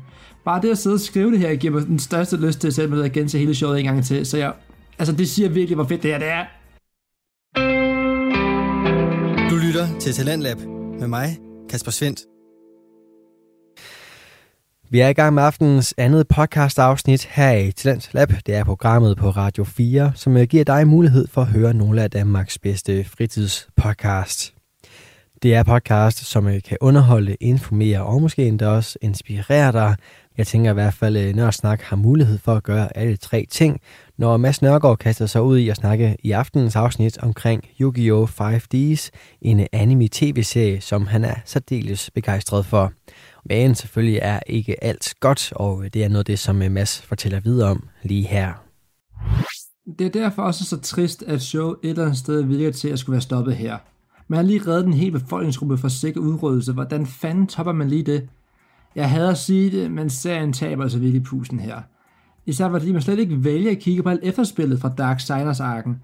Bare 0.44 0.62
det 0.62 0.70
at 0.70 0.78
sidde 0.78 0.94
og 0.94 1.00
skrive 1.00 1.30
det 1.30 1.38
her, 1.38 1.54
giver 1.54 1.72
mig 1.72 1.86
den 1.86 1.98
største 1.98 2.36
lyst 2.36 2.60
til 2.60 2.68
at 2.68 2.74
sætte 2.74 2.90
mig 2.90 2.96
ned 2.96 3.04
og 3.04 3.12
gense 3.12 3.38
hele 3.38 3.54
showet 3.54 3.78
en 3.78 3.84
gang 3.84 4.04
til, 4.04 4.26
så 4.26 4.38
jeg, 4.38 4.52
altså 4.98 5.14
det 5.14 5.28
siger 5.28 5.48
virkelig, 5.48 5.74
hvor 5.74 5.84
fedt 5.84 6.02
det 6.02 6.10
her 6.10 6.18
det 6.18 6.28
er. 6.28 6.44
Du 9.50 9.56
lytter 9.56 9.98
til 10.00 10.12
Talentlab 10.12 10.58
med 11.00 11.08
mig, 11.08 11.38
Kasper 11.70 11.90
Svendt. 11.90 12.20
Vi 14.92 15.00
er 15.00 15.08
i 15.08 15.12
gang 15.12 15.34
med 15.34 15.42
aftenens 15.42 15.94
andet 15.96 16.28
podcast-afsnit 16.28 17.24
her 17.24 17.52
i 17.52 17.72
Talent 17.72 18.08
Lab. 18.12 18.32
Det 18.46 18.54
er 18.54 18.64
programmet 18.64 19.16
på 19.16 19.30
Radio 19.30 19.64
4, 19.64 20.12
som 20.14 20.36
øh, 20.36 20.42
giver 20.42 20.64
dig 20.64 20.88
mulighed 20.88 21.28
for 21.28 21.40
at 21.40 21.46
høre 21.46 21.74
nogle 21.74 22.02
af 22.02 22.10
Danmarks 22.10 22.58
bedste 22.58 23.04
fritidspodcast. 23.04 24.54
Det 25.42 25.54
er 25.54 25.62
podcast, 25.62 26.18
som 26.18 26.46
øh, 26.46 26.62
kan 26.62 26.78
underholde, 26.80 27.36
informere 27.40 28.02
og 28.02 28.22
måske 28.22 28.46
endda 28.46 28.68
også 28.68 28.98
inspirere 29.02 29.72
dig. 29.72 29.96
Jeg 30.38 30.46
tænker 30.46 30.70
i 30.70 30.74
hvert 30.74 30.94
fald, 30.94 31.16
at 31.16 31.36
Nørsnak 31.36 31.80
har 31.80 31.96
mulighed 31.96 32.38
for 32.38 32.54
at 32.54 32.62
gøre 32.62 32.96
alle 32.96 33.16
tre 33.16 33.46
ting, 33.50 33.80
når 34.18 34.36
Mads 34.36 34.62
Nørgaard 34.62 34.98
kaster 34.98 35.26
sig 35.26 35.42
ud 35.42 35.58
i 35.58 35.68
at 35.68 35.76
snakke 35.76 36.16
i 36.22 36.30
aftenens 36.30 36.76
afsnit 36.76 37.18
omkring 37.18 37.64
Yu-Gi-Oh! 37.80 38.28
5Ds, 38.40 39.10
en 39.40 39.66
anime-tv-serie, 39.72 40.80
som 40.80 41.06
han 41.06 41.24
er 41.24 41.34
særdeles 41.44 42.10
begejstret 42.10 42.66
for. 42.66 42.92
Men 43.44 43.74
selvfølgelig 43.74 44.18
er 44.22 44.40
ikke 44.46 44.84
alt 44.84 45.14
godt, 45.20 45.52
og 45.56 45.84
det 45.94 46.04
er 46.04 46.08
noget 46.08 46.18
af 46.18 46.24
det, 46.24 46.38
som 46.38 46.62
øh, 46.62 46.70
Mads 46.70 47.02
fortæller 47.02 47.40
videre 47.40 47.70
om 47.70 47.88
lige 48.02 48.26
her. 48.26 48.52
Det 49.98 50.06
er 50.06 50.10
derfor 50.10 50.42
også 50.42 50.64
så 50.64 50.80
trist, 50.80 51.22
at 51.22 51.42
show 51.42 51.70
et 51.70 51.78
eller 51.82 52.02
andet 52.02 52.18
sted 52.18 52.42
virker 52.42 52.72
til 52.72 52.88
at 52.88 52.98
skulle 52.98 53.14
være 53.14 53.20
stoppet 53.20 53.56
her. 53.56 53.78
Man 54.28 54.36
har 54.36 54.44
lige 54.44 54.66
reddet 54.66 54.86
en 54.86 54.92
hel 54.92 55.10
befolkningsgruppe 55.12 55.78
fra 55.78 55.88
sikker 55.88 56.20
udryddelse. 56.20 56.72
Hvordan 56.72 57.06
fanden 57.06 57.46
topper 57.46 57.72
man 57.72 57.88
lige 57.88 58.02
det? 58.02 58.28
Jeg 58.96 59.10
hader 59.10 59.30
at 59.30 59.38
sige 59.38 59.70
det, 59.70 59.90
men 59.90 60.10
serien 60.10 60.52
taber 60.52 60.82
altså 60.82 60.98
virkelig 60.98 61.22
pusen 61.22 61.60
her. 61.60 61.80
Især 62.46 62.70
fordi 62.70 62.92
man 62.92 63.02
slet 63.02 63.18
ikke 63.18 63.44
vælger 63.44 63.70
at 63.70 63.78
kigge 63.78 64.02
på 64.02 64.08
alt 64.08 64.20
efterspillet 64.22 64.80
fra 64.80 64.88
Dark 64.98 65.20
Siders 65.20 65.60
arken. 65.60 66.00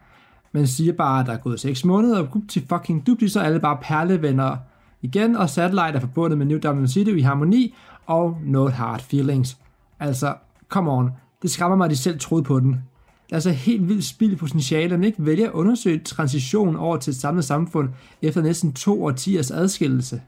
Man 0.53 0.67
siger 0.67 0.93
bare, 0.93 1.21
at 1.21 1.27
der 1.27 1.33
er 1.33 1.39
gået 1.39 1.61
6 1.61 1.85
måneder, 1.85 2.19
og 2.19 2.43
til 2.49 2.67
fucking 2.69 3.07
dupli, 3.07 3.29
så 3.29 3.41
er 3.41 3.45
alle 3.45 3.61
bare 3.61 3.79
perlevenner 3.83 4.57
igen, 5.03 5.37
og 5.37 5.51
Satellite 5.51 5.97
er 5.97 6.01
forbundet 6.01 6.39
med 6.39 6.47
New 6.47 6.59
Dublin 6.59 6.89
City 6.89 7.11
i 7.11 7.21
harmoni, 7.21 7.75
og 8.07 8.37
No 8.45 8.69
Hard 8.69 9.01
Feelings. 9.01 9.57
Altså, 10.01 10.35
come 10.69 10.91
on, 10.91 11.11
det 11.43 11.51
skræmmer 11.51 11.77
mig, 11.77 11.85
at 11.85 11.91
de 11.91 11.97
selv 11.97 12.19
troede 12.19 12.45
på 12.45 12.61
den. 12.61 12.71
Det 12.71 13.33
er 13.33 13.37
altså 13.37 13.51
helt 13.51 13.89
vildt 13.89 14.05
spild 14.05 14.37
potentiale, 14.37 14.95
at 14.95 15.01
man 15.01 15.05
ikke 15.05 15.27
vælger 15.27 15.47
at 15.47 15.53
undersøge 15.53 15.99
transition 15.99 16.77
over 16.77 16.97
til 16.97 17.11
et 17.11 17.17
samlet 17.17 17.45
samfund 17.45 17.89
efter 18.23 18.43
næsten 18.43 18.73
to 18.73 19.05
årtiers 19.05 19.51
adskillelse. 19.51 20.21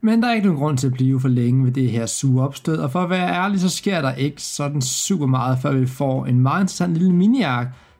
Men 0.00 0.22
der 0.22 0.28
er 0.28 0.34
ikke 0.34 0.46
nogen 0.46 0.60
grund 0.60 0.78
til 0.78 0.86
at 0.86 0.92
blive 0.92 1.20
for 1.20 1.28
længe 1.28 1.64
ved 1.64 1.72
det 1.72 1.90
her 1.90 2.06
sure 2.06 2.44
opstød, 2.44 2.76
og 2.78 2.92
for 2.92 3.00
at 3.00 3.10
være 3.10 3.34
ærlig, 3.34 3.60
så 3.60 3.68
sker 3.68 4.00
der 4.02 4.14
ikke 4.14 4.42
sådan 4.42 4.82
super 4.82 5.26
meget, 5.26 5.58
før 5.58 5.72
vi 5.72 5.86
får 5.86 6.26
en 6.26 6.40
meget 6.40 6.60
interessant 6.60 6.94
lille 6.94 7.12
mini 7.12 7.42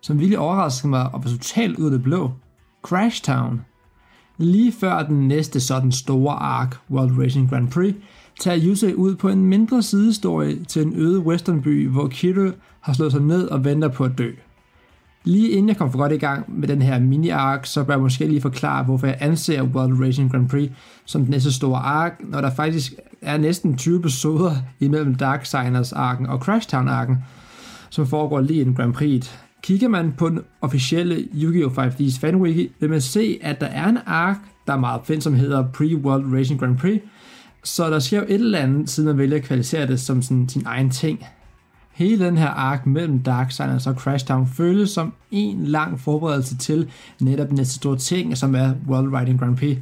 som 0.01 0.19
virkelig 0.19 0.39
overraskede 0.39 0.91
mig 0.91 1.03
og 1.13 1.25
var 1.25 1.31
totalt 1.31 1.79
ud 1.79 1.85
af 1.85 1.91
det 1.91 2.03
blå. 2.03 2.31
Crash 2.83 3.23
Town. 3.23 3.61
Lige 4.39 4.73
før 4.73 5.03
den 5.03 5.29
næste 5.29 5.61
sådan 5.61 5.93
store 5.93 6.35
ark, 6.35 6.77
World 6.91 7.19
Racing 7.19 7.51
Grand 7.51 7.69
Prix, 7.69 7.95
tager 8.41 8.61
Yusei 8.65 8.95
ud 8.95 9.15
på 9.15 9.29
en 9.29 9.45
mindre 9.45 9.83
sidestorie 9.83 10.65
til 10.65 10.83
en 10.83 10.93
øde 10.97 11.21
westernby, 11.21 11.89
hvor 11.89 12.09
Kiro 12.09 12.51
har 12.81 12.93
slået 12.93 13.13
sig 13.13 13.21
ned 13.21 13.49
og 13.49 13.65
venter 13.65 13.89
på 13.89 14.05
at 14.05 14.19
dø. 14.19 14.31
Lige 15.27 15.51
inden 15.51 15.69
jeg 15.69 15.77
kom 15.77 15.91
for 15.91 15.99
godt 15.99 16.12
i 16.12 16.17
gang 16.17 16.61
med 16.61 16.69
den 16.69 16.83
her 16.83 17.01
mini-ark, 17.01 17.67
så 17.67 17.85
bør 17.85 17.95
jeg 17.95 18.01
måske 18.01 18.27
lige 18.27 18.41
forklare, 18.41 18.85
hvorfor 18.85 19.07
jeg 19.07 19.17
anser 19.21 19.62
World 19.62 20.05
Racing 20.05 20.31
Grand 20.31 20.49
Prix 20.49 20.71
som 21.05 21.23
den 21.23 21.31
næste 21.31 21.53
store 21.53 21.79
ark, 21.79 22.21
når 22.25 22.41
der 22.41 22.51
faktisk 22.51 22.95
er 23.23 23.37
næsten 23.37 23.77
20 23.77 23.99
episoder 23.99 24.57
imellem 24.81 25.15
Darksiders 25.15 25.93
arken 25.93 26.27
og 26.27 26.39
Crashtown 26.39 26.89
arken, 26.89 27.17
som 27.91 28.07
foregår 28.07 28.41
lige 28.41 28.61
inden 28.61 28.75
Grand 28.75 28.93
Prix. 28.93 29.31
Kigger 29.62 29.89
man 29.89 30.15
på 30.19 30.29
den 30.29 30.41
officielle 30.61 31.29
Yu-Gi-Oh! 31.35 31.79
5D's 31.79 32.21
fanwiki, 32.21 32.73
vil 32.81 32.91
man 32.91 33.01
se, 33.01 33.39
at 33.43 33.61
der 33.61 33.67
er 33.67 33.89
en 33.89 33.99
ark, 34.07 34.39
der 34.67 34.73
er 34.73 34.79
meget 34.81 35.01
fint, 35.05 35.23
som 35.23 35.35
hedder 35.35 35.65
Pre-World 35.65 36.37
Racing 36.37 36.61
Grand 36.61 36.79
Prix, 36.79 37.00
så 37.65 37.90
der 37.90 37.98
sker 37.98 38.19
jo 38.19 38.25
et 38.29 38.35
eller 38.35 38.59
andet, 38.59 38.90
siden 38.90 39.07
man 39.07 39.19
vælger 39.19 39.37
at 39.37 39.42
kvalificere 39.42 39.87
det 39.87 40.00
som 40.00 40.23
sådan 40.23 40.48
sin 40.48 40.63
egen 40.67 40.90
ting. 40.90 41.25
Hele 41.97 42.25
den 42.25 42.38
her 42.38 42.49
ark 42.49 42.87
mellem 42.87 43.19
Darksiders 43.19 43.87
og 43.87 43.94
Crashtown 43.94 44.47
føles 44.47 44.90
som 44.90 45.13
en 45.31 45.67
lang 45.67 46.01
forberedelse 46.01 46.57
til 46.57 46.90
netop 47.21 47.53
næste 47.53 47.75
store 47.75 47.97
ting, 47.97 48.37
som 48.37 48.55
er 48.55 48.73
World 48.88 49.15
Riding 49.15 49.40
Grand 49.40 49.57
Prix. 49.57 49.79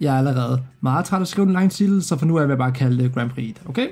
Jeg 0.00 0.14
er 0.14 0.18
allerede 0.18 0.62
meget 0.80 1.04
træt 1.04 1.18
af 1.18 1.20
at 1.20 1.28
skrive 1.28 1.46
en 1.46 1.52
lang 1.52 1.70
titel, 1.70 2.02
så 2.02 2.16
for 2.16 2.26
nu 2.26 2.36
er 2.36 2.46
jeg 2.46 2.58
bare 2.58 2.72
kalde 2.72 3.02
det 3.02 3.14
Grand 3.14 3.30
Prix. 3.30 3.54
Okay? 3.68 3.88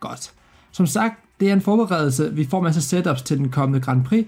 Godt. 0.00 0.32
Som 0.72 0.86
sagt, 0.86 1.14
det 1.40 1.48
er 1.48 1.52
en 1.52 1.60
forberedelse. 1.60 2.34
Vi 2.34 2.44
får 2.44 2.60
masser 2.60 2.78
af 2.80 2.82
setups 2.82 3.22
til 3.22 3.38
den 3.38 3.48
kommende 3.48 3.84
Grand 3.84 4.04
Prix, 4.04 4.26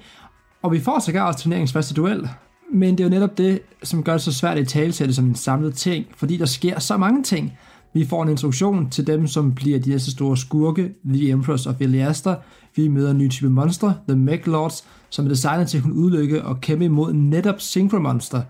og 0.63 0.73
vi 0.73 0.81
får 0.81 0.99
sågar 0.99 1.27
også 1.27 1.41
turneringens 1.41 1.73
første 1.73 1.95
duel. 1.95 2.29
Men 2.73 2.99
det 2.99 3.01
er 3.01 3.09
jo 3.09 3.11
netop 3.11 3.39
det, 3.39 3.61
som 3.83 4.03
gør 4.03 4.13
det 4.13 4.23
så 4.23 4.33
svært 4.33 4.59
at 4.59 4.69
talsætte 4.69 5.15
som 5.15 5.25
en 5.25 5.35
samlet 5.35 5.75
ting, 5.75 6.07
fordi 6.17 6.37
der 6.37 6.47
sker 6.47 6.79
så 6.79 6.97
mange 6.97 7.23
ting. 7.23 7.59
Vi 7.95 8.05
får 8.05 8.23
en 8.23 8.29
introduktion 8.29 8.91
til 8.91 9.07
dem, 9.07 9.27
som 9.27 9.55
bliver 9.55 9.79
de 9.79 9.91
næste 9.91 10.11
store 10.11 10.37
skurke, 10.37 10.95
The 11.05 11.31
Empress 11.31 11.67
of 11.67 11.81
Iliaster. 11.81 12.35
Vi 12.77 12.89
møder 12.89 13.11
en 13.11 13.19
ny 13.19 13.31
type 13.31 13.51
monster, 13.51 13.93
The 14.09 14.19
Mech 14.19 14.47
Lords, 14.47 14.85
som 15.11 15.25
er 15.25 15.29
designet 15.29 15.69
til 15.69 15.77
at 15.77 15.83
kunne 15.83 15.95
udlykke 15.95 16.45
og 16.45 16.61
kæmpe 16.61 16.85
imod 16.85 17.13
netop 17.13 17.55
Synchro 17.59 17.99
Monster. 17.99 18.43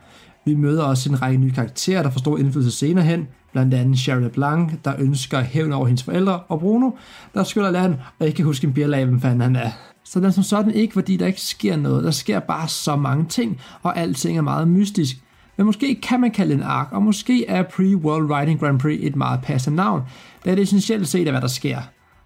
Vi 0.45 0.55
møder 0.55 0.83
også 0.83 1.11
en 1.11 1.23
række 1.23 1.39
nye 1.39 1.53
karakterer, 1.53 2.03
der 2.03 2.11
får 2.11 2.19
stor 2.19 2.39
indflydelse 2.39 2.79
senere 2.79 3.05
hen, 3.05 3.27
blandt 3.53 3.75
andet 3.75 3.99
Cheryl 3.99 4.29
Blanc, 4.29 4.73
der 4.85 4.95
ønsker 4.99 5.41
hævn 5.41 5.73
over 5.73 5.87
hendes 5.87 6.03
forældre, 6.03 6.41
og 6.41 6.61
Bruno, 6.61 6.91
der 7.35 7.45
skylder 7.45 7.71
land 7.71 7.95
og 8.19 8.27
ikke 8.27 8.37
kan 8.37 8.45
huske 8.45 8.67
en 8.67 8.73
bjerlag, 8.73 9.05
hvem 9.05 9.21
fanden 9.21 9.41
han 9.41 9.57
er. 9.57 9.71
Så 10.05 10.19
den 10.19 10.27
er 10.27 10.31
som 10.31 10.43
sådan 10.43 10.73
ikke, 10.73 10.93
fordi 10.93 11.17
der 11.17 11.27
ikke 11.27 11.41
sker 11.41 11.77
noget. 11.77 12.05
Der 12.05 12.11
sker 12.11 12.41
bare 12.41 12.69
så 12.69 12.97
mange 12.97 13.25
ting, 13.29 13.61
og 13.83 13.99
alting 13.99 14.39
er 14.39 14.43
meget 14.43 14.69
mystisk. 14.69 15.17
Men 15.57 15.67
måske 15.67 15.95
kan 15.95 16.21
man 16.21 16.31
kalde 16.31 16.53
det 16.53 16.59
en 16.59 16.67
ark, 16.67 16.89
og 16.93 17.03
måske 17.03 17.47
er 17.47 17.63
Pre-World 17.63 18.35
Riding 18.35 18.61
Grand 18.61 18.81
Prix 18.81 18.99
et 19.03 19.17
meget 19.17 19.41
passende 19.43 19.77
navn, 19.77 20.03
da 20.45 20.55
det 20.55 20.63
essentielt 20.63 21.09
set 21.09 21.27
er, 21.27 21.31
hvad 21.31 21.41
der 21.41 21.49
sker. 21.49 21.79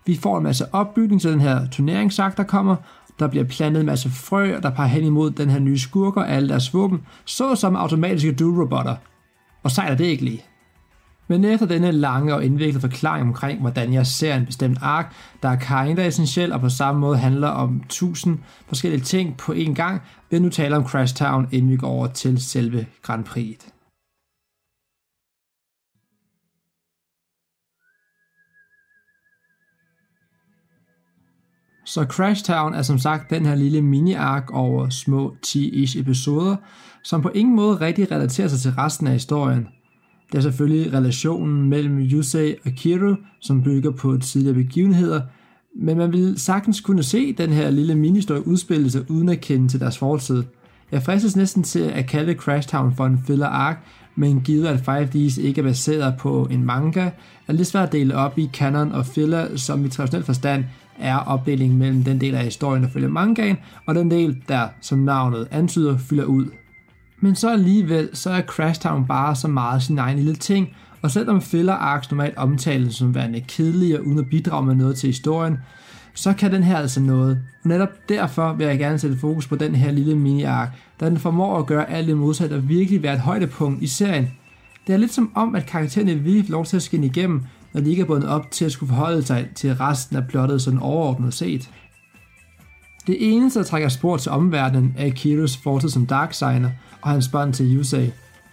Vi 0.06 0.16
får 0.16 0.38
en 0.38 0.44
masse 0.44 0.74
opbygning 0.74 1.20
til 1.20 1.32
den 1.32 1.40
her 1.40 1.68
turneringsakt, 1.68 2.36
der 2.36 2.42
kommer, 2.42 2.76
der 3.18 3.28
bliver 3.28 3.44
plantet 3.44 3.80
en 3.80 3.86
masse 3.86 4.10
frø, 4.10 4.56
og 4.56 4.62
der 4.62 4.70
peger 4.70 4.88
hen 4.88 5.04
imod 5.04 5.30
den 5.30 5.50
her 5.50 5.58
nye 5.58 5.78
skurker 5.78 6.20
og 6.20 6.30
alle 6.30 6.48
deres 6.48 6.74
våben, 6.74 7.00
såsom 7.24 7.76
automatiske 7.76 8.32
dual-robotter. 8.32 8.94
Og 9.62 9.70
sejler 9.70 9.96
det 9.96 10.04
ikke 10.04 10.24
lige. 10.24 10.44
Men 11.30 11.44
efter 11.44 11.66
denne 11.66 11.92
lange 11.92 12.34
og 12.34 12.44
indviklede 12.44 12.80
forklaring 12.80 13.28
omkring, 13.28 13.60
hvordan 13.60 13.92
jeg 13.92 14.06
ser 14.06 14.34
en 14.34 14.46
bestemt 14.46 14.78
ark, 14.82 15.14
der 15.42 15.48
er 15.48 15.86
kinda 15.86 16.06
essentiel 16.06 16.52
og 16.52 16.60
på 16.60 16.68
samme 16.68 17.00
måde 17.00 17.18
handler 17.18 17.48
om 17.48 17.82
tusind 17.88 18.38
forskellige 18.68 19.00
ting 19.00 19.36
på 19.36 19.52
én 19.52 19.74
gang, 19.74 20.02
vil 20.30 20.36
jeg 20.36 20.40
nu 20.40 20.48
tale 20.48 20.76
om 20.76 20.86
Crash 20.86 21.16
Town, 21.16 21.48
inden 21.52 21.70
vi 21.70 21.76
går 21.76 21.88
over 21.88 22.06
til 22.06 22.42
selve 22.42 22.86
Grand 23.02 23.24
Prix. 23.24 23.56
Så 31.84 32.06
Crash 32.10 32.44
Town 32.44 32.74
er 32.74 32.82
som 32.82 32.98
sagt 32.98 33.30
den 33.30 33.46
her 33.46 33.54
lille 33.54 33.82
mini-ark 33.82 34.50
over 34.50 34.88
små 34.88 35.36
10-ish 35.46 36.00
episoder, 36.00 36.56
som 37.04 37.22
på 37.22 37.28
ingen 37.28 37.56
måde 37.56 37.80
rigtig 37.80 38.10
relaterer 38.10 38.48
sig 38.48 38.60
til 38.60 38.72
resten 38.72 39.06
af 39.06 39.12
historien– 39.12 39.68
det 40.32 40.38
er 40.38 40.42
selvfølgelig 40.42 40.92
relationen 40.92 41.68
mellem 41.68 41.98
Yusei 41.98 42.54
og 42.66 42.72
Kiro, 42.72 43.14
som 43.40 43.62
bygger 43.62 43.90
på 43.90 44.16
tidligere 44.16 44.54
begivenheder, 44.54 45.20
men 45.76 45.98
man 45.98 46.12
vil 46.12 46.38
sagtens 46.38 46.80
kunne 46.80 47.02
se 47.02 47.32
den 47.32 47.50
her 47.50 47.70
lille 47.70 47.94
ministory 47.94 48.38
udspille 48.38 48.90
sig 48.90 49.10
uden 49.10 49.28
at 49.28 49.40
kende 49.40 49.68
til 49.68 49.80
deres 49.80 49.98
fortid. 49.98 50.42
Jeg 50.92 51.02
fristes 51.02 51.36
næsten 51.36 51.62
til 51.62 51.80
at 51.80 52.06
kalde 52.06 52.34
Crash 52.34 52.68
Town 52.68 52.94
for 52.96 53.06
en 53.06 53.18
filler 53.26 53.46
ark, 53.46 53.84
men 54.16 54.40
givet 54.40 54.66
at 54.66 54.88
5Ds 54.88 55.40
ikke 55.40 55.60
er 55.60 55.62
baseret 55.62 56.14
på 56.18 56.48
en 56.50 56.64
manga, 56.64 57.00
er 57.00 57.10
det 57.46 57.54
lidt 57.54 57.68
svært 57.68 57.86
at 57.86 57.92
dele 57.92 58.16
op 58.16 58.38
i 58.38 58.50
canon 58.52 58.92
og 58.92 59.06
filler, 59.06 59.56
som 59.56 59.84
i 59.84 59.88
traditionel 59.88 60.24
forstand 60.24 60.64
er 60.98 61.16
opdelingen 61.16 61.78
mellem 61.78 62.04
den 62.04 62.20
del 62.20 62.34
af 62.34 62.44
historien, 62.44 62.82
der 62.82 62.88
følger 62.88 63.08
mangaen, 63.08 63.56
og 63.86 63.94
den 63.94 64.10
del, 64.10 64.42
der, 64.48 64.68
som 64.80 64.98
navnet 64.98 65.48
antyder, 65.50 65.98
fylder 65.98 66.24
ud. 66.24 66.46
Men 67.20 67.34
så 67.34 67.52
alligevel, 67.52 68.08
så 68.12 68.30
er 68.30 68.42
Crash 68.42 68.80
Town 68.80 69.06
bare 69.06 69.36
så 69.36 69.48
meget 69.48 69.82
sin 69.82 69.98
egen 69.98 70.18
lille 70.18 70.34
ting, 70.34 70.68
og 71.02 71.10
selvom 71.10 71.42
filler 71.42 71.72
arcs 71.72 72.10
normalt 72.10 72.36
omtales 72.36 72.94
som 72.94 73.14
værende 73.14 73.40
kedelige 73.40 73.98
og 73.98 74.06
uden 74.06 74.18
at 74.18 74.28
bidrage 74.28 74.66
med 74.66 74.74
noget 74.74 74.96
til 74.96 75.06
historien, 75.06 75.58
så 76.14 76.32
kan 76.32 76.52
den 76.52 76.62
her 76.62 76.76
altså 76.76 77.00
noget. 77.00 77.38
Netop 77.64 78.08
derfor 78.08 78.52
vil 78.52 78.66
jeg 78.66 78.78
gerne 78.78 78.98
sætte 78.98 79.18
fokus 79.18 79.46
på 79.46 79.56
den 79.56 79.74
her 79.74 79.92
lille 79.92 80.14
mini-ark, 80.14 80.68
da 81.00 81.10
den 81.10 81.18
formår 81.18 81.58
at 81.58 81.66
gøre 81.66 81.90
alt 81.90 82.08
det 82.08 82.16
modsatte 82.16 82.54
og 82.54 82.68
virkelig 82.68 83.02
være 83.02 83.14
et 83.14 83.20
højdepunkt 83.20 83.82
i 83.82 83.86
serien. 83.86 84.30
Det 84.86 84.92
er 84.92 84.96
lidt 84.96 85.14
som 85.14 85.32
om, 85.34 85.54
at 85.54 85.66
karaktererne 85.66 86.14
virkelig 86.14 86.46
får 86.46 86.52
lov 86.52 86.64
til 86.64 86.76
at 86.76 86.82
skinne 86.82 87.06
igennem, 87.06 87.42
når 87.72 87.80
de 87.80 87.90
ikke 87.90 88.02
er 88.02 88.06
bundet 88.06 88.28
op 88.28 88.50
til 88.50 88.64
at 88.64 88.72
skulle 88.72 88.88
forholde 88.88 89.22
sig 89.22 89.48
til 89.54 89.74
resten 89.74 90.16
af 90.16 90.28
plottet 90.28 90.62
sådan 90.62 90.78
overordnet 90.78 91.34
set. 91.34 91.70
Det 93.08 93.16
eneste, 93.20 93.58
der 93.58 93.64
trækker 93.64 93.88
spor 93.88 94.16
til 94.16 94.32
omverdenen, 94.32 94.94
er 94.98 95.10
Kiros 95.10 95.56
fortid 95.56 95.88
som 95.88 96.06
Darksigner 96.06 96.70
og 97.02 97.10
hans 97.10 97.28
bånd 97.28 97.52
til 97.52 97.76
Yusei. 97.76 98.10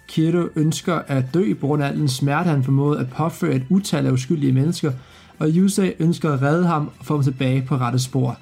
Kiro 0.07 0.47
ønsker 0.55 1.01
at 1.07 1.33
dø 1.33 1.53
på 1.53 1.67
grund 1.67 1.83
af 1.83 1.87
al 1.87 1.97
den 1.97 2.07
smerte, 2.07 2.49
han 2.49 2.63
formåede 2.63 2.99
at 2.99 3.09
påføre 3.09 3.55
et 3.55 3.63
utal 3.69 4.05
af 4.05 4.11
uskyldige 4.11 4.51
mennesker, 4.51 4.91
og 5.39 5.47
Yusei 5.49 5.93
ønsker 5.99 6.33
at 6.33 6.41
redde 6.41 6.67
ham 6.67 6.89
og 6.99 7.05
få 7.05 7.13
ham 7.15 7.23
tilbage 7.23 7.61
på 7.61 7.75
rette 7.77 7.99
spor. 7.99 8.37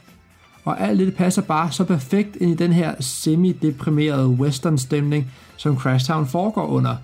Og 0.64 0.82
alt 0.82 1.00
det 1.00 1.16
passer 1.16 1.42
bare 1.42 1.72
så 1.72 1.84
perfekt 1.84 2.36
ind 2.36 2.52
i 2.52 2.56
den 2.56 2.74
her 2.74 2.96
semi-deprimerede 3.00 4.28
western-stemning, 4.28 5.32
som 5.58 5.78
Crashtown 5.78 6.28
foregår 6.28 6.68
under. 6.68 6.96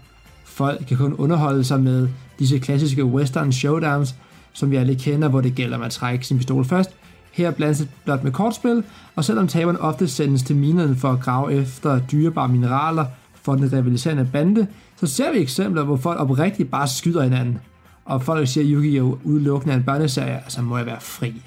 Folk 0.43 0.85
kan 0.87 0.97
kun 0.97 1.13
underholde 1.13 1.63
sig 1.63 1.81
med 1.81 2.07
disse 2.39 2.59
klassiske 2.59 3.05
western 3.05 3.51
showdowns, 3.51 4.15
som 4.53 4.71
vi 4.71 4.75
alle 4.75 4.95
kender, 4.95 5.27
hvor 5.27 5.41
det 5.41 5.55
gælder 5.55 5.77
om 5.77 5.83
at 5.83 5.91
trække 5.91 6.27
sin 6.27 6.37
pistol 6.37 6.65
først, 6.65 6.89
her 7.31 7.51
blandet 7.51 7.89
blot 8.05 8.23
med 8.23 8.31
kortspil, 8.31 8.83
og 9.15 9.25
selvom 9.25 9.47
taberen 9.47 9.77
ofte 9.77 10.07
sendes 10.07 10.43
til 10.43 10.55
minerne 10.55 10.95
for 10.95 11.11
at 11.11 11.19
grave 11.19 11.53
efter 11.53 11.99
dyrebare 11.99 12.47
mineraler 12.47 13.05
for 13.41 13.55
den 13.55 13.73
rivaliserende 13.73 14.29
bande, 14.33 14.67
så 14.97 15.07
ser 15.07 15.31
vi 15.31 15.39
eksempler, 15.39 15.83
hvor 15.83 15.97
folk 15.97 16.19
oprigtigt 16.19 16.71
bare 16.71 16.87
skyder 16.87 17.23
hinanden. 17.23 17.59
Og 18.05 18.23
folk 18.23 18.47
siger, 18.47 18.63
at 18.63 18.71
Yu-Gi-Oh! 18.71 19.17
udelukkende 19.23 19.73
er 19.73 19.77
en 19.77 19.83
børneserie, 19.83 20.39
så 20.47 20.61
må 20.61 20.77
jeg 20.77 20.85
være 20.85 21.01
fri. 21.01 21.41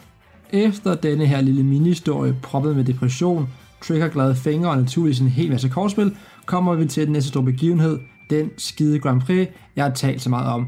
Efter 0.52 0.94
denne 0.94 1.26
her 1.26 1.40
lille 1.40 1.62
mini-historie, 1.62 2.36
proppet 2.42 2.76
med 2.76 2.84
depression, 2.84 3.48
triggerglade 3.82 4.34
fingre 4.34 4.70
og 4.70 4.76
naturligvis 4.76 5.20
en 5.20 5.28
hel 5.28 5.50
masse 5.50 5.68
kortspil, 5.68 6.16
kommer 6.46 6.74
vi 6.74 6.86
til 6.86 7.04
den 7.04 7.12
næste 7.12 7.28
store 7.28 7.44
begivenhed, 7.44 7.98
den 8.30 8.50
skide 8.58 8.98
Grand 8.98 9.20
Prix, 9.20 9.48
jeg 9.76 9.84
har 9.84 9.92
talt 9.92 10.22
så 10.22 10.30
meget 10.30 10.52
om. 10.52 10.66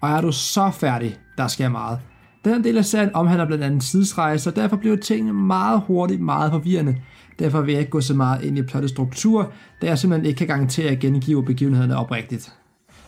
Og 0.00 0.10
er 0.10 0.20
du 0.20 0.32
så 0.32 0.70
færdig, 0.70 1.16
der 1.38 1.46
sker 1.46 1.68
meget. 1.68 1.98
Den 2.44 2.64
del 2.64 2.78
af 2.78 2.84
serien 2.84 3.10
omhandler 3.14 3.46
blandt 3.46 3.64
andet 3.64 3.82
tidsrejser, 3.82 4.50
og 4.50 4.56
derfor 4.56 4.76
bliver 4.76 4.96
tingene 4.96 5.32
meget 5.32 5.82
hurtigt 5.86 6.20
meget 6.20 6.52
forvirrende. 6.52 6.96
Derfor 7.38 7.60
vil 7.60 7.72
jeg 7.72 7.80
ikke 7.80 7.90
gå 7.90 8.00
så 8.00 8.14
meget 8.14 8.44
ind 8.44 8.58
i 8.58 8.62
plottets 8.62 8.92
struktur, 8.92 9.52
da 9.82 9.86
jeg 9.86 9.98
simpelthen 9.98 10.26
ikke 10.26 10.38
kan 10.38 10.46
garantere 10.46 10.90
at 10.90 10.98
gengive 10.98 11.44
begivenhederne 11.44 11.96
oprigtigt. 11.96 12.52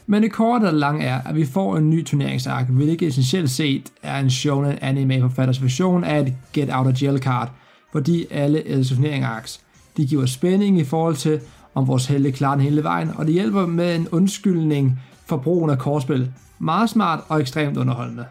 Men 0.07 0.23
det 0.23 0.33
korte 0.33 0.65
og 0.65 0.75
lange 0.75 1.05
er, 1.05 1.21
at 1.27 1.37
vi 1.37 1.45
får 1.45 1.77
en 1.77 1.91
ny 1.91 2.05
turneringsark, 2.05 2.69
hvilket 2.69 3.09
essentielt 3.09 3.51
set 3.51 3.93
er 4.03 4.19
en 4.19 4.31
shonen 4.31 4.79
anime 4.81 5.21
forfatters 5.21 5.63
version 5.63 6.05
af 6.05 6.21
et 6.21 6.35
Get 6.53 6.69
Out 6.73 6.87
of 6.87 7.03
Jail 7.03 7.19
card, 7.19 7.51
fordi 7.93 8.27
alle 8.31 8.69
er 8.69 8.85
turneringsarks. 8.85 9.61
De 9.97 10.07
giver 10.07 10.27
spænding 10.27 10.79
i 10.79 10.85
forhold 10.85 11.17
til, 11.17 11.41
om 11.75 11.89
vores 11.89 12.07
helte 12.07 12.33
klarer 12.33 12.55
den 12.55 12.65
hele 12.65 12.83
vejen, 12.83 13.11
og 13.17 13.27
det 13.27 13.35
hjælper 13.35 13.67
med 13.67 13.97
en 13.97 14.09
undskyldning 14.09 15.01
for 15.27 15.37
brugen 15.37 15.71
af 15.71 15.79
kortspil. 15.79 16.31
Meget 16.59 16.91
smart 16.91 17.21
og 17.29 17.41
ekstremt 17.41 17.77
underholdende. 17.77 18.25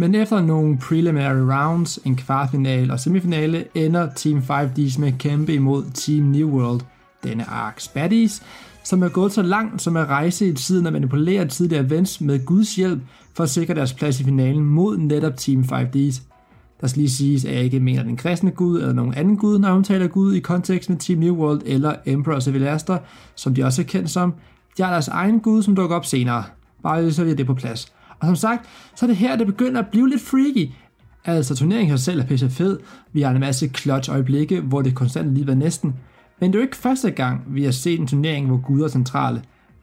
Men 0.00 0.14
efter 0.14 0.40
nogle 0.40 0.78
preliminary 0.78 1.40
rounds, 1.40 1.98
en 2.04 2.16
kvartfinale 2.16 2.92
og 2.92 3.00
semifinale, 3.00 3.64
ender 3.74 4.08
Team 4.16 4.38
5Ds 4.38 5.00
med 5.00 5.08
at 5.08 5.18
kæmpe 5.18 5.54
imod 5.54 5.84
Team 5.94 6.24
New 6.24 6.48
World, 6.48 6.80
denne 7.24 7.44
Arks 7.44 7.88
Baddies, 7.88 8.42
som 8.84 9.02
er 9.02 9.08
gået 9.08 9.32
så 9.32 9.42
langt 9.42 9.82
som 9.82 9.96
at 9.96 10.08
rejse 10.08 10.48
i 10.48 10.52
tiden 10.52 10.86
og 10.86 10.92
manipulere 10.92 11.48
tidligere 11.48 11.84
events 11.84 12.20
med 12.20 12.44
Guds 12.44 12.76
hjælp 12.76 13.00
for 13.34 13.44
at 13.44 13.50
sikre 13.50 13.74
deres 13.74 13.92
plads 13.92 14.20
i 14.20 14.24
finalen 14.24 14.64
mod 14.64 14.98
netop 14.98 15.36
Team 15.36 15.60
5Ds. 15.60 16.22
Der 16.80 16.86
skal 16.86 17.00
lige 17.00 17.10
siges, 17.10 17.44
at 17.44 17.54
jeg 17.54 17.64
ikke 17.64 17.80
mener 17.80 18.02
den 18.02 18.16
kristne 18.16 18.50
gud 18.50 18.80
eller 18.80 18.92
nogen 18.92 19.14
anden 19.14 19.36
gud, 19.36 19.58
når 19.58 19.72
hun 19.72 19.84
taler 19.84 20.06
gud 20.06 20.34
i 20.34 20.40
kontekst 20.40 20.90
med 20.90 20.98
Team 20.98 21.18
New 21.18 21.34
World 21.34 21.62
eller 21.66 21.94
Emperor 22.06 22.40
Civiliaster, 22.40 22.98
som 23.34 23.54
de 23.54 23.64
også 23.64 23.82
er 23.82 23.86
kendt 23.86 24.10
som. 24.10 24.34
De 24.76 24.82
har 24.82 24.90
deres 24.90 25.08
egen 25.08 25.40
gud, 25.40 25.62
som 25.62 25.76
dukker 25.76 25.96
op 25.96 26.06
senere. 26.06 26.44
Bare 26.82 27.02
lige 27.02 27.12
så 27.12 27.24
vi 27.24 27.34
det 27.34 27.46
på 27.46 27.54
plads. 27.54 27.92
Og 28.20 28.26
som 28.26 28.36
sagt, 28.36 28.66
så 28.94 29.06
er 29.06 29.06
det 29.06 29.16
her, 29.16 29.36
det 29.36 29.46
begynder 29.46 29.80
at 29.80 29.86
blive 29.86 30.08
lidt 30.08 30.22
freaky. 30.22 30.70
Altså, 31.24 31.54
turneringen 31.54 31.90
her 31.90 31.96
selv 31.96 32.20
er 32.20 32.24
pisse 32.26 32.50
fed. 32.50 32.78
Vi 33.12 33.22
har 33.22 33.30
en 33.30 33.40
masse 33.40 33.68
clutch 33.68 34.10
øjeblikke, 34.10 34.60
hvor 34.60 34.82
det 34.82 34.94
konstant 34.94 35.34
lige 35.34 35.46
var 35.46 35.54
næsten. 35.54 35.94
Men 36.40 36.52
det 36.52 36.58
er 36.58 36.60
jo 36.60 36.66
ikke 36.66 36.76
første 36.76 37.10
gang, 37.10 37.42
vi 37.46 37.64
har 37.64 37.70
set 37.70 38.00
en 38.00 38.06
turnering, 38.06 38.46
hvor 38.46 38.56
guder 38.56 38.84
er 38.84 38.88
centrale. 38.88 39.42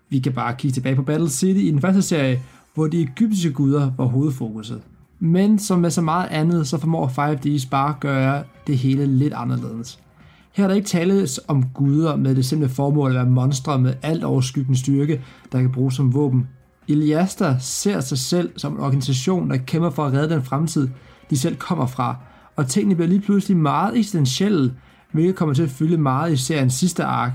Vi 0.10 0.20
kan 0.20 0.34
bare 0.34 0.56
kigge 0.58 0.74
tilbage 0.74 0.96
på 0.96 1.04
Battle 1.04 1.30
City 1.30 1.60
i 1.60 1.72
den 1.72 1.82
første 1.82 2.02
serie, 2.02 2.42
hvor 2.74 2.88
de 2.88 3.02
egyptiske 3.02 3.52
guder 3.52 3.92
var 3.98 4.06
hovedfokuset. 4.06 4.82
Men 5.20 5.60
som 5.60 5.80
med 5.80 5.90
så 5.90 6.02
meget 6.02 6.28
andet, 6.32 6.68
så 6.68 6.78
formår 6.78 7.08
5Ds 7.08 7.70
bare 7.70 7.90
at 7.90 8.00
gøre 8.00 8.44
det 8.68 8.78
hele 8.78 9.06
lidt 9.06 9.34
anderledes. 9.34 10.00
Her 10.52 10.64
er 10.64 10.68
der 10.68 10.76
ikke 10.76 10.88
tales 10.88 11.40
om 11.48 11.64
guder 11.74 12.16
med 12.16 12.36
det 12.36 12.46
simple 12.46 12.70
formål 12.70 13.10
at 13.10 13.16
være 13.16 13.26
monstre 13.26 13.80
med 13.80 13.94
alt 14.02 14.24
overskyggende 14.24 14.80
styrke, 14.80 15.22
der 15.52 15.62
kan 15.62 15.72
bruges 15.72 15.96
som 15.96 16.14
våben. 16.14 16.48
Iliaster 16.88 17.58
ser 17.60 18.00
sig 18.00 18.18
selv 18.18 18.60
som 18.60 18.74
en 18.74 18.80
organisation, 18.80 19.50
der 19.50 19.58
kæmper 19.58 19.90
for 19.90 20.06
at 20.06 20.14
redde 20.14 20.36
den 20.36 20.44
fremtid, 20.44 20.90
de 21.30 21.38
selv 21.38 21.56
kommer 21.56 21.86
fra, 21.86 22.16
og 22.56 22.68
tingene 22.68 22.96
bliver 22.96 23.08
lige 23.08 23.22
pludselig 23.22 23.58
meget 23.58 24.00
essentielle, 24.00 24.74
hvilket 25.12 25.36
kommer 25.36 25.56
til 25.56 25.64
at 25.64 25.70
fylde 25.70 25.98
meget 25.98 26.34
i 26.34 26.38
seriens 26.38 26.74
sidste 26.74 27.04
ark. 27.04 27.32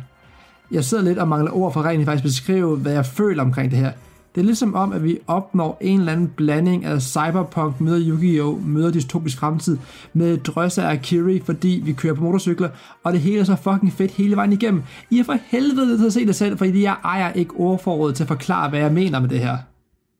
Jeg 0.71 0.85
sidder 0.85 1.05
lidt 1.05 1.19
og 1.19 1.29
mangler 1.29 1.53
ord 1.53 1.73
for 1.73 1.83
rent 1.83 2.05
faktisk 2.05 2.25
beskrive, 2.25 2.77
hvad 2.77 2.93
jeg 2.93 3.07
føler 3.07 3.43
omkring 3.43 3.71
det 3.71 3.79
her. 3.79 3.93
Det 4.35 4.41
er 4.41 4.45
ligesom 4.45 4.75
om, 4.75 4.93
at 4.93 5.05
vi 5.05 5.19
opnår 5.27 5.79
en 5.81 5.99
eller 5.99 6.13
anden 6.13 6.29
blanding 6.37 6.85
af 6.85 7.03
cyberpunk 7.03 7.81
møder 7.81 8.09
Yu-Gi-Oh! 8.09 8.67
møder 8.67 8.91
dystopisk 8.91 9.39
fremtid 9.39 9.79
med 10.13 10.39
drøsse 10.39 10.83
af 10.83 11.03
Kiri, 11.03 11.43
fordi 11.45 11.83
vi 11.85 11.93
kører 11.93 12.15
på 12.15 12.25
motorcykler, 12.25 12.69
og 13.05 13.13
det 13.13 13.21
hele 13.21 13.41
er 13.41 13.45
så 13.45 13.57
fucking 13.57 13.93
fedt 13.93 14.11
hele 14.11 14.37
vejen 14.37 14.53
igennem. 14.53 14.83
I 15.11 15.19
er 15.19 15.25
for 15.25 15.37
helvede 15.47 15.99
til 15.99 16.07
at 16.07 16.13
se 16.13 16.27
det 16.27 16.37
selv, 16.37 16.59
fordi 16.59 16.83
jeg 16.83 16.97
ejer 17.05 17.33
ikke 17.33 17.55
ordforrådet 17.55 18.17
til 18.17 18.25
at 18.25 18.29
forklare, 18.29 18.71
hvad 18.71 18.81
jeg 18.81 18.93
mener 18.93 19.21
med 19.21 19.29
det 19.29 19.41
her. 19.41 19.57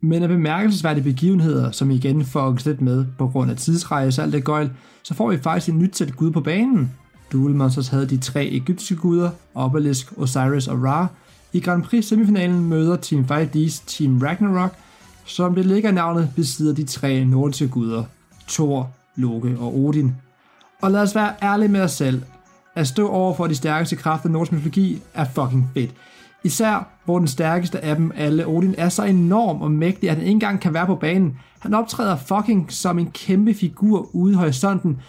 Men 0.03 0.23
af 0.23 0.29
bemærkelsesværdige 0.29 1.05
begivenheder, 1.05 1.71
som 1.71 1.91
igen 1.91 2.25
får 2.25 2.59
lidt 2.65 2.81
med 2.81 3.05
på 3.19 3.29
grund 3.29 3.51
af 3.51 3.57
tidsrejse 3.57 4.21
og 4.21 4.25
alt 4.25 4.33
det 4.33 4.45
gøjl, 4.45 4.71
så 5.03 5.15
får 5.15 5.31
vi 5.31 5.39
faktisk 5.39 5.69
et 5.69 5.75
nyt 5.75 5.97
sæt 5.97 6.17
gud 6.17 6.31
på 6.31 6.41
banen. 6.41 6.91
Duel 7.33 7.55
Monsters 7.55 7.89
havde 7.89 8.09
de 8.09 8.17
tre 8.17 8.47
egyptiske 8.47 8.97
guder, 8.97 9.31
Obelisk, 9.55 10.13
Osiris 10.17 10.69
og 10.69 10.85
Ra. 10.85 11.07
I 11.53 11.61
Grand 11.61 11.83
Prix 11.83 12.05
semifinalen 12.05 12.69
møder 12.69 12.97
Team 12.97 13.27
5D's 13.31 13.83
Team 13.87 14.23
Ragnarok, 14.23 14.75
som 15.25 15.55
det 15.55 15.67
ligger 15.67 15.91
navnet 15.91 16.31
besidder 16.37 16.75
de 16.75 16.85
tre 16.85 17.25
nordiske 17.25 17.69
guder, 17.69 18.05
Thor, 18.49 18.91
Loke 19.17 19.57
og 19.59 19.79
Odin. 19.79 20.15
Og 20.83 20.91
lad 20.91 21.01
os 21.01 21.15
være 21.15 21.35
ærlige 21.43 21.69
med 21.69 21.81
os 21.81 21.93
selv. 21.93 22.23
At 22.75 22.89
stå 22.89 23.09
over 23.09 23.35
for 23.35 23.47
de 23.47 23.55
stærkeste 23.55 23.97
kræfter 23.97 24.29
i 24.29 24.33
nordisk 24.33 24.53
mytologi 24.53 25.03
er 25.15 25.25
fucking 25.25 25.71
fedt. 25.75 25.95
Især 26.45 26.89
hvor 27.05 27.19
den 27.19 27.29
stærkeste 27.29 27.85
af 27.85 27.97
dem 27.97 28.13
alle, 28.17 28.47
Odin, 28.47 28.75
er 28.79 28.89
så 28.89 29.05
enorm 29.05 29.63
og 29.63 29.71
mægtig, 29.71 30.11
at 30.11 30.17
han 30.17 30.25
ikke 30.25 30.33
engang 30.33 30.61
kan 30.61 30.75
være 30.75 30.87
på 30.87 30.95
banen. 30.95 31.39
Han 31.59 31.75
optræder 31.75 32.17
fucking 32.17 32.73
som 32.73 32.99
en 32.99 33.11
kæmpe 33.11 33.55
figur 33.55 34.11
ude 34.13 34.33
i 34.33 34.37
horisonten, 34.37 35.01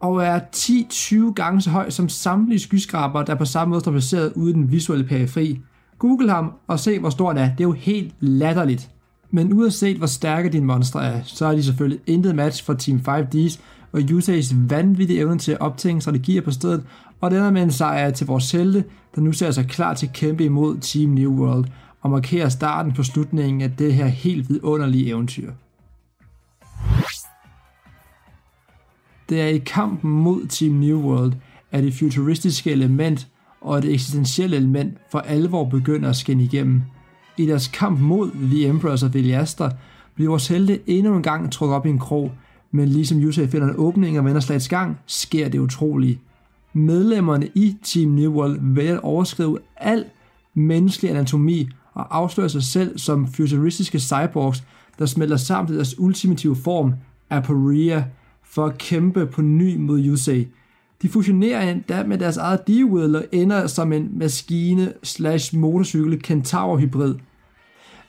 og 0.00 0.24
er 0.24 0.40
10-20 0.56 1.32
gange 1.32 1.60
så 1.60 1.70
høj 1.70 1.90
som 1.90 2.08
samtlige 2.08 2.58
skyskraber, 2.58 3.22
der 3.22 3.34
på 3.34 3.44
samme 3.44 3.70
måde 3.70 3.80
står 3.80 3.90
placeret 3.92 4.32
ude 4.32 4.50
i 4.50 4.54
den 4.54 4.72
visuelle 4.72 5.04
periferi. 5.04 5.60
Google 6.04 6.30
ham 6.30 6.52
og 6.66 6.80
se, 6.80 6.98
hvor 6.98 7.10
stor 7.10 7.28
han 7.28 7.38
er. 7.38 7.48
Det 7.50 7.60
er 7.60 7.68
jo 7.68 7.72
helt 7.72 8.14
latterligt. 8.20 8.90
Men 9.30 9.52
uanset 9.52 9.96
hvor 9.96 10.06
stærke 10.06 10.48
dine 10.48 10.66
monstre 10.66 11.04
er, 11.04 11.22
så 11.22 11.46
er 11.46 11.54
de 11.54 11.62
selvfølgelig 11.62 12.00
intet 12.06 12.34
match 12.34 12.64
for 12.64 12.74
Team 12.74 13.00
5D's 13.08 13.60
og 13.92 14.00
USA's 14.00 14.54
vanvittige 14.68 15.18
evne 15.18 15.38
til 15.38 15.52
at 15.52 15.60
optænke 15.60 16.00
strategier 16.00 16.40
på 16.42 16.50
stedet, 16.50 16.84
og 17.20 17.30
det 17.30 17.38
ender 17.38 17.50
med 17.50 17.62
en 17.62 17.70
sejr 17.70 18.10
til 18.10 18.26
vores 18.26 18.52
helte, 18.52 18.84
der 19.14 19.20
nu 19.20 19.32
ser 19.32 19.50
sig 19.50 19.66
klar 19.66 19.94
til 19.94 20.06
at 20.06 20.12
kæmpe 20.12 20.44
imod 20.44 20.78
Team 20.78 21.10
New 21.10 21.32
World 21.32 21.64
og 22.00 22.10
markere 22.10 22.50
starten 22.50 22.92
på 22.92 23.02
slutningen 23.02 23.62
af 23.62 23.70
det 23.70 23.94
her 23.94 24.06
helt 24.06 24.48
vidunderlige 24.48 25.08
eventyr. 25.08 25.52
Det 29.28 29.40
er 29.40 29.46
i 29.46 29.58
kampen 29.58 30.10
mod 30.10 30.46
Team 30.46 30.72
New 30.72 31.00
World, 31.00 31.32
at 31.72 31.84
det 31.84 31.94
futuristiske 31.94 32.72
element 32.72 33.28
og 33.64 33.82
det 33.82 33.92
eksistentielle 33.92 34.56
element 34.56 34.98
for 35.10 35.18
alvor 35.18 35.64
begynder 35.64 36.08
at 36.08 36.16
skinne 36.16 36.44
igennem. 36.44 36.82
I 37.36 37.46
deres 37.46 37.68
kamp 37.68 38.00
mod 38.00 38.30
The 38.30 38.66
Emperors 38.66 39.02
og 39.02 39.14
Veliaster 39.14 39.70
bliver 40.14 40.30
vores 40.30 40.48
helte 40.48 40.80
endnu 40.86 41.16
en 41.16 41.22
gang 41.22 41.52
trukket 41.52 41.76
op 41.76 41.86
i 41.86 41.90
en 41.90 41.98
krog, 41.98 42.32
men 42.70 42.88
ligesom 42.88 43.20
Yusei 43.20 43.46
finder 43.46 43.68
en 43.68 43.74
åbning 43.76 44.18
og 44.18 44.24
vender 44.24 44.40
slagets 44.40 44.68
gang, 44.68 44.98
sker 45.06 45.48
det 45.48 45.58
utrolige. 45.58 46.20
Medlemmerne 46.72 47.48
i 47.54 47.76
Team 47.82 48.10
New 48.10 48.32
World 48.32 48.58
vælger 48.62 48.94
at 48.94 49.00
overskrive 49.00 49.58
al 49.76 50.04
menneskelig 50.54 51.10
anatomi 51.10 51.68
og 51.94 52.16
afslører 52.16 52.48
sig 52.48 52.62
selv 52.62 52.98
som 52.98 53.26
futuristiske 53.26 54.00
cyborgs, 54.00 54.64
der 54.98 55.06
smelter 55.06 55.36
sammen 55.36 55.74
i 55.74 55.76
deres 55.76 55.98
ultimative 55.98 56.56
form, 56.56 56.92
Aporia, 57.30 58.04
for 58.42 58.66
at 58.66 58.78
kæmpe 58.78 59.26
på 59.26 59.42
ny 59.42 59.76
mod 59.76 60.04
Yusei. 60.04 60.48
De 61.04 61.08
fusionerer 61.08 61.70
endda 61.70 62.02
med 62.02 62.18
deres 62.18 62.36
eget 62.36 62.68
d 62.68 62.70
og 63.14 63.24
ender 63.32 63.66
som 63.66 63.92
en 63.92 64.18
maskine 64.18 64.92
slash 65.02 65.56
motorcykel 65.56 66.22
kentaur 66.22 66.76
hybrid. 66.76 67.14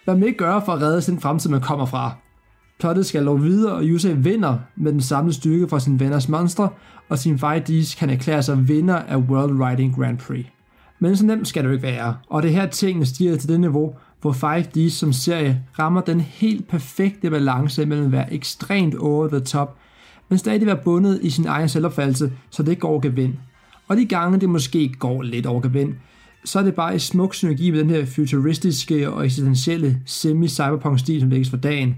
Hvad 0.03 0.15
man 0.15 0.23
ikke 0.23 0.37
gøre 0.37 0.61
for 0.65 0.73
at 0.73 0.81
redde 0.81 1.01
sin 1.01 1.19
fremtid, 1.19 1.49
man 1.49 1.61
kommer 1.61 1.85
fra? 1.85 2.15
Plottet 2.79 3.05
skal 3.05 3.23
lov 3.23 3.43
videre, 3.43 3.73
og 3.73 3.83
Yusei 3.83 4.13
vinder 4.13 4.57
med 4.75 4.91
den 4.91 5.01
samlede 5.01 5.35
styrke 5.35 5.67
fra 5.67 5.79
sin 5.79 5.99
venners 5.99 6.29
monstre, 6.29 6.69
og 7.09 7.19
sin 7.19 7.35
5Ds 7.35 7.99
kan 7.99 8.09
erklære 8.09 8.43
sig 8.43 8.67
vinder 8.67 8.95
af 8.95 9.17
World 9.17 9.61
Riding 9.61 9.95
Grand 9.95 10.17
Prix. 10.17 10.45
Men 10.99 11.17
så 11.17 11.25
nemt 11.25 11.47
skal 11.47 11.63
det 11.63 11.69
jo 11.69 11.73
ikke 11.73 11.87
være, 11.87 12.15
og 12.29 12.43
det 12.43 12.51
her 12.51 12.65
tingene 12.65 13.05
stiger 13.05 13.37
til 13.37 13.49
det 13.49 13.59
niveau, 13.59 13.93
hvor 14.21 14.31
5Ds 14.31 14.89
som 14.89 15.13
serie 15.13 15.63
rammer 15.79 16.01
den 16.01 16.21
helt 16.21 16.67
perfekte 16.67 17.29
balance 17.29 17.85
mellem 17.85 18.05
at 18.05 18.11
være 18.11 18.33
ekstremt 18.33 18.95
over 18.95 19.27
the 19.27 19.39
top, 19.39 19.77
men 20.29 20.37
stadig 20.37 20.65
være 20.65 20.79
bundet 20.83 21.19
i 21.21 21.29
sin 21.29 21.47
egen 21.47 21.69
selvopfattelse, 21.69 22.31
så 22.49 22.63
det 22.63 22.79
går 22.79 22.99
gevind. 22.99 23.33
Og 23.87 23.97
de 23.97 24.05
gange 24.05 24.39
det 24.39 24.49
måske 24.49 24.93
går 24.99 25.21
lidt 25.21 25.45
over 25.45 25.61
gevind, 25.61 25.93
så 26.45 26.59
er 26.59 26.63
det 26.63 26.75
bare 26.75 26.95
i 26.95 26.99
smuk 26.99 27.33
synergi 27.33 27.71
med 27.71 27.79
den 27.79 27.89
her 27.89 28.05
futuristiske 28.05 29.09
og 29.11 29.25
eksistentielle 29.25 30.01
semi-cyberpunk-stil, 30.05 31.19
som 31.19 31.29
lægges 31.29 31.49
for 31.49 31.57
dagen. 31.57 31.95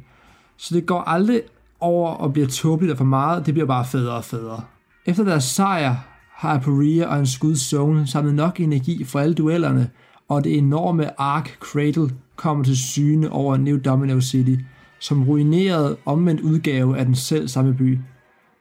Så 0.58 0.76
det 0.76 0.86
går 0.86 1.02
aldrig 1.02 1.42
over 1.80 2.10
og 2.10 2.34
bliver 2.34 2.48
tåbeligt 2.48 2.92
og 2.92 2.98
for 2.98 3.06
meget, 3.06 3.46
det 3.46 3.54
bliver 3.54 3.68
bare 3.68 3.86
federe 3.86 4.16
og 4.16 4.24
federe. 4.24 4.62
Efter 5.06 5.24
deres 5.24 5.44
sejr 5.44 5.96
har 6.34 6.54
Aporia 6.54 7.06
og 7.06 7.20
en 7.20 7.26
skud 7.26 7.56
Zone 7.56 8.08
samlet 8.08 8.36
nok 8.36 8.60
energi 8.60 9.04
for 9.04 9.20
alle 9.20 9.34
duellerne, 9.34 9.90
og 10.30 10.44
det 10.44 10.58
enorme 10.58 11.22
Ark 11.22 11.58
Cradle 11.60 12.10
kommer 12.36 12.64
til 12.64 12.78
syne 12.78 13.32
over 13.32 13.58
New 13.58 13.80
Domino 13.86 14.22
City, 14.22 14.56
som 15.00 15.24
ruineret 15.24 15.96
omvendt 16.06 16.42
udgave 16.42 16.98
af 16.98 17.06
den 17.06 17.16
selv 17.16 17.48
samme 17.48 17.74
by. 17.74 17.98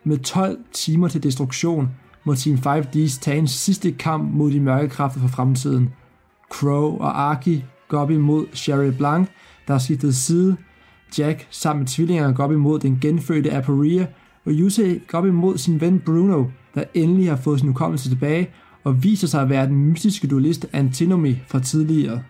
Med 0.09 0.19
12 0.19 0.59
timer 0.73 1.09
til 1.09 1.23
destruktion 1.23 1.89
må 2.25 2.35
Team 2.35 2.59
5D's 2.67 3.21
tage 3.21 3.39
en 3.39 3.49
sidste 3.49 3.93
kamp 3.93 4.35
mod 4.35 4.51
de 4.51 4.61
mørke 4.61 4.89
kræfter 4.89 5.21
for 5.21 5.29
fremtiden. 5.29 5.91
Crow 6.51 6.97
og 6.99 7.21
Arki 7.21 7.65
går 7.89 7.99
op 7.99 8.11
imod 8.11 8.47
Sherry 8.53 8.93
Blanc, 8.99 9.29
der 9.67 9.73
har 9.75 9.79
skiftet 9.79 10.15
side. 10.15 10.57
Jack 11.19 11.47
sammen 11.51 11.81
med 11.81 11.87
tvillingerne 11.87 12.35
går 12.35 12.45
op 12.45 12.53
imod 12.53 12.79
den 12.79 12.99
genfødte 13.01 13.53
Aporia, 13.53 14.07
og 14.45 14.53
Yusei 14.53 15.01
går 15.09 15.19
op 15.19 15.27
imod 15.27 15.59
sin 15.59 15.81
ven 15.81 16.01
Bruno, 16.01 16.45
der 16.75 16.85
endelig 16.95 17.29
har 17.29 17.37
fået 17.37 17.61
sin 17.61 17.69
hukommelse 17.69 18.09
tilbage 18.09 18.51
og 18.85 19.05
viser 19.05 19.27
sig 19.27 19.43
at 19.43 19.49
være 19.49 19.67
den 19.67 19.77
mystiske 19.77 20.27
duelist 20.27 20.67
Antinomy 20.73 21.35
fra 21.49 21.61
tidligere. 21.61 22.23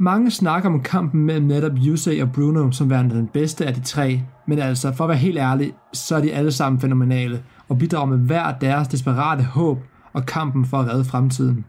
Mange 0.00 0.30
snakker 0.30 0.68
om 0.68 0.82
kampen 0.82 1.24
mellem 1.24 1.46
netop 1.46 1.72
Yusei 1.86 2.20
og 2.20 2.32
Bruno 2.32 2.70
som 2.70 2.90
værende 2.90 3.14
den 3.14 3.26
bedste 3.26 3.66
af 3.66 3.74
de 3.74 3.80
tre, 3.80 4.22
men 4.46 4.58
altså 4.58 4.92
for 4.92 5.04
at 5.04 5.08
være 5.08 5.18
helt 5.18 5.38
ærlig, 5.38 5.72
så 5.92 6.16
er 6.16 6.20
de 6.20 6.32
alle 6.32 6.52
sammen 6.52 6.80
fænomenale 6.80 7.42
og 7.68 7.78
bidrager 7.78 8.06
med 8.06 8.18
hver 8.18 8.58
deres 8.58 8.88
desperate 8.88 9.42
håb 9.42 9.78
og 10.12 10.26
kampen 10.26 10.64
for 10.64 10.78
at 10.78 10.88
redde 10.88 11.04
fremtiden. 11.04 11.64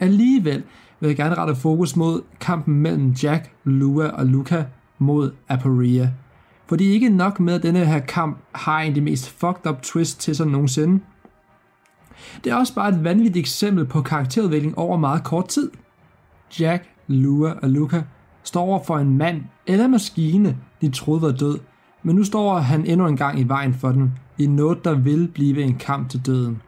Alligevel 0.00 0.62
vil 1.00 1.08
jeg 1.08 1.16
gerne 1.16 1.34
rette 1.34 1.54
fokus 1.54 1.96
mod 1.96 2.22
kampen 2.40 2.74
mellem 2.74 3.10
Jack, 3.10 3.50
Lua 3.64 4.08
og 4.08 4.26
Luca 4.26 4.64
mod 4.98 5.32
Aporia. 5.48 6.10
For 6.66 6.76
det 6.76 6.88
er 6.88 6.92
ikke 6.92 7.08
nok 7.08 7.40
med, 7.40 7.54
at 7.54 7.62
denne 7.62 7.86
her 7.86 7.98
kamp 7.98 8.38
har 8.52 8.80
en 8.80 8.88
af 8.88 8.94
de 8.94 9.00
mest 9.00 9.30
fucked 9.30 9.66
up 9.66 9.82
twist 9.82 10.20
til 10.20 10.36
sig 10.36 10.46
nogensinde. 10.46 11.00
Det 12.44 12.52
er 12.52 12.56
også 12.56 12.74
bare 12.74 12.88
et 12.88 13.04
vanvittigt 13.04 13.36
eksempel 13.36 13.84
på 13.84 14.02
karakterudvikling 14.02 14.78
over 14.78 14.96
meget 14.96 15.24
kort 15.24 15.48
tid. 15.48 15.70
Jack, 16.60 16.91
Lua 17.06 17.54
og 17.62 17.70
Luca 17.70 18.02
står 18.42 18.60
over 18.60 18.84
for 18.84 18.98
en 18.98 19.16
mand 19.16 19.42
eller 19.66 19.88
maskine, 19.88 20.56
de 20.80 20.90
troede 20.90 21.22
var 21.22 21.32
død, 21.32 21.58
men 22.02 22.16
nu 22.16 22.24
står 22.24 22.58
han 22.58 22.86
endnu 22.86 23.06
en 23.06 23.16
gang 23.16 23.40
i 23.40 23.42
vejen 23.42 23.74
for 23.74 23.92
den, 23.92 24.12
i 24.38 24.46
noget, 24.46 24.84
der 24.84 24.94
vil 24.94 25.28
blive 25.34 25.62
en 25.62 25.74
kamp 25.74 26.08
til 26.08 26.26
døden. 26.26 26.62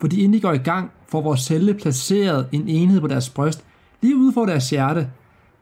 Fordi 0.00 0.16
inden 0.16 0.32
de 0.32 0.40
går 0.40 0.52
i 0.52 0.58
gang, 0.58 0.90
får 1.08 1.20
vores 1.20 1.40
celle 1.40 1.74
placeret 1.74 2.48
en 2.52 2.68
enhed 2.68 3.00
på 3.00 3.06
deres 3.06 3.30
bryst, 3.30 3.64
lige 4.02 4.16
ude 4.16 4.32
for 4.32 4.46
deres 4.46 4.70
hjerte. 4.70 5.10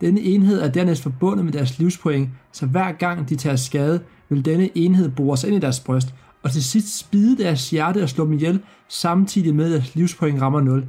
Denne 0.00 0.20
enhed 0.20 0.60
er 0.60 0.70
dernæst 0.70 1.02
forbundet 1.02 1.44
med 1.44 1.52
deres 1.52 1.78
livspoint, 1.78 2.28
så 2.52 2.66
hver 2.66 2.92
gang 2.92 3.28
de 3.28 3.36
tager 3.36 3.56
skade, 3.56 4.00
vil 4.28 4.44
denne 4.44 4.78
enhed 4.78 5.08
bores 5.08 5.44
ind 5.44 5.56
i 5.56 5.58
deres 5.58 5.80
bryst, 5.80 6.14
og 6.42 6.50
til 6.50 6.64
sidst 6.64 6.98
spide 6.98 7.38
deres 7.38 7.70
hjerte 7.70 8.02
og 8.02 8.08
slå 8.08 8.24
dem 8.24 8.32
ihjel, 8.32 8.60
samtidig 8.88 9.54
med 9.54 9.64
at 9.64 9.70
deres 9.70 9.94
livspoint 9.94 10.42
rammer 10.42 10.60
0. 10.60 10.84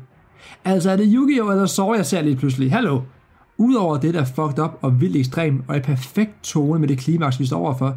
Altså 0.66 0.92
er 0.92 0.96
det 0.96 1.14
Yu-Gi-Oh! 1.14 1.52
eller 1.52 1.66
Sora, 1.66 1.98
jeg 1.98 2.06
ser 2.06 2.22
lige 2.22 2.36
pludselig? 2.36 2.72
Hallo? 2.72 3.02
Udover 3.58 3.98
det, 3.98 4.14
der 4.14 4.22
er 4.22 4.26
fucked 4.26 4.60
up 4.60 4.80
og 4.82 5.02
vildt 5.02 5.16
ekstrem, 5.16 5.64
og 5.68 5.78
i 5.78 5.80
perfekt 5.80 6.44
tone 6.44 6.80
med 6.80 6.88
det 6.88 6.98
klimaks, 6.98 7.40
vi 7.40 7.46
står 7.46 7.60
overfor, 7.60 7.96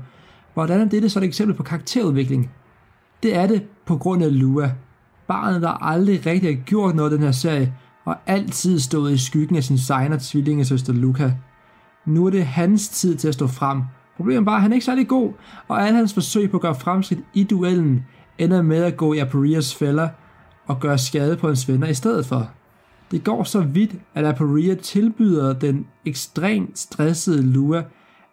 hvordan 0.55 0.81
er 0.81 0.85
dette 0.85 1.09
så 1.09 1.19
et 1.19 1.25
eksempel 1.25 1.57
på 1.57 1.63
karakterudvikling? 1.63 2.51
Det 3.23 3.37
er 3.37 3.47
det 3.47 3.63
på 3.87 3.97
grund 3.97 4.25
af 4.25 4.39
Lua. 4.39 4.71
Barnet, 5.29 5.63
der 5.63 5.85
aldrig 5.85 6.27
rigtig 6.27 6.57
har 6.57 6.63
gjort 6.63 6.95
noget 6.95 7.11
i 7.11 7.15
den 7.15 7.23
her 7.23 7.31
serie, 7.31 7.75
og 8.05 8.17
altid 8.27 8.79
stået 8.79 9.13
i 9.13 9.19
skyggen 9.19 9.57
af 9.57 9.65
sin 9.65 9.79
signer 9.79 10.19
tvillingesøster 10.21 10.93
Luca. 10.93 11.33
Nu 12.07 12.27
er 12.27 12.31
det 12.31 12.47
hans 12.47 12.89
tid 12.89 13.17
til 13.17 13.29
at 13.29 13.35
stå 13.35 13.47
frem. 13.47 13.83
Problemet 14.17 14.41
er 14.41 14.45
bare, 14.45 14.57
at 14.57 14.63
han 14.63 14.73
er 14.73 14.75
ikke 14.75 14.87
særlig 14.87 15.09
god, 15.09 15.33
og 15.69 15.83
alle 15.83 15.97
hans 15.97 16.15
forsøg 16.15 16.51
på 16.51 16.57
at 16.57 16.61
gøre 16.61 16.75
fremskridt 16.75 17.21
i 17.35 17.45
duellen 17.45 18.05
ender 18.39 18.63
med 18.63 18.85
at 18.85 18.97
gå 18.97 19.13
i 19.13 19.19
Aporias 19.19 19.75
fælder 19.75 20.09
og 20.69 20.81
gøre 20.81 20.99
skade 20.99 21.37
på 21.37 21.47
hans 21.47 21.69
venner 21.69 21.87
i 21.87 21.95
stedet 21.95 22.27
for. 22.27 22.51
Det 23.11 23.25
går 23.25 23.45
så 23.45 23.61
vidt, 23.61 23.95
at 24.15 24.25
Aporia 24.25 24.75
tilbyder 24.75 25.53
den 25.53 25.87
ekstremt 26.05 26.79
stressede 26.79 27.43
Lua 27.43 27.85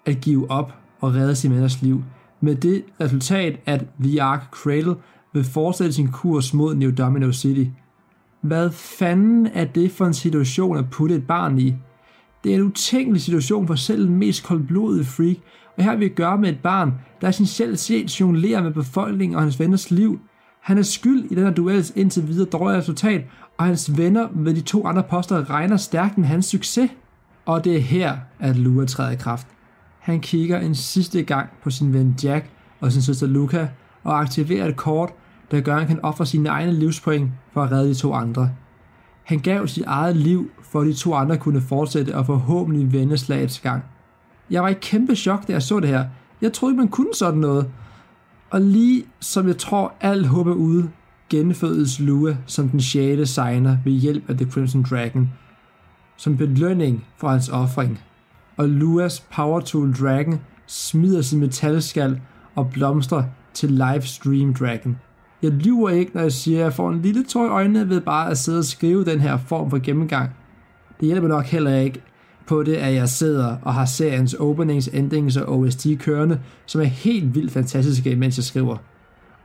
at 0.06 0.22
give 0.22 0.52
op 0.52 0.74
og 1.02 1.16
redde 1.16 1.36
sin 1.36 1.54
venners 1.54 1.82
liv, 1.82 2.04
med 2.42 2.56
det 2.56 2.84
resultat, 3.02 3.60
at 3.66 3.86
The 4.04 4.22
Ark 4.22 4.48
Cradle 4.52 4.96
vil 5.34 5.44
fortsætte 5.44 5.94
sin 5.94 6.08
kurs 6.08 6.54
mod 6.54 6.76
New 6.76 6.92
Domino 6.92 7.32
City. 7.32 7.70
Hvad 8.42 8.72
fanden 8.72 9.48
er 9.48 9.66
det 9.66 9.92
for 9.92 10.06
en 10.06 10.14
situation 10.14 10.78
at 10.78 10.90
putte 10.90 11.16
et 11.16 11.28
barn 11.28 11.60
i? 11.60 11.76
Det 12.44 12.52
er 12.52 12.56
en 12.56 12.64
utænkelig 12.64 13.22
situation 13.22 13.68
for 13.68 13.76
selv 13.76 14.08
den 14.08 14.16
mest 14.16 14.44
koldblodige 14.44 15.06
freak, 15.06 15.38
og 15.78 15.84
her 15.84 15.92
vil 15.92 16.00
vi 16.00 16.10
gøre 16.10 16.38
med 16.38 16.50
et 16.50 16.60
barn, 16.64 16.94
der 17.22 17.28
essentielt 17.28 17.80
set 17.80 18.20
jonglerer 18.20 18.64
med 18.64 18.72
befolkningen 18.72 19.36
og 19.36 19.42
hans 19.42 19.60
venners 19.60 19.92
liv. 19.92 20.20
Han 20.66 20.78
er 20.78 20.82
skyld 20.82 21.26
i 21.32 21.36
den 21.36 21.44
her 21.44 21.52
duels 21.52 21.94
indtil 21.96 22.28
videre 22.28 22.50
dårlige 22.50 22.78
resultat, 22.78 23.26
og 23.58 23.66
hans 23.66 23.98
venner 23.98 24.28
ved 24.32 24.54
de 24.54 24.62
to 24.62 24.88
andre 24.88 25.04
poster 25.04 25.50
regner 25.50 25.78
stærkt 25.78 26.18
med 26.18 26.28
hans 26.28 26.46
succes. 26.46 26.92
Og 27.46 27.64
det 27.64 27.76
er 27.76 27.80
her, 27.80 28.18
at 28.40 28.56
Lua 28.56 28.86
træder 28.86 29.12
i 29.12 29.16
kraft. 29.16 29.48
Han 30.00 30.20
kigger 30.20 30.60
en 30.60 30.76
sidste 30.76 31.24
gang 31.24 31.50
på 31.64 31.70
sin 31.70 31.94
ven 31.94 32.16
Jack 32.24 32.50
og 32.82 32.92
sin 32.92 33.02
søster 33.02 33.28
Luca 33.28 33.68
og 34.04 34.20
aktiverer 34.20 34.68
et 34.68 34.76
kort, 34.76 35.10
der 35.52 35.62
gør, 35.62 35.74
at 35.74 35.80
han 35.80 35.88
kan 35.88 36.00
ofre 36.04 36.26
sine 36.26 36.50
egne 36.50 36.74
livspoint 36.74 37.32
for 37.54 37.64
at 37.64 37.72
redde 37.72 37.90
de 37.90 37.96
to 37.96 38.14
andre. 38.14 38.50
Han 39.24 39.40
gav 39.40 39.68
sit 39.68 39.84
eget 39.88 40.16
liv, 40.16 40.52
for 40.64 40.82
at 40.82 40.88
de 40.88 40.94
to 40.94 41.14
andre 41.14 41.38
kunne 41.38 41.62
fortsætte 41.62 42.16
og 42.16 42.26
forhåbentlig 42.26 42.94
vende 42.94 43.18
slagets 43.18 43.60
gang. 43.60 43.84
Jeg 44.50 44.64
var 44.64 44.70
i 44.70 44.76
kæmpe 44.82 45.16
chok, 45.16 45.48
da 45.48 45.54
jeg 45.54 45.62
så 45.62 45.80
det 45.80 45.90
her. 45.90 46.06
Jeg 46.42 46.54
troede 46.54 46.74
ikke, 46.74 46.80
man 46.80 46.88
kunne 46.88 47.14
sådan 47.14 47.40
noget. 47.40 47.72
Og 48.56 48.62
lige 48.62 49.06
som 49.20 49.48
jeg 49.48 49.58
tror, 49.58 49.94
alt 50.02 50.28
håb 50.28 50.48
er 50.48 50.54
ude, 50.54 50.90
genfødes 51.30 52.00
Lua 52.00 52.38
som 52.46 52.70
den 52.70 52.82
sjæle 52.82 53.26
signer 53.26 53.78
ved 53.86 53.92
hjælp 53.92 54.30
af 54.30 54.38
The 54.38 54.52
Crimson 54.52 54.86
Dragon, 54.90 55.30
som 56.18 56.38
belønning 56.38 57.06
for 57.18 57.28
hans 57.28 57.50
offring. 57.50 58.00
Og 58.58 58.70
Luas 58.70 59.20
Power 59.20 59.60
Tool 59.60 59.94
Dragon 59.94 60.42
smider 60.68 61.22
sin 61.22 61.40
metalskal 61.40 62.22
og 62.56 62.70
blomstrer 62.70 63.24
til 63.54 63.70
Livestream 63.72 64.54
Dragon. 64.54 64.98
Jeg 65.42 65.52
lyver 65.52 65.90
ikke, 65.90 66.12
når 66.14 66.22
jeg 66.22 66.32
siger, 66.32 66.60
at 66.60 66.64
jeg 66.64 66.74
får 66.74 66.90
en 66.90 67.02
lille 67.02 67.24
tår 67.24 67.46
i 67.46 67.50
øjnene 67.50 67.90
ved 67.90 68.02
bare 68.02 68.30
at 68.30 68.38
sidde 68.38 68.60
og 68.60 68.66
skrive 68.66 69.06
den 69.06 69.20
her 69.20 69.38
form 69.38 69.70
for 69.70 69.78
gennemgang. 69.78 70.30
Det 71.00 71.06
hjælper 71.06 71.28
nok 71.28 71.46
heller 71.46 71.76
ikke 71.76 72.02
på 72.48 72.64
det, 72.64 72.76
at 72.76 72.94
jeg 72.94 73.10
sidder 73.10 73.58
og 73.62 73.74
har 73.74 73.86
seriens 73.86 74.34
openings, 74.34 74.88
endings 74.88 75.38
og 75.38 75.60
OST 75.60 75.88
kørende, 76.00 76.40
som 76.66 76.82
er 76.82 76.86
helt 76.86 77.36
vildt 77.36 77.52
fantastiske, 77.52 78.16
mens 78.16 78.38
jeg 78.38 78.44
skriver. 78.44 78.78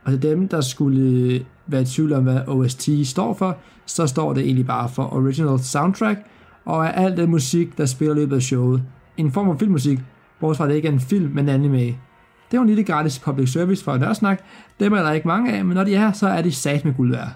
Og 0.03 0.11
til 0.11 0.21
dem, 0.21 0.47
der 0.47 0.61
skulle 0.61 1.45
være 1.67 1.81
i 1.81 1.85
tvivl 1.85 2.13
om, 2.13 2.23
hvad 2.23 2.47
OST 2.47 2.89
står 3.03 3.33
for, 3.33 3.57
så 3.85 4.07
står 4.07 4.33
det 4.33 4.43
egentlig 4.43 4.67
bare 4.67 4.89
for 4.89 5.13
Original 5.13 5.59
Soundtrack, 5.59 6.19
og 6.65 6.85
er 6.85 6.91
alt 6.91 7.17
den 7.17 7.29
musik, 7.29 7.77
der 7.77 7.85
spiller 7.85 8.15
løbet 8.15 8.35
af 8.35 8.41
showet. 8.41 8.83
En 9.17 9.31
form 9.31 9.45
for 9.45 9.57
filmmusik, 9.57 9.99
bortset 10.39 10.57
fra 10.57 10.67
det 10.67 10.75
ikke 10.75 10.87
er 10.87 10.91
en 10.91 10.99
film, 10.99 11.31
men 11.31 11.49
anime. 11.49 11.79
Det 11.79 12.57
er 12.57 12.57
jo 12.57 12.61
en 12.61 12.67
lille 12.67 12.83
gratis 12.83 13.19
public 13.19 13.49
service 13.49 13.83
for 13.83 13.97
Nørdsnak. 13.97 14.43
Dem 14.79 14.93
er 14.93 15.03
der 15.03 15.11
ikke 15.11 15.27
mange 15.27 15.53
af, 15.53 15.65
men 15.65 15.75
når 15.75 15.83
de 15.83 15.95
er 15.95 16.11
så 16.11 16.27
er 16.27 16.41
de 16.41 16.51
sat 16.51 16.85
med 16.85 16.93
guld 16.93 17.11
værd. 17.11 17.29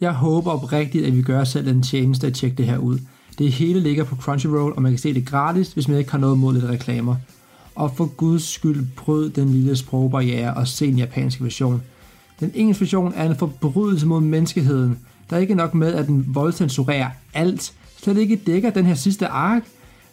Jeg 0.00 0.12
håber 0.12 0.50
oprigtigt, 0.50 1.06
at 1.06 1.16
vi 1.16 1.22
gør 1.22 1.44
selv 1.44 1.68
en 1.68 1.82
tjeneste 1.82 2.26
at 2.26 2.34
tjekke 2.34 2.56
det 2.56 2.66
her 2.66 2.78
ud. 2.78 2.98
Det 3.38 3.52
hele 3.52 3.80
ligger 3.80 4.04
på 4.04 4.16
Crunchyroll, 4.16 4.72
og 4.76 4.82
man 4.82 4.92
kan 4.92 4.98
se 4.98 5.14
det 5.14 5.26
gratis, 5.26 5.72
hvis 5.72 5.88
man 5.88 5.98
ikke 5.98 6.10
har 6.10 6.18
noget 6.18 6.38
mod 6.38 6.54
lidt 6.54 6.64
reklamer. 6.64 7.16
Og 7.74 7.96
for 7.96 8.06
guds 8.06 8.48
skyld 8.48 8.86
bryd 8.96 9.30
den 9.30 9.48
lille 9.48 9.76
sprogbarriere 9.76 10.54
og 10.54 10.68
se 10.68 10.86
den 10.86 10.98
japanske 10.98 11.44
version. 11.44 11.82
Den 12.40 12.50
engelske 12.54 12.80
version 12.80 13.12
er 13.16 13.30
en 13.30 13.36
forbrydelse 13.36 14.06
mod 14.06 14.20
menneskeheden. 14.20 14.98
Der 15.30 15.36
er 15.36 15.40
ikke 15.40 15.54
nok 15.54 15.74
med, 15.74 15.94
at 15.94 16.06
den 16.06 16.24
voldcensurerer 16.28 17.08
alt. 17.34 17.72
Slet 18.02 18.16
ikke 18.16 18.36
dækker 18.46 18.70
den 18.70 18.84
her 18.84 18.94
sidste 18.94 19.26
ark. 19.26 19.62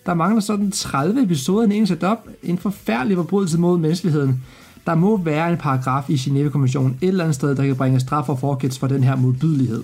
Der 0.06 0.14
mangler 0.14 0.42
sådan 0.42 0.72
30 0.72 1.24
episoder 1.24 1.62
i 1.62 1.66
den 1.66 1.72
engelske 1.72 1.96
dub. 1.96 2.18
En 2.44 2.58
forfærdelig 2.58 3.18
forbrydelse 3.18 3.60
mod 3.60 3.78
menneskeheden. 3.78 4.44
Der 4.86 4.96
må 4.96 5.18
være 5.18 5.52
en 5.52 5.58
paragraf 5.58 6.10
i 6.10 6.16
Genève-konventionen 6.16 6.98
et 7.02 7.08
eller 7.08 7.24
andet 7.24 7.36
sted, 7.36 7.56
der 7.56 7.66
kan 7.66 7.76
bringe 7.76 8.00
straf 8.00 8.30
og 8.30 8.40
forkits 8.40 8.80
for 8.80 8.88
den 8.88 9.04
her 9.04 9.16
modbydelighed. 9.16 9.84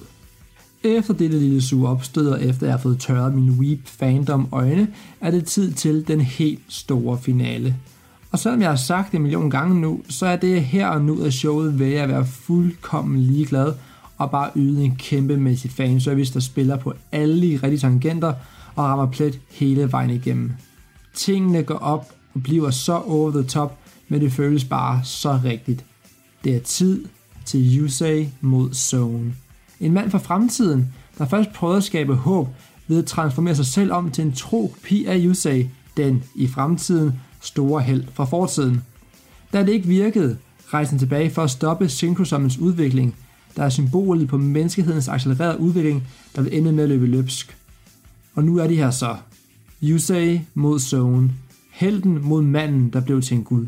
Efter 0.84 1.14
dette 1.14 1.40
lille 1.40 1.62
suge 1.62 1.88
opstød, 1.88 2.28
og 2.28 2.44
efter 2.44 2.66
jeg 2.66 2.74
har 2.74 2.82
fået 2.82 3.00
tørret 3.00 3.34
min 3.34 3.52
weep 3.52 3.80
fandom 3.86 4.48
øjne, 4.52 4.88
er 5.22 5.32
det 5.32 5.46
tid 5.46 5.72
til 5.74 6.08
den 6.08 6.22
helt 6.22 6.62
store 6.68 7.18
finale. 7.18 7.76
Og 8.32 8.40
selvom 8.40 8.62
jeg 8.62 8.70
har 8.70 8.76
sagt 8.76 9.12
det 9.12 9.18
en 9.18 9.22
million 9.24 9.50
gange 9.50 9.82
nu, 9.82 10.02
så 10.10 10.26
er 10.26 10.36
det 10.36 10.64
her 10.64 10.88
og 10.88 11.02
nu 11.02 11.24
af 11.24 11.34
showet 11.34 11.80
ved 11.80 11.94
at 11.94 12.10
være 12.10 12.26
fuldkommen 12.26 13.20
ligeglad 13.20 13.74
og 14.18 14.32
bare 14.32 14.52
yde 14.56 14.84
en 14.84 14.96
kæmpemæssig 14.96 15.72
fanservice, 15.72 16.34
der 16.34 16.40
spiller 16.40 16.78
på 16.78 16.94
alle 17.12 17.42
de 17.42 17.60
rigtige 17.64 17.80
tangenter 17.80 18.34
og 18.76 18.84
rammer 18.84 19.06
plet 19.06 19.40
hele 19.50 19.92
vejen 19.92 20.10
igennem. 20.10 20.52
Tingene 21.14 21.64
går 21.64 21.76
op 21.76 22.14
og 22.34 22.44
bliver 22.44 22.72
så 22.72 22.98
over 22.98 23.32
the 23.32 23.44
top, 23.44 23.78
men 24.08 24.22
det 24.22 24.32
føles 24.32 24.66
bare 24.66 25.02
så 25.04 25.40
rigtigt. 25.44 25.86
Det 26.44 26.56
er 26.56 26.60
tid 26.60 27.06
til 27.46 27.80
Yusei 27.80 28.30
mod 28.42 28.74
Zone. 28.74 29.34
En 29.80 29.94
mand 29.94 30.12
fra 30.12 30.18
fremtiden, 30.18 30.94
der 31.18 31.26
først 31.26 31.54
prøvede 31.54 31.78
at 31.78 31.84
skabe 31.84 32.16
håb 32.16 32.48
ved 32.88 32.98
at 32.98 33.06
transformere 33.06 33.56
sig 33.56 33.66
selv 33.66 33.92
om 33.92 34.12
til 34.12 34.26
en 34.26 34.34
tro 34.34 34.68
kopi 34.74 35.06
af 35.06 35.22
Yusei, 35.24 35.70
den 35.98 36.24
i 36.36 36.48
fremtiden 36.48 37.14
store 37.42 37.82
held 37.82 38.04
fra 38.14 38.26
fortiden. 38.26 38.82
Da 39.54 39.60
det 39.60 39.70
ikke 39.70 39.88
virkede, 39.88 40.38
rejste 40.74 40.92
han 40.92 41.00
tilbage 41.00 41.32
for 41.32 41.44
at 41.44 41.52
stoppe 41.52 41.90
synkrosommens 41.90 42.58
udvikling, 42.58 43.16
der 43.56 43.64
er 43.64 43.70
symbolet 43.70 44.28
på 44.28 44.38
menneskehedens 44.38 45.08
accelererede 45.08 45.60
udvikling, 45.60 46.04
der 46.36 46.42
vil 46.42 46.58
ende 46.58 46.72
med 46.72 46.84
at 46.84 46.90
løbe 46.90 47.08
løbsk. 47.08 47.58
Og 48.36 48.44
nu 48.44 48.58
er 48.58 48.68
de 48.68 48.76
her 48.76 48.92
så. 48.92 49.16
Yusei 49.84 50.42
mod 50.54 50.80
Zone. 50.80 51.32
Helten 51.72 52.22
mod 52.22 52.42
manden, 52.42 52.90
der 52.90 53.02
blev 53.02 53.22
til 53.22 53.38
en 53.38 53.44
gud. 53.44 53.68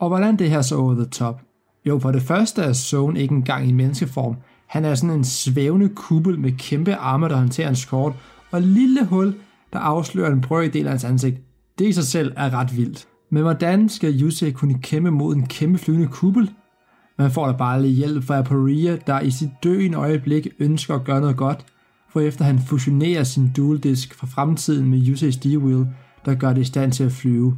Og 0.00 0.08
hvordan 0.08 0.36
det 0.36 0.50
her 0.50 0.62
så 0.62 0.76
over 0.76 0.94
the 0.94 1.04
top? 1.04 1.40
Jo, 1.86 1.98
for 1.98 2.12
det 2.12 2.22
første 2.22 2.62
er 2.62 2.72
Zone 2.72 3.20
ikke 3.20 3.34
engang 3.34 3.68
i 3.68 3.72
menneskeform. 3.72 4.36
Han 4.66 4.84
er 4.84 4.94
sådan 4.94 5.16
en 5.16 5.24
svævende 5.24 5.88
kuppel 5.88 6.38
med 6.38 6.52
kæmpe 6.52 6.94
arme, 6.94 7.28
der 7.28 7.36
håndterer 7.36 7.68
en 7.68 7.76
skort, 7.76 8.12
og 8.50 8.62
lille 8.62 9.04
hul, 9.04 9.34
der 9.72 9.78
afslører 9.78 10.32
en 10.32 10.40
brøkdel 10.40 10.86
af 10.86 10.90
hans 10.90 11.04
ansigt. 11.04 11.36
Det 11.78 11.88
i 11.88 11.92
sig 11.92 12.04
selv 12.04 12.32
er 12.36 12.54
ret 12.54 12.76
vildt. 12.76 13.08
Men 13.30 13.42
hvordan 13.42 13.88
skal 13.88 14.22
Yusei 14.22 14.50
kunne 14.50 14.78
kæmpe 14.82 15.10
mod 15.10 15.36
en 15.36 15.46
kæmpe 15.46 15.78
flyvende 15.78 16.06
kuppel? 16.06 16.50
Man 17.18 17.30
får 17.30 17.46
da 17.46 17.52
bare 17.52 17.82
lidt 17.82 17.96
hjælp 17.96 18.24
fra 18.24 18.38
Aporia, 18.38 18.96
der 19.06 19.20
i 19.20 19.30
sit 19.30 19.50
døende 19.64 19.98
øjeblik 19.98 20.48
ønsker 20.58 20.94
at 20.94 21.04
gøre 21.04 21.20
noget 21.20 21.36
godt, 21.36 21.66
for 22.08 22.20
efter 22.20 22.44
han 22.44 22.58
fusionerer 22.58 23.24
sin 23.24 23.52
dual 23.56 23.78
disk 23.78 24.14
fra 24.14 24.26
fremtiden 24.26 24.90
med 24.90 24.98
Yusei's 24.98 25.38
D-Wheel, 25.38 25.86
der 26.24 26.34
gør 26.34 26.52
det 26.52 26.60
i 26.60 26.64
stand 26.64 26.92
til 26.92 27.04
at 27.04 27.12
flyve. 27.12 27.56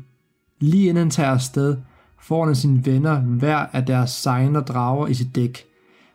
Lige 0.61 0.82
inden 0.82 0.97
han 0.97 1.11
tager 1.11 1.30
afsted, 1.30 1.76
foran 2.23 2.55
sine 2.55 2.87
venner 2.87 3.20
hver 3.20 3.66
af 3.73 3.87
deres 3.87 4.11
signer 4.11 4.61
drager 4.61 5.07
i 5.07 5.14
sit 5.14 5.35
dæk. 5.35 5.64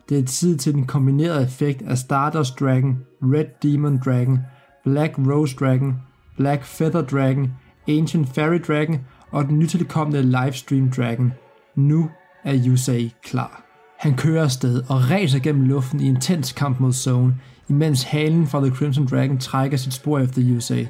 Det 0.08 0.18
er 0.18 0.24
tid 0.24 0.56
til 0.56 0.74
den 0.74 0.84
kombinerede 0.84 1.44
effekt 1.44 1.82
af 1.82 1.98
Stardust 1.98 2.60
Dragon, 2.60 2.98
Red 3.22 3.44
Demon 3.62 4.00
Dragon, 4.04 4.38
Black 4.84 5.18
Rose 5.18 5.56
Dragon, 5.56 5.94
Black 6.36 6.64
Feather 6.64 7.02
Dragon, 7.02 7.52
Ancient 7.88 8.28
Fairy 8.28 8.60
Dragon 8.68 9.00
og 9.30 9.44
den 9.44 9.58
nytilkommende 9.58 10.22
Livestream 10.22 10.90
Dragon. 10.90 11.32
Nu 11.76 12.10
er 12.44 12.62
Yusei 12.66 13.14
klar. 13.22 13.64
Han 13.98 14.16
kører 14.16 14.44
afsted 14.44 14.82
og 14.88 15.10
ræser 15.10 15.38
gennem 15.38 15.64
luften 15.64 16.00
i 16.00 16.08
intens 16.08 16.52
kamp 16.52 16.80
mod 16.80 16.92
Zone, 16.92 17.36
imens 17.68 18.02
halen 18.02 18.46
fra 18.46 18.60
The 18.60 18.74
Crimson 18.74 19.06
Dragon 19.06 19.38
trækker 19.38 19.76
sit 19.76 19.94
spor 19.94 20.18
efter 20.18 20.42
Yusei. 20.44 20.88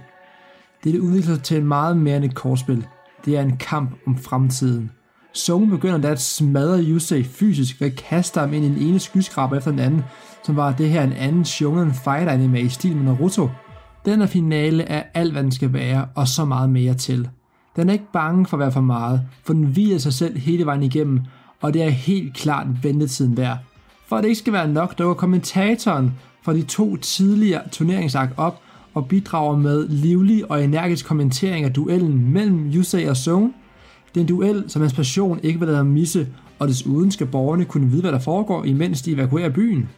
Det 0.84 0.98
udvikler 0.98 1.34
sig 1.34 1.44
til 1.44 1.56
en 1.56 1.66
meget 1.66 1.96
mere 1.96 2.16
end 2.16 2.24
et 2.24 2.34
kortspil. 2.34 2.86
Det 3.24 3.36
er 3.36 3.42
en 3.42 3.56
kamp 3.56 3.90
om 4.06 4.18
fremtiden. 4.18 4.90
Zone 5.36 5.70
begynder 5.70 5.98
da 5.98 6.08
at 6.08 6.20
smadre 6.20 6.82
Yusei 6.82 7.24
fysisk 7.24 7.80
ved 7.80 7.90
at 7.90 7.96
kaste 7.96 8.40
ham 8.40 8.52
ind 8.52 8.64
i 8.64 8.68
den 8.68 8.78
ene 8.78 8.98
skyskraber 8.98 9.56
efter 9.56 9.70
den 9.70 9.80
anden, 9.80 10.02
som 10.44 10.56
var 10.56 10.72
det 10.72 10.90
her 10.90 11.02
en 11.02 11.12
anden 11.12 11.44
shonen 11.44 11.94
fight 11.94 12.28
anime 12.28 12.60
i 12.60 12.68
stil 12.68 12.96
med 12.96 13.04
Naruto. 13.04 13.48
Den 14.04 14.20
her 14.20 14.26
finale 14.26 14.82
er 14.82 15.02
alt, 15.14 15.32
hvad 15.32 15.42
den 15.42 15.52
skal 15.52 15.72
være, 15.72 16.06
og 16.14 16.28
så 16.28 16.44
meget 16.44 16.70
mere 16.70 16.94
til. 16.94 17.28
Den 17.76 17.88
er 17.88 17.92
ikke 17.92 18.12
bange 18.12 18.46
for 18.46 18.56
at 18.56 18.60
være 18.60 18.72
for 18.72 18.80
meget, 18.80 19.22
for 19.44 19.52
den 19.52 19.76
viger 19.76 19.98
sig 19.98 20.12
selv 20.12 20.38
hele 20.38 20.66
vejen 20.66 20.82
igennem, 20.82 21.20
og 21.60 21.74
det 21.74 21.82
er 21.82 21.88
helt 21.88 22.34
klart 22.34 22.66
ventetiden 22.82 23.36
værd. 23.36 23.58
For 24.06 24.16
at 24.16 24.22
det 24.22 24.28
ikke 24.28 24.38
skal 24.38 24.52
være 24.52 24.68
nok, 24.68 24.98
dukker 24.98 25.14
kommentatoren 25.14 26.14
fra 26.42 26.54
de 26.54 26.62
to 26.62 26.96
tidligere 26.96 27.68
turneringsark 27.72 28.30
op 28.36 28.60
og 28.94 29.08
bidrager 29.08 29.56
med 29.56 29.88
livlig 29.88 30.50
og 30.50 30.64
energisk 30.64 31.06
kommentering 31.06 31.64
af 31.64 31.72
duellen 31.72 32.32
mellem 32.32 32.70
Yusei 32.74 33.04
og 33.04 33.16
Zone. 33.16 33.52
Det 34.14 34.20
er 34.20 34.20
en 34.20 34.28
duel, 34.28 34.64
som 34.68 34.82
hans 34.82 34.92
passion 34.94 35.40
ikke 35.42 35.58
vil 35.58 35.66
lade 35.66 35.76
ham 35.76 35.86
misse, 35.86 36.28
og 36.58 36.68
desuden 36.68 37.10
skal 37.10 37.26
borgerne 37.26 37.64
kunne 37.64 37.90
vide, 37.90 38.00
hvad 38.00 38.12
der 38.12 38.18
foregår, 38.18 38.64
imens 38.64 39.02
de 39.02 39.12
evakuerer 39.12 39.48
byen. 39.48 39.88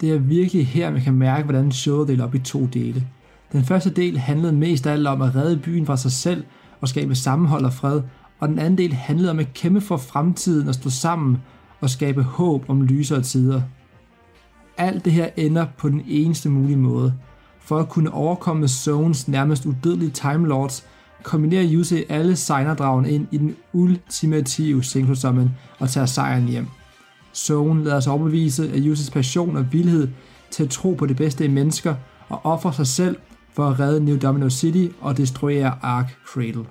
Det 0.00 0.12
er 0.12 0.18
virkelig 0.18 0.66
her, 0.66 0.90
man 0.90 1.00
kan 1.00 1.14
mærke, 1.14 1.44
hvordan 1.44 1.72
showet 1.72 2.08
deler 2.08 2.24
op 2.24 2.34
i 2.34 2.38
to 2.38 2.66
dele. 2.66 3.06
Den 3.52 3.64
første 3.64 3.90
del 3.90 4.18
handlede 4.18 4.52
mest 4.52 4.86
af 4.86 4.92
alt 4.92 5.06
om 5.06 5.22
at 5.22 5.34
redde 5.34 5.56
byen 5.56 5.86
fra 5.86 5.96
sig 5.96 6.12
selv 6.12 6.44
og 6.80 6.88
skabe 6.88 7.14
sammenhold 7.14 7.64
og 7.64 7.72
fred, 7.72 8.02
og 8.38 8.48
den 8.48 8.58
anden 8.58 8.78
del 8.78 8.92
handlede 8.92 9.30
om 9.30 9.38
at 9.38 9.54
kæmpe 9.54 9.80
for 9.80 9.96
fremtiden 9.96 10.68
og 10.68 10.74
stå 10.74 10.90
sammen 10.90 11.38
og 11.80 11.90
skabe 11.90 12.22
håb 12.22 12.64
om 12.68 12.82
lysere 12.82 13.22
tider. 13.22 13.62
Alt 14.76 15.04
det 15.04 15.12
her 15.12 15.28
ender 15.36 15.66
på 15.78 15.88
den 15.88 16.02
eneste 16.08 16.48
mulige 16.48 16.76
måde. 16.76 17.14
For 17.60 17.78
at 17.78 17.88
kunne 17.88 18.12
overkomme 18.12 18.68
Zones 18.68 19.28
nærmest 19.28 19.66
udødelige 19.66 20.10
Time 20.10 20.48
Lords, 20.48 20.86
kombinerer 21.22 21.66
Yusei 21.72 22.04
alle 22.08 22.36
signerdragene 22.36 23.10
ind 23.10 23.26
i 23.30 23.38
den 23.38 23.56
ultimative 23.72 24.84
Senko-summon 24.84 25.50
og 25.78 25.90
tager 25.90 26.06
sejren 26.06 26.48
hjem. 26.48 26.66
Zone 27.34 27.84
lader 27.84 28.00
sig 28.00 28.12
overbevise 28.12 28.72
af 28.72 28.78
Yuseis 28.78 29.10
passion 29.10 29.56
og 29.56 29.72
vildhed 29.72 30.08
til 30.50 30.64
at 30.64 30.70
tro 30.70 30.94
på 30.94 31.06
det 31.06 31.16
bedste 31.16 31.44
i 31.44 31.48
mennesker 31.48 31.94
og 32.28 32.40
ofre 32.44 32.72
sig 32.72 32.86
selv 32.86 33.16
for 33.52 33.68
at 33.68 33.80
redde 33.80 34.04
New 34.04 34.18
Domino 34.18 34.50
City 34.50 34.94
og 35.00 35.16
destruere 35.16 35.78
Ark 35.82 36.18
Cradle. 36.26 36.64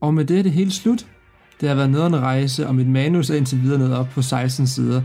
Og 0.00 0.14
med 0.14 0.24
det 0.24 0.38
er 0.38 0.42
det 0.42 0.52
hele 0.52 0.72
slut. 0.72 1.06
Det 1.60 1.68
har 1.68 1.76
været 1.76 1.90
noget 1.90 2.06
en 2.06 2.16
rejse, 2.16 2.66
og 2.66 2.74
mit 2.74 2.86
manus 2.86 3.30
er 3.30 3.34
indtil 3.34 3.62
videre 3.62 3.78
nået 3.78 3.96
op 3.96 4.08
på 4.08 4.22
16 4.22 4.66
sider. 4.66 5.02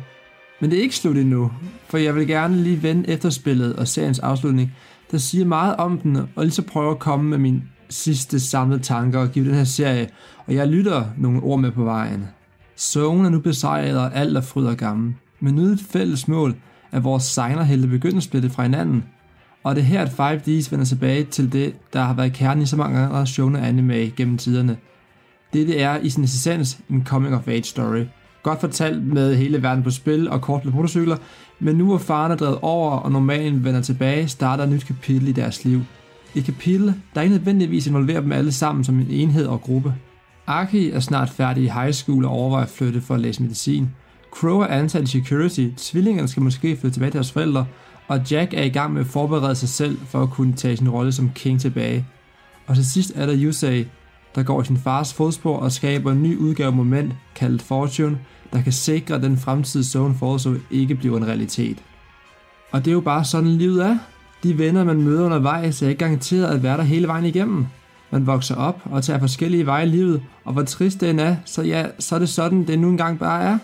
Men 0.62 0.72
det 0.72 0.80
er 0.80 0.84
ikke 0.84 0.96
slut 0.96 1.18
endnu, 1.18 1.52
for 1.90 1.98
jeg 1.98 2.16
vil 2.16 2.28
gerne 2.28 2.58
lige 2.58 2.84
vende 2.84 3.10
efterspillet 3.10 3.76
og 3.76 3.88
seriens 3.88 4.20
afslutning, 4.20 4.72
der 5.12 5.18
siger 5.18 5.46
meget 5.46 5.76
om 5.76 5.98
den, 5.98 6.16
og 6.16 6.44
lige 6.44 6.52
så 6.52 6.62
prøver 6.62 6.92
at 6.92 7.00
komme 7.00 7.30
med 7.30 7.38
min 7.38 7.64
sidste 7.90 8.40
samlede 8.40 8.82
tanker 8.82 9.20
og 9.20 9.30
give 9.30 9.46
den 9.46 9.56
her 9.56 9.64
serie, 9.64 10.10
og 10.46 10.56
jeg 10.56 10.68
lytter 10.68 11.06
nogle 11.18 11.42
ord 11.42 11.60
med 11.60 11.72
på 11.72 11.84
vejen. 11.84 12.28
Zone 12.78 13.26
er 13.26 13.30
nu 13.30 13.40
besejret, 13.40 14.00
og 14.00 14.16
alt 14.16 14.38
er 14.38 14.42
fryd 14.42 14.66
og 14.66 14.78
gammel. 14.78 15.16
Men 15.40 15.54
nu 15.54 15.62
et 15.62 15.80
fælles 15.90 16.28
mål, 16.28 16.56
at 16.92 17.04
vores 17.04 17.24
signerhelte 17.24 17.88
begynder 17.88 18.18
at 18.18 18.24
splitte 18.24 18.50
fra 18.50 18.64
hinanden. 18.64 19.04
Og 19.64 19.76
det 19.76 19.82
er 19.82 19.86
her, 19.86 20.02
at 20.02 20.10
5Ds 20.10 20.72
vender 20.72 20.86
tilbage 20.86 21.24
til 21.24 21.54
det, 21.54 21.76
der 21.94 22.02
har 22.02 22.14
været 22.14 22.34
kernen 22.34 22.64
i 22.64 22.66
så 22.66 22.78
mange 22.78 23.00
andre 23.00 23.28
shonen 23.28 23.64
anime 23.64 23.94
gennem 23.94 24.38
tiderne. 24.38 24.78
Dette 25.54 25.78
er 25.78 26.00
i 26.00 26.10
sin 26.10 26.24
essens 26.24 26.80
en 26.90 27.06
coming 27.06 27.36
of 27.36 27.48
age 27.48 27.64
story. 27.64 28.06
Godt 28.44 28.60
fortalt 28.60 29.04
med 29.04 29.36
hele 29.36 29.64
verden 29.64 29.84
på 29.84 29.92
spil 29.92 30.30
og 30.30 30.42
kort 30.42 30.66
med 30.66 30.74
motorcykler, 30.74 31.18
men 31.60 31.76
nu 31.76 31.86
hvor 31.86 31.98
faren 31.98 32.32
er 32.32 32.36
drevet 32.36 32.58
over 32.62 32.92
og 32.92 33.12
normalen 33.12 33.64
vender 33.64 33.82
tilbage, 33.82 34.28
starter 34.28 34.64
et 34.64 34.70
nyt 34.70 34.86
kapitel 34.86 35.28
i 35.28 35.32
deres 35.32 35.66
liv. 35.66 35.82
Et 36.36 36.46
kapitel, 36.46 36.94
der 37.16 37.22
ikke 37.22 37.36
nødvendigvis 37.36 37.88
involverer 37.88 38.22
dem 38.22 38.32
alle 38.32 38.52
sammen 38.52 38.84
som 38.84 39.00
en 39.00 39.08
enhed 39.10 39.46
og 39.46 39.62
gruppe. 39.62 39.94
Aki 40.48 40.90
er 40.90 41.00
snart 41.00 41.30
færdig 41.30 41.64
i 41.64 41.68
high 41.68 41.92
school 41.92 42.26
og 42.26 42.32
overvejer 42.32 42.66
at 42.66 42.72
flytte 42.72 43.02
for 43.02 43.14
at 43.14 43.20
læse 43.20 43.44
medicin. 43.44 43.90
Crow 44.32 44.60
er 44.60 44.68
ansat 44.68 45.04
i 45.04 45.08
security, 45.08 45.68
tvillingerne 45.78 46.28
skal 46.28 46.44
måske 46.44 46.78
flytte 46.78 46.96
tilbage 46.96 47.12
til 47.12 47.18
deres 47.18 47.32
forældre, 47.32 47.66
og 48.08 48.32
Jack 48.32 48.54
er 48.54 48.64
i 48.64 48.70
gang 48.70 48.94
med 48.94 49.02
at 49.02 49.08
forberede 49.08 49.56
sig 49.56 49.70
selv 49.70 49.98
for 50.06 50.24
at 50.24 50.30
kunne 50.30 50.54
tage 50.54 50.78
sin 50.78 50.90
rolle 50.90 51.12
som 51.12 51.32
king 51.36 51.62
tilbage. 51.62 52.06
Og 52.68 52.76
til 52.76 52.92
sidst 52.92 53.12
er 53.16 53.26
der 53.26 53.36
Yusei, 53.38 53.86
der 54.36 54.44
går 54.44 54.62
i 54.62 54.66
sin 54.66 54.78
fars 54.78 55.14
fodspor 55.14 55.58
og 55.58 55.72
skaber 55.72 56.12
en 56.12 56.24
ny 56.24 56.38
udgave 56.38 56.72
moment, 56.72 57.14
kaldet 57.36 57.62
Fortune, 57.62 58.20
der 58.54 58.62
kan 58.62 58.72
sikre, 58.72 59.16
at 59.16 59.22
den 59.22 59.38
fremtidige 59.38 59.86
Zone 59.86 60.16
Forzo 60.16 60.54
ikke 60.72 60.96
bliver 60.96 61.18
en 61.18 61.28
realitet. 61.28 61.78
Og 62.72 62.86
det 62.86 62.92
er 62.92 62.96
jo 62.96 63.02
bare 63.02 63.26
sådan, 63.26 63.50
livet 63.50 63.86
er. 63.86 63.98
De 64.44 64.58
venner, 64.58 64.84
man 64.84 65.02
møder 65.02 65.26
undervejs, 65.26 65.82
er 65.82 65.90
ikke 65.90 66.00
garanteret 66.00 66.46
at 66.46 66.64
være 66.64 66.78
der 66.78 66.84
hele 66.84 67.08
vejen 67.08 67.26
igennem. 67.26 67.66
Man 68.12 68.28
vokser 68.28 68.56
op 68.56 68.82
og 68.86 69.04
tager 69.04 69.20
forskellige 69.20 69.66
veje 69.66 69.86
i 69.86 69.90
livet, 69.90 70.22
og 70.46 70.54
hvor 70.54 70.64
trist 70.64 71.02
det 71.02 71.20
er, 71.22 71.36
så 71.46 71.62
ja, 71.62 71.86
så 72.00 72.16
er 72.16 72.20
det 72.20 72.30
sådan, 72.30 72.68
det 72.68 72.80
nu 72.80 72.90
engang 72.90 73.20
bare 73.20 73.44
er. 73.44 73.58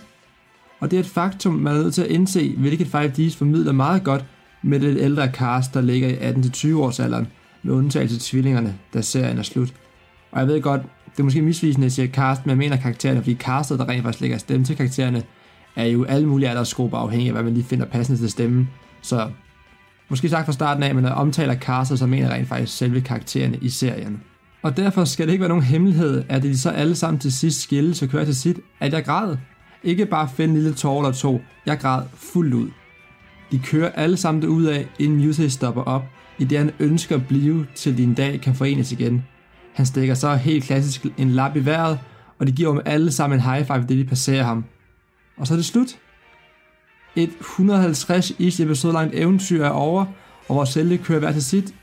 Og 0.80 0.92
det 0.92 0.98
er 0.98 1.02
et 1.02 1.10
faktum, 1.10 1.54
man 1.54 1.76
er 1.76 1.78
nødt 1.78 1.94
til 1.94 2.02
at 2.02 2.08
indse, 2.08 2.56
hvilket 2.58 2.96
5Ds 2.96 3.38
formidler 3.38 3.72
meget 3.72 4.04
godt 4.04 4.26
med 4.62 4.80
det 4.80 4.98
ældre 5.00 5.28
cast, 5.28 5.74
der 5.74 5.82
ligger 5.82 6.08
i 6.08 6.32
18-20 6.74 6.78
års 6.78 7.00
alderen, 7.00 7.28
med 7.64 7.74
undtagelse 7.74 8.16
af 8.16 8.22
tvillingerne, 8.22 8.76
da 8.94 9.02
serien 9.02 9.38
er 9.38 9.44
slut. 9.44 9.74
Og 10.32 10.40
jeg 10.40 10.48
ved 10.48 10.62
godt, 10.62 10.82
det 11.12 11.20
er 11.20 11.24
måske 11.24 11.42
misvisende, 11.42 11.86
at 11.86 11.90
jeg 11.90 11.92
siger 11.92 12.08
cast, 12.08 12.46
men 12.46 12.50
jeg 12.50 12.58
mener 12.58 12.78
karaktererne, 12.78 13.20
fordi 13.20 13.36
castet, 13.36 13.80
der 13.80 13.90
rent 13.90 14.04
faktisk 14.04 14.22
lægger 14.22 14.38
stemme 14.38 14.66
til 14.66 14.76
karaktererne, 14.76 15.24
er 15.76 15.86
jo 15.86 16.04
alle 16.04 16.28
mulige 16.28 16.50
aldersgrupper 16.50 16.98
afhængig 16.98 17.28
af, 17.28 17.34
hvad 17.34 17.44
man 17.44 17.54
lige 17.54 17.64
finder 17.64 17.86
passende 17.86 18.20
til 18.20 18.32
stemmen. 18.32 18.70
Så 19.02 19.30
måske 20.10 20.30
sagt 20.30 20.46
fra 20.46 20.54
starten 20.54 20.84
af, 20.84 20.96
men 20.96 21.02
når 21.02 21.10
jeg 21.10 21.18
omtaler 21.18 21.56
castet, 21.56 22.00
så 22.00 22.06
mener 22.06 22.28
jeg 22.28 22.36
rent 22.36 22.48
faktisk 22.48 22.78
selve 22.78 23.02
karaktererne 23.02 23.58
i 23.62 23.70
serien. 23.70 24.22
Og 24.62 24.78
derfor 24.78 25.06
skal 25.06 25.26
det 25.26 25.32
ikke 25.34 25.42
være 25.42 25.50
nogen 25.50 25.64
hemmelighed, 25.64 26.24
at 26.30 26.44
de 26.44 26.58
så 26.58 26.70
alle 26.70 26.96
sammen 26.96 27.20
til 27.20 27.34
sidst 27.34 27.62
skille 27.62 27.96
så 27.96 28.08
kører 28.08 28.26
til 28.26 28.36
sit, 28.36 28.60
at 28.80 28.94
jeg 28.94 29.06
græd. 29.06 29.36
Ikke 29.84 30.06
bare 30.06 30.30
finde 30.36 30.54
en 30.54 30.62
lille 30.62 30.74
tårer 30.74 31.06
eller 31.06 31.18
to, 31.18 31.42
jeg 31.66 31.80
græd 31.80 32.02
fuldt 32.16 32.54
ud. 32.54 32.70
De 33.52 33.60
kører 33.60 33.90
alle 33.90 34.18
sammen 34.18 34.46
ud 34.46 34.64
af, 34.64 34.88
inden 35.00 35.24
Yusei 35.24 35.50
stopper 35.50 35.82
op, 35.82 36.06
i 36.40 36.44
det 36.44 36.58
han 36.58 36.72
ønsker 36.80 37.16
at 37.16 37.28
blive, 37.28 37.66
til 37.76 37.98
din 37.98 38.14
dag 38.14 38.42
kan 38.42 38.56
forenes 38.56 38.92
igen. 38.92 39.24
Han 39.78 39.86
stikker 39.86 40.14
så 40.14 40.36
helt 40.36 40.64
klassisk 40.64 41.06
en 41.18 41.32
lap 41.32 41.56
i 41.56 41.66
vejret, 41.66 42.00
og 42.40 42.48
de 42.48 42.52
giver 42.52 42.72
dem 42.72 42.82
alle 42.86 43.12
sammen 43.12 43.40
en 43.40 43.44
high 43.44 43.66
five, 43.66 43.82
det 43.82 43.90
de 43.90 44.06
passerer 44.06 44.44
ham. 44.44 44.66
Og 45.38 45.48
så 45.48 45.54
er 45.54 45.56
det 45.56 45.66
slut. 45.66 45.98
Et 47.16 47.30
150-ish 47.30 48.64
episode 48.64 48.94
langt 48.94 49.16
eventyr 49.16 49.64
er 49.64 49.70
over, 49.70 50.06
og 50.50 50.56
vores 50.56 50.74
helte 50.74 50.98
kører 50.98 51.20
hver 51.20 51.32
til 51.32 51.44
sit. 51.44 51.74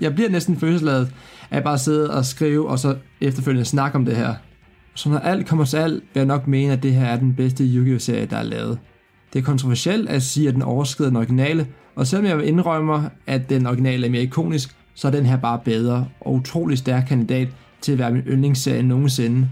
Jeg 0.00 0.14
bliver 0.14 0.30
næsten 0.30 0.56
følelsesladet 0.56 1.12
af 1.50 1.56
at 1.56 1.64
bare 1.64 1.78
sidde 1.78 2.14
og 2.14 2.24
skrive, 2.24 2.68
og 2.68 2.78
så 2.78 2.96
efterfølgende 3.20 3.64
snakke 3.64 3.96
om 3.96 4.04
det 4.04 4.16
her. 4.16 4.34
Så 4.94 5.08
når 5.08 5.18
alt 5.18 5.46
kommer 5.46 5.64
til 5.64 5.76
alt, 5.76 5.94
vil 5.94 6.20
jeg 6.20 6.26
nok 6.26 6.46
mene, 6.46 6.72
at 6.72 6.82
det 6.82 6.94
her 6.94 7.06
er 7.06 7.16
den 7.16 7.34
bedste 7.34 7.64
Yu-Gi-Oh-serie, 7.64 8.26
der 8.26 8.36
er 8.36 8.42
lavet. 8.42 8.78
Det 9.32 9.38
er 9.38 9.42
kontroversielt 9.42 10.08
at 10.08 10.22
sige, 10.22 10.48
at 10.48 10.54
den 10.54 10.62
overskrider 10.62 11.10
den 11.10 11.16
originale, 11.16 11.66
og 11.96 12.06
selvom 12.06 12.26
jeg 12.26 12.46
indrømmer, 12.46 13.02
at 13.26 13.50
den 13.50 13.66
originale 13.66 14.06
er 14.06 14.10
mere 14.10 14.22
ikonisk, 14.22 14.76
så 14.94 15.08
er 15.08 15.12
den 15.12 15.26
her 15.26 15.36
bare 15.36 15.60
bedre 15.64 16.08
og 16.20 16.34
utrolig 16.34 16.78
stærk 16.78 17.04
kandidat 17.08 17.48
til 17.80 17.92
at 17.92 17.98
være 17.98 18.10
min 18.10 18.22
yndlingsserie 18.22 18.82
nogensinde. 18.82 19.48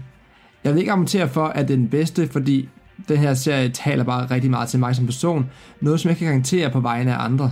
Jeg 0.63 0.73
vil 0.73 0.79
ikke 0.79 0.91
argumentere 0.91 1.29
for, 1.29 1.45
at 1.45 1.67
det 1.67 1.73
er 1.73 1.77
den 1.77 1.87
bedste, 1.87 2.27
fordi 2.27 2.69
den 3.07 3.17
her 3.17 3.33
serie 3.33 3.69
taler 3.69 4.03
bare 4.03 4.25
rigtig 4.31 4.49
meget 4.51 4.69
til 4.69 4.79
mig 4.79 4.95
som 4.95 5.05
person, 5.05 5.49
noget 5.81 5.99
som 5.99 6.09
jeg 6.09 6.17
kan 6.17 6.27
garantere 6.27 6.69
på 6.69 6.79
vegne 6.79 7.15
af 7.15 7.25
andre. 7.25 7.51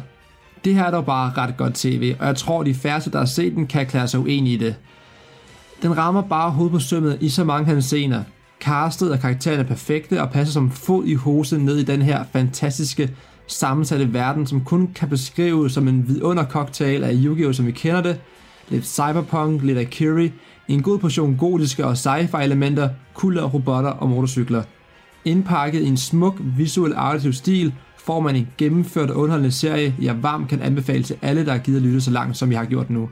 Det 0.65 0.75
her 0.75 0.83
er 0.83 0.91
dog 0.91 1.05
bare 1.05 1.31
ret 1.37 1.57
godt 1.57 1.73
tv, 1.73 2.15
og 2.19 2.27
jeg 2.27 2.35
tror, 2.35 2.63
de 2.63 2.73
færreste, 2.73 3.11
der 3.11 3.17
har 3.17 3.25
set 3.25 3.55
den, 3.55 3.67
kan 3.67 3.85
klare 3.85 4.07
sig 4.07 4.19
uenige 4.19 4.53
i 4.53 4.57
det. 4.57 4.75
Den 5.81 5.97
rammer 5.97 6.21
bare 6.21 6.51
hovedet 6.51 6.71
på 6.71 6.79
sømmet 6.79 7.17
i 7.21 7.29
så 7.29 7.43
mange 7.43 7.65
hans 7.65 7.85
scener. 7.85 8.23
Castet 8.61 9.11
og 9.11 9.19
karaktererne 9.19 9.63
er 9.63 9.67
perfekte 9.67 10.21
og 10.21 10.29
passer 10.31 10.53
som 10.53 10.71
fod 10.71 11.05
i 11.05 11.13
hose 11.13 11.57
ned 11.57 11.77
i 11.77 11.83
den 11.83 12.01
her 12.01 12.23
fantastiske 12.33 13.09
sammensatte 13.51 14.13
verden, 14.13 14.47
som 14.47 14.63
kun 14.65 14.91
kan 14.95 15.09
beskrives 15.09 15.73
som 15.73 15.87
en 15.87 16.07
vidundercocktail 16.07 17.03
af 17.03 17.13
Yu-Gi-Oh! 17.13 17.53
som 17.53 17.65
vi 17.65 17.71
kender 17.71 18.01
det, 18.01 18.19
lidt 18.69 18.87
cyberpunk, 18.87 19.63
lidt 19.63 19.77
Akiri, 19.77 20.31
en 20.67 20.83
god 20.83 20.99
portion 20.99 21.35
gotiske 21.37 21.85
og 21.85 21.93
sci-fi 21.93 22.43
elementer, 22.43 22.89
kulder, 23.13 23.43
robotter 23.43 23.89
og 23.89 24.09
motorcykler. 24.09 24.63
Indpakket 25.25 25.81
i 25.81 25.87
en 25.87 25.97
smuk, 25.97 26.35
visuel 26.57 26.93
artistisk 26.95 27.37
stil, 27.37 27.73
får 27.97 28.19
man 28.19 28.35
en 28.35 28.47
gennemført 28.57 29.09
og 29.09 29.17
underholdende 29.17 29.51
serie, 29.51 29.95
jeg 30.01 30.23
varmt 30.23 30.49
kan 30.49 30.61
anbefale 30.61 31.03
til 31.03 31.17
alle, 31.21 31.45
der 31.45 31.51
har 31.51 31.59
givet 31.59 31.77
at 31.77 31.83
lytte 31.83 32.01
så 32.01 32.11
langt, 32.11 32.37
som 32.37 32.51
jeg 32.51 32.59
har 32.59 32.65
gjort 32.65 32.89
nu. 32.89 33.09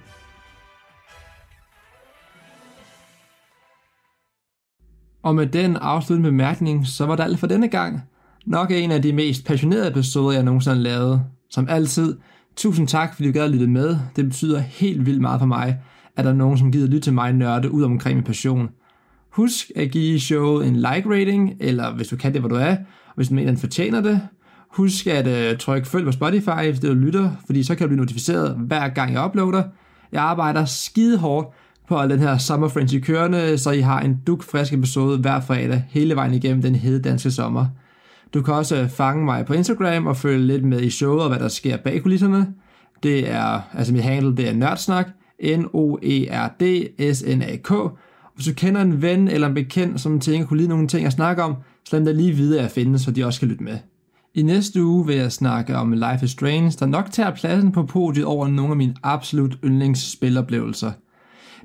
Og 5.24 5.36
med 5.36 5.48
den 5.48 5.76
afsluttende 5.76 6.30
bemærkning, 6.30 6.88
så 6.88 7.06
var 7.06 7.16
det 7.16 7.24
alt 7.24 7.40
for 7.40 7.48
denne 7.48 7.68
gang. 7.68 8.02
Nok 8.48 8.72
en 8.72 8.92
af 8.92 9.02
de 9.02 9.14
mest 9.14 9.46
passionerede 9.46 9.88
episoder, 9.88 10.32
jeg 10.32 10.44
nogensinde 10.44 10.76
har 10.76 10.84
lavet. 10.84 11.22
Som 11.50 11.68
altid, 11.70 12.18
tusind 12.56 12.88
tak, 12.88 13.16
fordi 13.16 13.28
du 13.28 13.34
gad 13.34 13.44
at 13.44 13.52
lytte 13.52 13.68
med. 13.68 13.98
Det 14.16 14.26
betyder 14.26 14.60
helt 14.60 15.06
vildt 15.06 15.22
meget 15.22 15.40
for 15.40 15.46
mig, 15.46 15.80
at 16.16 16.26
der 16.26 16.32
er 16.32 16.36
nogen, 16.36 16.58
som 16.58 16.72
gider 16.72 16.88
lytte 16.88 17.00
til 17.00 17.14
mig 17.14 17.34
nørde 17.34 17.72
ud 17.72 17.84
omkring 17.84 18.16
min 18.16 18.24
passion. 18.24 18.70
Husk 19.30 19.72
at 19.76 19.92
give 19.92 20.20
showet 20.20 20.68
en 20.68 20.76
like 20.76 21.04
rating, 21.06 21.54
eller 21.60 21.94
hvis 21.94 22.08
du 22.08 22.16
kan 22.16 22.34
det, 22.34 22.42
hvor 22.42 22.50
du 22.50 22.56
er, 22.56 22.72
og 23.08 23.16
hvis 23.16 23.28
du 23.28 23.36
mener, 23.36 23.52
den 23.52 23.60
fortjener 23.60 24.02
det. 24.02 24.22
Husk 24.72 25.08
at 25.08 25.28
øh, 25.28 25.52
uh, 25.52 25.58
trykke 25.58 25.88
følg 25.88 26.06
på 26.06 26.12
Spotify, 26.12 26.70
hvis 26.70 26.80
du 26.80 26.94
lytter, 26.94 27.32
fordi 27.46 27.64
så 27.64 27.76
kan 27.76 27.84
du 27.84 27.88
blive 27.88 28.00
notificeret 28.00 28.56
hver 28.68 28.90
gang 28.90 29.14
jeg 29.14 29.26
uploader. 29.26 29.64
Jeg 30.12 30.24
arbejder 30.24 30.66
skide 30.66 31.18
hårdt 31.18 31.48
på 31.88 31.98
al 31.98 32.10
den 32.10 32.20
her 32.20 32.38
Summer 32.38 32.68
Frenzy 32.68 32.96
kørende, 33.00 33.58
så 33.58 33.72
I 33.72 33.82
har 33.82 34.00
en 34.00 34.18
duk 34.28 34.44
frisk 34.44 34.74
episode 34.74 35.18
hver 35.18 35.40
fredag 35.40 35.84
hele 35.90 36.16
vejen 36.16 36.34
igennem 36.34 36.62
den 36.62 36.76
hede 36.76 37.02
danske 37.02 37.32
sommer. 37.32 37.66
Du 38.34 38.42
kan 38.42 38.54
også 38.54 38.88
fange 38.88 39.26
mig 39.26 39.46
på 39.46 39.54
Instagram 39.54 40.08
og 40.08 40.18
følge 40.18 40.48
lidt 40.48 40.64
med 40.64 40.82
i 40.82 40.90
showet 40.90 41.22
og 41.22 41.30
hvad 41.30 41.40
der 41.40 41.48
sker 41.48 41.78
bag 41.78 42.02
kulisserne. 42.02 42.48
Det 43.04 43.32
er, 43.32 43.62
altså 43.74 43.94
mit 43.94 44.04
handle, 44.04 44.36
det 44.36 44.50
er 44.50 44.54
nørdsnak, 44.54 45.08
N-O-E-R-D-S-N-A-K. 45.58 46.32
Hvis 48.36 48.46
du 48.46 48.54
kender 48.54 48.82
en 48.82 49.02
ven 49.02 49.28
eller 49.28 49.48
en 49.48 49.54
bekendt, 49.54 50.02
som 50.02 50.20
tænker 50.20 50.48
kunne 50.48 50.58
lide 50.58 50.70
nogle 50.70 50.88
ting 50.88 51.06
at 51.06 51.14
snakke 51.14 51.44
om, 51.44 51.56
så 51.86 51.96
lad 51.96 52.00
dem 52.00 52.06
da 52.06 52.12
lige 52.12 52.34
vide, 52.34 52.58
at 52.58 52.64
jeg 52.64 52.72
findes, 52.72 53.02
så 53.02 53.12
de 53.12 53.26
også 53.26 53.40
kan 53.40 53.50
lytte 53.50 53.64
med. 53.64 53.78
I 54.34 54.42
næste 54.42 54.84
uge 54.84 55.06
vil 55.08 55.16
jeg 55.16 55.32
snakke 55.32 55.76
om 55.76 55.92
Life 55.92 56.20
is 56.24 56.32
Strange, 56.32 56.72
der 56.80 56.86
nok 56.86 57.12
tager 57.12 57.32
pladsen 57.36 57.72
på 57.72 57.84
podiet 57.84 58.26
over 58.26 58.48
nogle 58.48 58.72
af 58.72 58.78
mine 58.78 58.96
absolut 59.04 59.58
yndlingsspiloplevelser. 59.64 60.92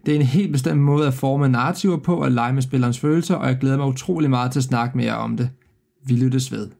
Det 0.06 0.14
er 0.14 0.16
en 0.16 0.26
helt 0.26 0.52
bestemt 0.52 0.80
måde 0.80 1.06
at 1.06 1.14
forme 1.14 1.48
narrativer 1.48 1.96
på 1.96 2.16
og 2.16 2.32
lege 2.32 2.52
med 2.52 2.62
spillerens 2.62 2.98
følelser, 2.98 3.34
og 3.34 3.48
jeg 3.48 3.58
glæder 3.58 3.76
mig 3.76 3.86
utrolig 3.86 4.30
meget 4.30 4.52
til 4.52 4.60
at 4.60 4.64
snakke 4.64 4.96
mere 4.96 5.16
om 5.16 5.36
det. 5.36 5.50
Vi 6.04 6.14
lyttes 6.14 6.52
ved. 6.52 6.70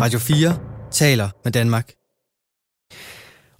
Radio 0.00 0.18
4 0.18 0.58
taler 0.90 1.28
med 1.44 1.52
Danmark. 1.52 1.92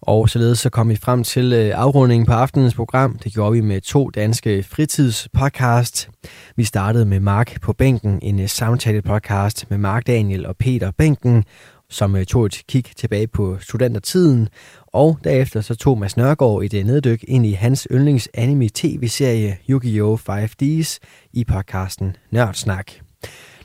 Og 0.00 0.28
således 0.28 0.58
så 0.58 0.70
kom 0.70 0.88
vi 0.88 0.96
frem 0.96 1.24
til 1.24 1.52
øh, 1.52 1.72
afrundingen 1.74 2.26
på 2.26 2.32
aftenens 2.32 2.74
program. 2.74 3.18
Det 3.18 3.32
gjorde 3.32 3.52
vi 3.52 3.60
med 3.60 3.80
to 3.80 4.10
danske 4.10 4.62
fritidspodcast. 4.62 6.10
Vi 6.56 6.64
startede 6.64 7.06
med 7.06 7.20
Mark 7.20 7.60
på 7.60 7.72
bænken, 7.72 8.18
en 8.22 8.40
øh, 8.40 8.48
samtale 8.48 9.02
podcast 9.02 9.70
med 9.70 9.78
Mark 9.78 10.06
Daniel 10.06 10.46
og 10.46 10.56
Peter 10.56 10.90
Bænken, 10.90 11.44
som 11.90 12.16
øh, 12.16 12.24
tog 12.24 12.46
et 12.46 12.62
kig 12.68 12.84
tilbage 12.96 13.26
på 13.26 13.58
studentertiden. 13.60 14.48
Og 14.92 15.18
derefter 15.24 15.60
så 15.60 15.74
tog 15.74 15.98
Mads 15.98 16.16
Nørgaard 16.16 16.62
et 16.62 16.86
neddyk 16.86 17.24
ind 17.28 17.46
i 17.46 17.52
hans 17.52 17.88
yndlings 17.92 18.28
anime 18.34 18.68
tv-serie 18.68 19.56
Yu-Gi-Oh! 19.68 20.18
5Ds 20.30 20.98
i 21.32 21.44
podcasten 21.44 22.16
Nørdsnak. 22.30 22.92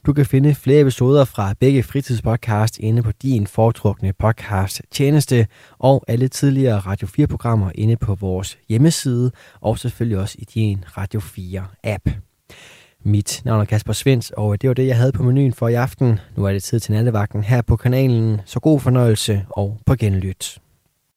Du 0.05 0.13
kan 0.13 0.25
finde 0.25 0.55
flere 0.55 0.81
episoder 0.81 1.25
fra 1.25 1.53
begge 1.59 1.83
fritidspodcast 1.83 2.79
inde 2.79 3.03
på 3.03 3.11
din 3.11 3.47
foretrukne 3.47 4.13
podcast 4.13 4.81
tjeneste 4.91 5.47
og 5.79 6.03
alle 6.07 6.27
tidligere 6.27 6.79
Radio 6.79 7.07
4-programmer 7.07 7.71
inde 7.75 7.97
på 7.97 8.15
vores 8.15 8.57
hjemmeside 8.69 9.31
og 9.61 9.79
selvfølgelig 9.79 10.17
også 10.17 10.35
i 10.39 10.45
din 10.53 10.83
Radio 10.97 11.19
4-app. 11.19 12.11
Mit 13.05 13.41
navn 13.45 13.61
er 13.61 13.65
Kasper 13.65 13.93
Svens, 13.93 14.31
og 14.37 14.61
det 14.61 14.67
var 14.67 14.73
det, 14.73 14.87
jeg 14.87 14.97
havde 14.97 15.11
på 15.11 15.23
menuen 15.23 15.53
for 15.53 15.67
i 15.67 15.73
aften. 15.73 16.19
Nu 16.35 16.45
er 16.45 16.53
det 16.53 16.63
tid 16.63 16.79
til 16.79 16.93
nattevagten 16.93 17.43
her 17.43 17.61
på 17.61 17.75
kanalen, 17.75 18.41
så 18.45 18.59
god 18.59 18.79
fornøjelse 18.79 19.45
og 19.49 19.79
på 19.85 19.95
genlyt. 19.95 20.57